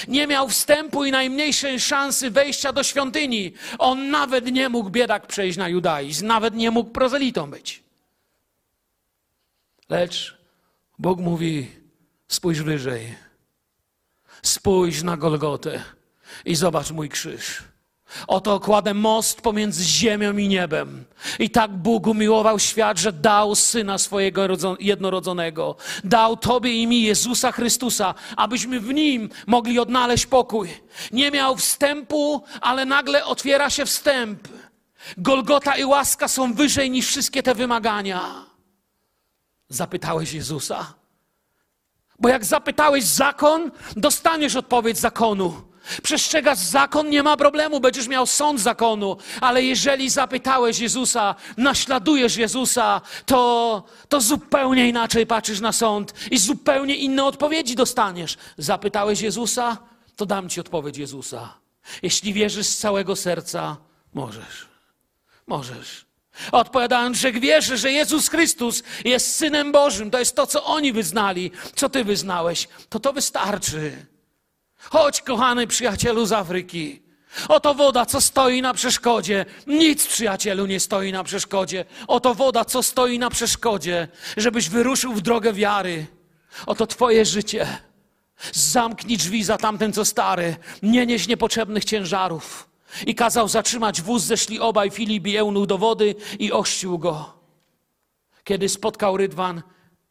Nie 0.08 0.28
miał 0.28 0.50
wstępu 0.50 1.06
i 1.06 1.12
najmniejszej 1.12 1.80
szansy 1.80 2.32
wejścia 2.32 2.74
do 2.74 2.84
świątyni. 2.84 3.54
On 3.80 4.10
nawet 4.10 4.52
nie 4.52 4.70
mógł 4.70 4.90
biedak 4.90 5.28
przejść 5.28 5.58
na 5.58 5.70
judaizm, 5.70 6.28
nawet 6.28 6.54
nie 6.56 6.72
mógł 6.72 6.90
prozelitą 6.90 7.52
być. 7.52 7.84
Lecz 9.90 10.38
Bóg 11.00 11.20
mówi: 11.20 11.72
spójrz 12.28 12.62
wyżej, 12.62 13.16
spójrz 14.42 15.04
na 15.04 15.18
Golgotę 15.18 15.84
i 16.46 16.56
zobacz 16.56 16.92
mój 16.92 17.10
krzyż. 17.10 17.71
Oto 18.28 18.60
kładę 18.60 18.94
most 18.94 19.42
pomiędzy 19.42 19.84
ziemią 19.84 20.38
i 20.38 20.48
niebem. 20.48 21.06
I 21.40 21.50
tak 21.50 21.72
Bóg 21.72 22.08
umiłował 22.08 22.60
świat, 22.60 22.98
że 22.98 23.14
dał 23.14 23.56
syna 23.56 23.98
swojego 23.98 24.48
jednorodzonego. 24.80 25.76
Dał 26.04 26.38
Tobie 26.38 26.74
i 26.74 26.88
mi 26.88 27.02
Jezusa 27.02 27.52
Chrystusa, 27.52 28.14
abyśmy 28.38 28.80
w 28.80 28.94
nim 28.94 29.30
mogli 29.48 29.80
odnaleźć 29.80 30.26
pokój. 30.26 30.70
Nie 31.12 31.32
miał 31.32 31.56
wstępu, 31.58 32.44
ale 32.62 32.86
nagle 32.86 33.26
otwiera 33.26 33.70
się 33.70 33.86
wstęp. 33.86 34.48
Golgota 35.18 35.78
i 35.78 35.86
łaska 35.86 36.28
są 36.28 36.54
wyżej 36.54 36.92
niż 36.92 37.08
wszystkie 37.08 37.44
te 37.44 37.56
wymagania. 37.56 38.46
Zapytałeś 39.70 40.34
Jezusa? 40.34 40.94
Bo 42.20 42.30
jak 42.30 42.46
zapytałeś 42.46 43.04
zakon, 43.04 43.72
dostaniesz 43.96 44.56
odpowiedź 44.56 44.98
zakonu. 44.98 45.71
Przestrzegasz 46.04 46.58
zakon, 46.58 47.10
nie 47.10 47.24
ma 47.24 47.38
problemu, 47.38 47.80
będziesz 47.80 48.08
miał 48.08 48.26
sąd 48.28 48.60
zakonu, 48.60 49.18
ale 49.42 49.64
jeżeli 49.64 50.10
zapytałeś 50.10 50.80
Jezusa, 50.80 51.36
naśladujesz 51.58 52.38
Jezusa, 52.38 53.02
to, 53.26 53.84
to 54.10 54.22
zupełnie 54.22 54.90
inaczej 54.90 55.28
patrzysz 55.28 55.60
na 55.60 55.72
sąd 55.72 56.14
i 56.32 56.38
zupełnie 56.38 56.96
inne 56.96 57.26
odpowiedzi 57.26 57.76
dostaniesz. 57.76 58.38
Zapytałeś 58.58 59.22
Jezusa, 59.22 59.78
to 60.16 60.26
dam 60.26 60.50
ci 60.50 60.60
odpowiedź 60.60 60.98
Jezusa. 60.98 61.54
Jeśli 62.02 62.34
wierzysz 62.34 62.68
z 62.68 62.78
całego 62.78 63.16
serca, 63.16 63.78
możesz. 64.14 64.68
Możesz. 65.48 66.06
Odpowiadając, 66.52 67.18
że 67.18 67.32
wierzę, 67.32 67.78
że 67.78 67.92
Jezus 67.92 68.30
Chrystus 68.30 68.84
jest 69.06 69.36
Synem 69.36 69.72
Bożym, 69.72 70.12
to 70.12 70.20
jest 70.20 70.36
to, 70.36 70.48
co 70.48 70.64
oni 70.64 70.94
wyznali, 70.94 71.52
co 71.76 71.90
ty 71.90 72.04
wyznałeś, 72.04 72.68
to 72.90 73.00
to 73.00 73.14
wystarczy. 73.14 74.06
Chodź, 74.92 75.22
kochany 75.22 75.68
przyjacielu 75.68 76.26
z 76.26 76.32
Afryki. 76.32 77.02
Oto 77.48 77.74
woda, 77.74 78.06
co 78.06 78.22
stoi 78.22 78.62
na 78.62 78.74
przeszkodzie. 78.74 79.46
Nic, 79.68 80.08
przyjacielu, 80.08 80.66
nie 80.66 80.80
stoi 80.80 81.12
na 81.12 81.24
przeszkodzie. 81.24 81.86
Oto 82.08 82.36
woda, 82.36 82.66
co 82.66 82.84
stoi 82.84 83.20
na 83.20 83.30
przeszkodzie, 83.30 84.08
żebyś 84.38 84.70
wyruszył 84.70 85.14
w 85.14 85.22
drogę 85.22 85.54
wiary. 85.54 86.06
Oto 86.66 86.88
Twoje 86.88 87.26
życie. 87.26 87.68
Zamknij 88.54 89.18
drzwi 89.18 89.44
za 89.44 89.58
tamten, 89.58 89.94
co 89.94 90.06
stary. 90.06 90.56
Nie 90.84 91.06
nieś 91.06 91.28
niepotrzebnych 91.28 91.86
ciężarów. 91.86 92.70
I 93.08 93.16
kazał 93.16 93.48
zatrzymać 93.48 94.02
wóz, 94.02 94.24
zeszli 94.24 94.60
obaj 94.60 94.92
Filip 94.92 95.28
i 95.28 95.38
Eunuch 95.38 95.68
do 95.68 95.78
wody 95.78 96.16
i 96.40 96.52
ościł 96.52 97.00
go. 97.00 97.34
Kiedy 98.44 98.70
spotkał 98.70 99.18
Rydwan, 99.18 99.62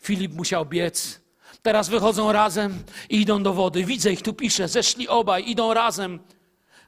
Filip 0.03 0.35
musiał 0.35 0.67
biec 0.67 1.21
Teraz 1.63 1.89
wychodzą 1.89 2.33
razem 2.33 2.83
i 3.09 3.21
idą 3.21 3.43
do 3.43 3.53
wody. 3.53 3.85
Widzę 3.85 4.13
ich 4.13 4.23
tu 4.23 4.33
pisze, 4.35 4.69
zeszli 4.69 5.09
obaj, 5.09 5.51
idą 5.51 5.75
razem. 5.75 6.19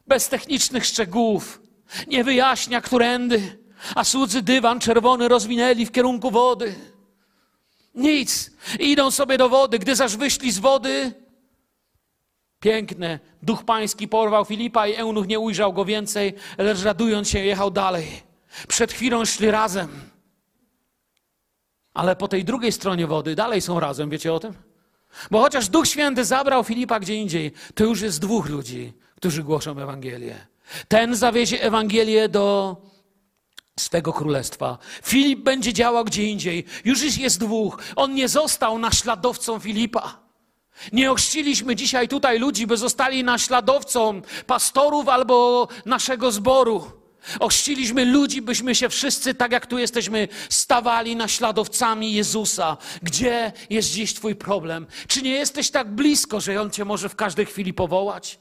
Bez 0.06 0.28
technicznych 0.28 0.84
szczegółów. 0.84 1.62
Nie 2.06 2.24
wyjaśnia, 2.24 2.80
którędy. 2.80 3.58
A 3.94 4.04
słudzy 4.04 4.42
dywan 4.42 4.80
czerwony 4.80 5.28
rozwinęli 5.28 5.86
w 5.86 5.92
kierunku 5.92 6.30
wody. 6.30 6.74
Nic. 7.94 8.50
Idą 8.78 9.10
sobie 9.10 9.38
do 9.38 9.48
wody. 9.48 9.78
Gdy 9.78 9.96
zaś 9.96 10.16
wyszli 10.16 10.52
z 10.52 10.58
wody, 10.58 11.14
piękne, 12.60 13.18
duch 13.42 13.64
pański 13.64 14.08
porwał 14.08 14.44
Filipa 14.44 14.86
i 14.86 14.94
eunuch 14.94 15.26
nie 15.26 15.38
ujrzał 15.38 15.72
go 15.72 15.84
więcej, 15.84 16.34
lecz 16.58 16.82
radując 16.82 17.28
się 17.28 17.38
jechał 17.38 17.70
dalej. 17.70 18.06
Przed 18.68 18.92
chwilą 18.92 19.24
szli 19.24 19.50
razem. 19.50 20.11
Ale 21.94 22.16
po 22.16 22.28
tej 22.28 22.44
drugiej 22.44 22.72
stronie 22.72 23.06
wody 23.06 23.34
dalej 23.34 23.60
są 23.60 23.80
razem, 23.80 24.10
wiecie 24.10 24.32
o 24.32 24.40
tym? 24.40 24.54
Bo 25.30 25.40
chociaż 25.40 25.68
Duch 25.68 25.88
Święty 25.88 26.24
zabrał 26.24 26.64
Filipa 26.64 27.00
gdzie 27.00 27.14
indziej, 27.14 27.52
to 27.74 27.84
już 27.84 28.00
jest 28.00 28.20
dwóch 28.20 28.48
ludzi, 28.48 28.92
którzy 29.16 29.42
głoszą 29.42 29.70
Ewangelię. 29.70 30.46
Ten 30.88 31.14
zawiezie 31.16 31.62
Ewangelię 31.62 32.28
do 32.28 32.76
swego 33.80 34.12
królestwa. 34.12 34.78
Filip 35.04 35.40
będzie 35.40 35.72
działał 35.72 36.04
gdzie 36.04 36.24
indziej. 36.24 36.64
Już 36.84 37.18
jest 37.18 37.40
dwóch. 37.40 37.78
On 37.96 38.14
nie 38.14 38.28
został 38.28 38.78
naśladowcą 38.78 39.58
Filipa. 39.58 40.22
Nie 40.92 41.10
ochrzciliśmy 41.10 41.76
dzisiaj 41.76 42.08
tutaj 42.08 42.38
ludzi, 42.38 42.66
by 42.66 42.76
zostali 42.76 43.24
naśladowcą 43.24 44.22
pastorów 44.46 45.08
albo 45.08 45.68
naszego 45.86 46.32
zboru. 46.32 47.01
Ochrzciliśmy 47.40 48.04
ludzi, 48.04 48.42
byśmy 48.42 48.74
się 48.74 48.88
wszyscy, 48.88 49.34
tak 49.34 49.52
jak 49.52 49.66
tu 49.66 49.78
jesteśmy, 49.78 50.28
stawali 50.48 51.16
naśladowcami 51.16 52.12
Jezusa. 52.12 52.76
Gdzie 53.02 53.52
jest 53.70 53.92
dziś 53.92 54.14
Twój 54.14 54.34
problem? 54.34 54.86
Czy 55.08 55.22
nie 55.22 55.30
jesteś 55.30 55.70
tak 55.70 55.94
blisko, 55.94 56.40
że 56.40 56.60
On 56.60 56.70
Cię 56.70 56.84
może 56.84 57.08
w 57.08 57.16
każdej 57.16 57.46
chwili 57.46 57.74
powołać? 57.74 58.38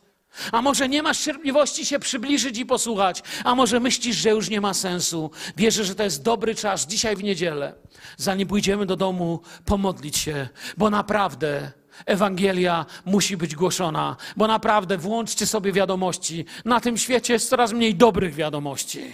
A 0.51 0.61
może 0.61 0.89
nie 0.89 1.03
masz 1.03 1.19
cierpliwości 1.19 1.85
się 1.85 1.99
przybliżyć 1.99 2.57
i 2.57 2.65
posłuchać? 2.65 3.23
A 3.43 3.55
może 3.55 3.79
myślisz, 3.79 4.15
że 4.15 4.29
już 4.29 4.49
nie 4.49 4.61
ma 4.61 4.73
sensu? 4.73 5.31
Wierzę, 5.57 5.85
że 5.85 5.95
to 5.95 6.03
jest 6.03 6.23
dobry 6.23 6.55
czas 6.55 6.87
dzisiaj 6.87 7.15
w 7.15 7.23
niedzielę, 7.23 7.73
zanim 8.17 8.47
pójdziemy 8.47 8.85
do 8.85 8.95
domu, 8.95 9.41
pomodlić 9.65 10.17
się, 10.17 10.49
bo 10.77 10.89
naprawdę 10.89 11.71
Ewangelia 12.05 12.85
musi 13.05 13.37
być 13.37 13.55
głoszona, 13.55 14.15
bo 14.37 14.47
naprawdę 14.47 14.97
włączcie 14.97 15.47
sobie 15.47 15.71
wiadomości. 15.71 16.45
Na 16.65 16.79
tym 16.79 16.97
świecie 16.97 17.33
jest 17.33 17.49
coraz 17.49 17.73
mniej 17.73 17.95
dobrych 17.95 18.33
wiadomości. 18.33 19.13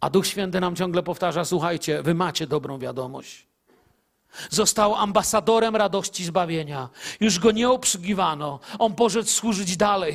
A 0.00 0.10
Duch 0.10 0.26
Święty 0.26 0.60
nam 0.60 0.76
ciągle 0.76 1.02
powtarza: 1.02 1.44
Słuchajcie, 1.44 2.02
wy 2.02 2.14
macie 2.14 2.46
dobrą 2.46 2.78
wiadomość. 2.78 3.46
Został 4.50 4.94
ambasadorem 4.94 5.76
radości 5.76 6.24
zbawienia. 6.24 6.88
Już 7.20 7.38
go 7.38 7.50
nie 7.50 7.70
obsługiwano. 7.70 8.60
On 8.78 8.94
poszedł 8.94 9.28
służyć 9.28 9.76
dalej. 9.76 10.14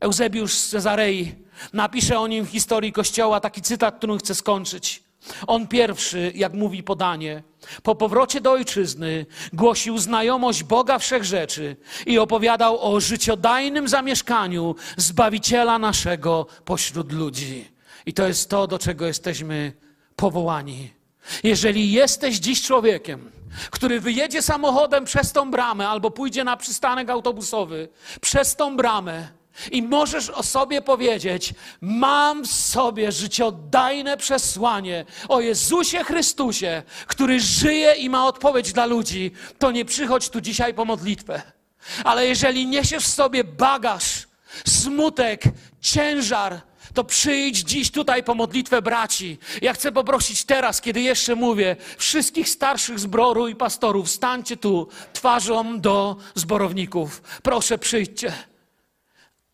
Eusebiusz 0.00 0.54
z 0.54 0.68
Cezarei 0.68 1.34
napisze 1.72 2.18
o 2.18 2.26
nim 2.26 2.46
w 2.46 2.50
historii 2.50 2.92
Kościoła 2.92 3.40
taki 3.40 3.62
cytat, 3.62 3.96
którym 3.96 4.18
chcę 4.18 4.34
skończyć. 4.34 5.09
On 5.46 5.68
pierwszy, 5.68 6.32
jak 6.34 6.52
mówi 6.52 6.82
podanie, 6.82 7.42
po 7.82 7.94
powrocie 7.94 8.40
do 8.40 8.52
ojczyzny 8.52 9.26
głosił 9.52 9.98
znajomość 9.98 10.64
Boga 10.64 10.98
wszechrzeczy 10.98 11.76
i 12.06 12.18
opowiadał 12.18 12.94
o 12.94 13.00
życiodajnym 13.00 13.88
zamieszkaniu 13.88 14.74
Zbawiciela 14.96 15.78
naszego 15.78 16.46
pośród 16.64 17.12
ludzi. 17.12 17.68
I 18.06 18.12
to 18.12 18.28
jest 18.28 18.50
to, 18.50 18.66
do 18.66 18.78
czego 18.78 19.06
jesteśmy 19.06 19.72
powołani. 20.16 20.90
Jeżeli 21.42 21.92
jesteś 21.92 22.38
dziś 22.38 22.62
człowiekiem, 22.62 23.30
który 23.70 24.00
wyjedzie 24.00 24.42
samochodem 24.42 25.04
przez 25.04 25.32
tą 25.32 25.50
bramę 25.50 25.88
albo 25.88 26.10
pójdzie 26.10 26.44
na 26.44 26.56
przystanek 26.56 27.10
autobusowy 27.10 27.88
przez 28.20 28.56
tą 28.56 28.76
bramę, 28.76 29.28
I 29.70 29.82
możesz 29.82 30.30
o 30.30 30.42
sobie 30.42 30.82
powiedzieć: 30.82 31.54
Mam 31.80 32.44
w 32.44 32.52
sobie 32.52 33.12
życiodajne 33.12 34.16
przesłanie 34.16 35.04
o 35.28 35.40
Jezusie 35.40 36.04
Chrystusie, 36.04 36.82
który 37.06 37.40
żyje 37.40 37.94
i 37.94 38.10
ma 38.10 38.26
odpowiedź 38.26 38.72
dla 38.72 38.86
ludzi. 38.86 39.30
To 39.58 39.70
nie 39.70 39.84
przychodź 39.84 40.28
tu 40.28 40.40
dzisiaj 40.40 40.74
po 40.74 40.84
modlitwę. 40.84 41.42
Ale 42.04 42.26
jeżeli 42.26 42.66
niesiesz 42.66 43.04
w 43.04 43.14
sobie 43.14 43.44
bagaż, 43.44 44.26
smutek, 44.66 45.42
ciężar, 45.80 46.60
to 46.94 47.04
przyjdź 47.04 47.58
dziś 47.58 47.90
tutaj 47.90 48.24
po 48.24 48.34
modlitwę 48.34 48.82
braci. 48.82 49.38
Ja 49.62 49.72
chcę 49.72 49.92
poprosić 49.92 50.44
teraz, 50.44 50.80
kiedy 50.80 51.00
jeszcze 51.00 51.34
mówię, 51.34 51.76
wszystkich 51.98 52.48
starszych 52.48 52.98
zboru 52.98 53.48
i 53.48 53.56
pastorów, 53.56 54.10
stańcie 54.10 54.56
tu 54.56 54.88
twarzą 55.12 55.80
do 55.80 56.16
zborowników. 56.34 57.22
Proszę, 57.42 57.78
przyjdźcie. 57.78 58.49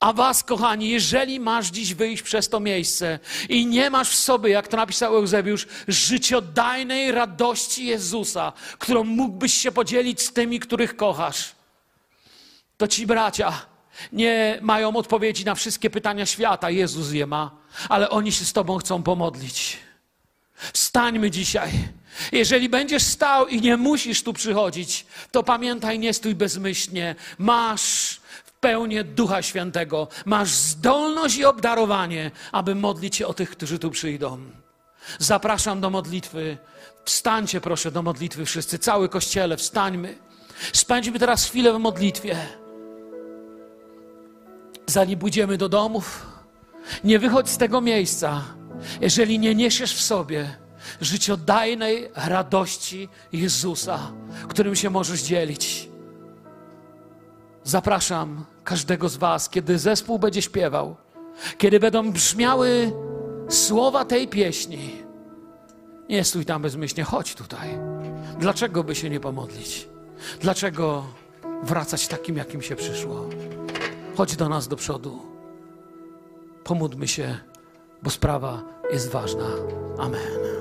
A 0.00 0.12
was, 0.12 0.44
kochani, 0.44 0.88
jeżeli 0.88 1.40
masz 1.40 1.66
dziś 1.66 1.94
wyjść 1.94 2.22
przez 2.22 2.48
to 2.48 2.60
miejsce 2.60 3.18
i 3.48 3.66
nie 3.66 3.90
masz 3.90 4.10
w 4.10 4.14
sobie, 4.14 4.50
jak 4.50 4.68
to 4.68 4.76
napisał 4.76 5.16
Eusebiusz, 5.16 5.66
życiodajnej 5.88 7.12
radości 7.12 7.86
Jezusa, 7.86 8.52
którą 8.78 9.04
mógłbyś 9.04 9.54
się 9.54 9.72
podzielić 9.72 10.20
z 10.22 10.32
tymi, 10.32 10.60
których 10.60 10.96
kochasz, 10.96 11.52
to 12.76 12.88
ci 12.88 13.06
bracia 13.06 13.66
nie 14.12 14.58
mają 14.62 14.96
odpowiedzi 14.96 15.44
na 15.44 15.54
wszystkie 15.54 15.90
pytania 15.90 16.26
świata. 16.26 16.70
Jezus 16.70 17.12
je 17.12 17.26
ma, 17.26 17.50
ale 17.88 18.10
oni 18.10 18.32
się 18.32 18.44
z 18.44 18.52
Tobą 18.52 18.78
chcą 18.78 19.02
pomodlić. 19.02 19.78
Wstańmy 20.72 21.30
dzisiaj. 21.30 21.70
Jeżeli 22.32 22.68
będziesz 22.68 23.02
stał 23.02 23.46
i 23.46 23.60
nie 23.60 23.76
musisz 23.76 24.22
tu 24.22 24.32
przychodzić, 24.32 25.06
to 25.30 25.42
pamiętaj, 25.42 25.98
nie 25.98 26.14
stój 26.14 26.34
bezmyślnie. 26.34 27.14
Masz 27.38 28.20
w 28.56 28.58
pełni 28.60 29.04
Ducha 29.04 29.42
Świętego, 29.42 30.08
masz 30.24 30.50
zdolność 30.50 31.36
i 31.36 31.44
obdarowanie, 31.44 32.30
aby 32.52 32.74
modlić 32.74 33.16
się 33.16 33.26
o 33.26 33.34
tych, 33.34 33.50
którzy 33.50 33.78
tu 33.78 33.90
przyjdą. 33.90 34.38
Zapraszam 35.18 35.80
do 35.80 35.90
modlitwy. 35.90 36.58
Wstańcie 37.04 37.60
proszę 37.60 37.90
do 37.90 38.02
modlitwy 38.02 38.44
wszyscy, 38.44 38.78
cały 38.78 39.08
kościele, 39.08 39.56
wstańmy. 39.56 40.18
Spędźmy 40.72 41.18
teraz 41.18 41.44
chwilę 41.44 41.72
w 41.72 41.78
modlitwie. 41.78 42.36
Zanim 44.86 45.18
pójdziemy 45.18 45.56
do 45.56 45.68
domów, 45.68 46.26
nie 47.04 47.18
wychodź 47.18 47.48
z 47.48 47.58
tego 47.58 47.80
miejsca, 47.80 48.44
jeżeli 49.00 49.38
nie 49.38 49.54
niesiesz 49.54 49.94
w 49.94 50.02
sobie 50.02 50.56
życiodajnej 51.00 52.10
radości 52.14 53.08
Jezusa, 53.32 54.12
którym 54.48 54.76
się 54.76 54.90
możesz 54.90 55.22
dzielić. 55.22 55.88
Zapraszam 57.66 58.44
każdego 58.64 59.08
z 59.08 59.16
Was, 59.16 59.48
kiedy 59.48 59.78
zespół 59.78 60.18
będzie 60.18 60.42
śpiewał, 60.42 60.96
kiedy 61.58 61.80
będą 61.80 62.12
brzmiały 62.12 62.92
słowa 63.48 64.04
tej 64.04 64.28
pieśni. 64.28 65.02
Nie 66.08 66.24
stój 66.24 66.44
tam 66.44 66.62
bezmyślnie, 66.62 67.04
chodź 67.04 67.34
tutaj. 67.34 67.78
Dlaczego 68.38 68.84
by 68.84 68.94
się 68.94 69.10
nie 69.10 69.20
pomodlić? 69.20 69.88
Dlaczego 70.40 71.04
wracać 71.62 72.08
takim, 72.08 72.36
jakim 72.36 72.62
się 72.62 72.76
przyszło? 72.76 73.28
Chodź 74.16 74.36
do 74.36 74.48
nas 74.48 74.68
do 74.68 74.76
przodu. 74.76 75.22
Pomódlmy 76.64 77.08
się, 77.08 77.38
bo 78.02 78.10
sprawa 78.10 78.62
jest 78.92 79.10
ważna. 79.10 79.46
Amen. 79.98 80.55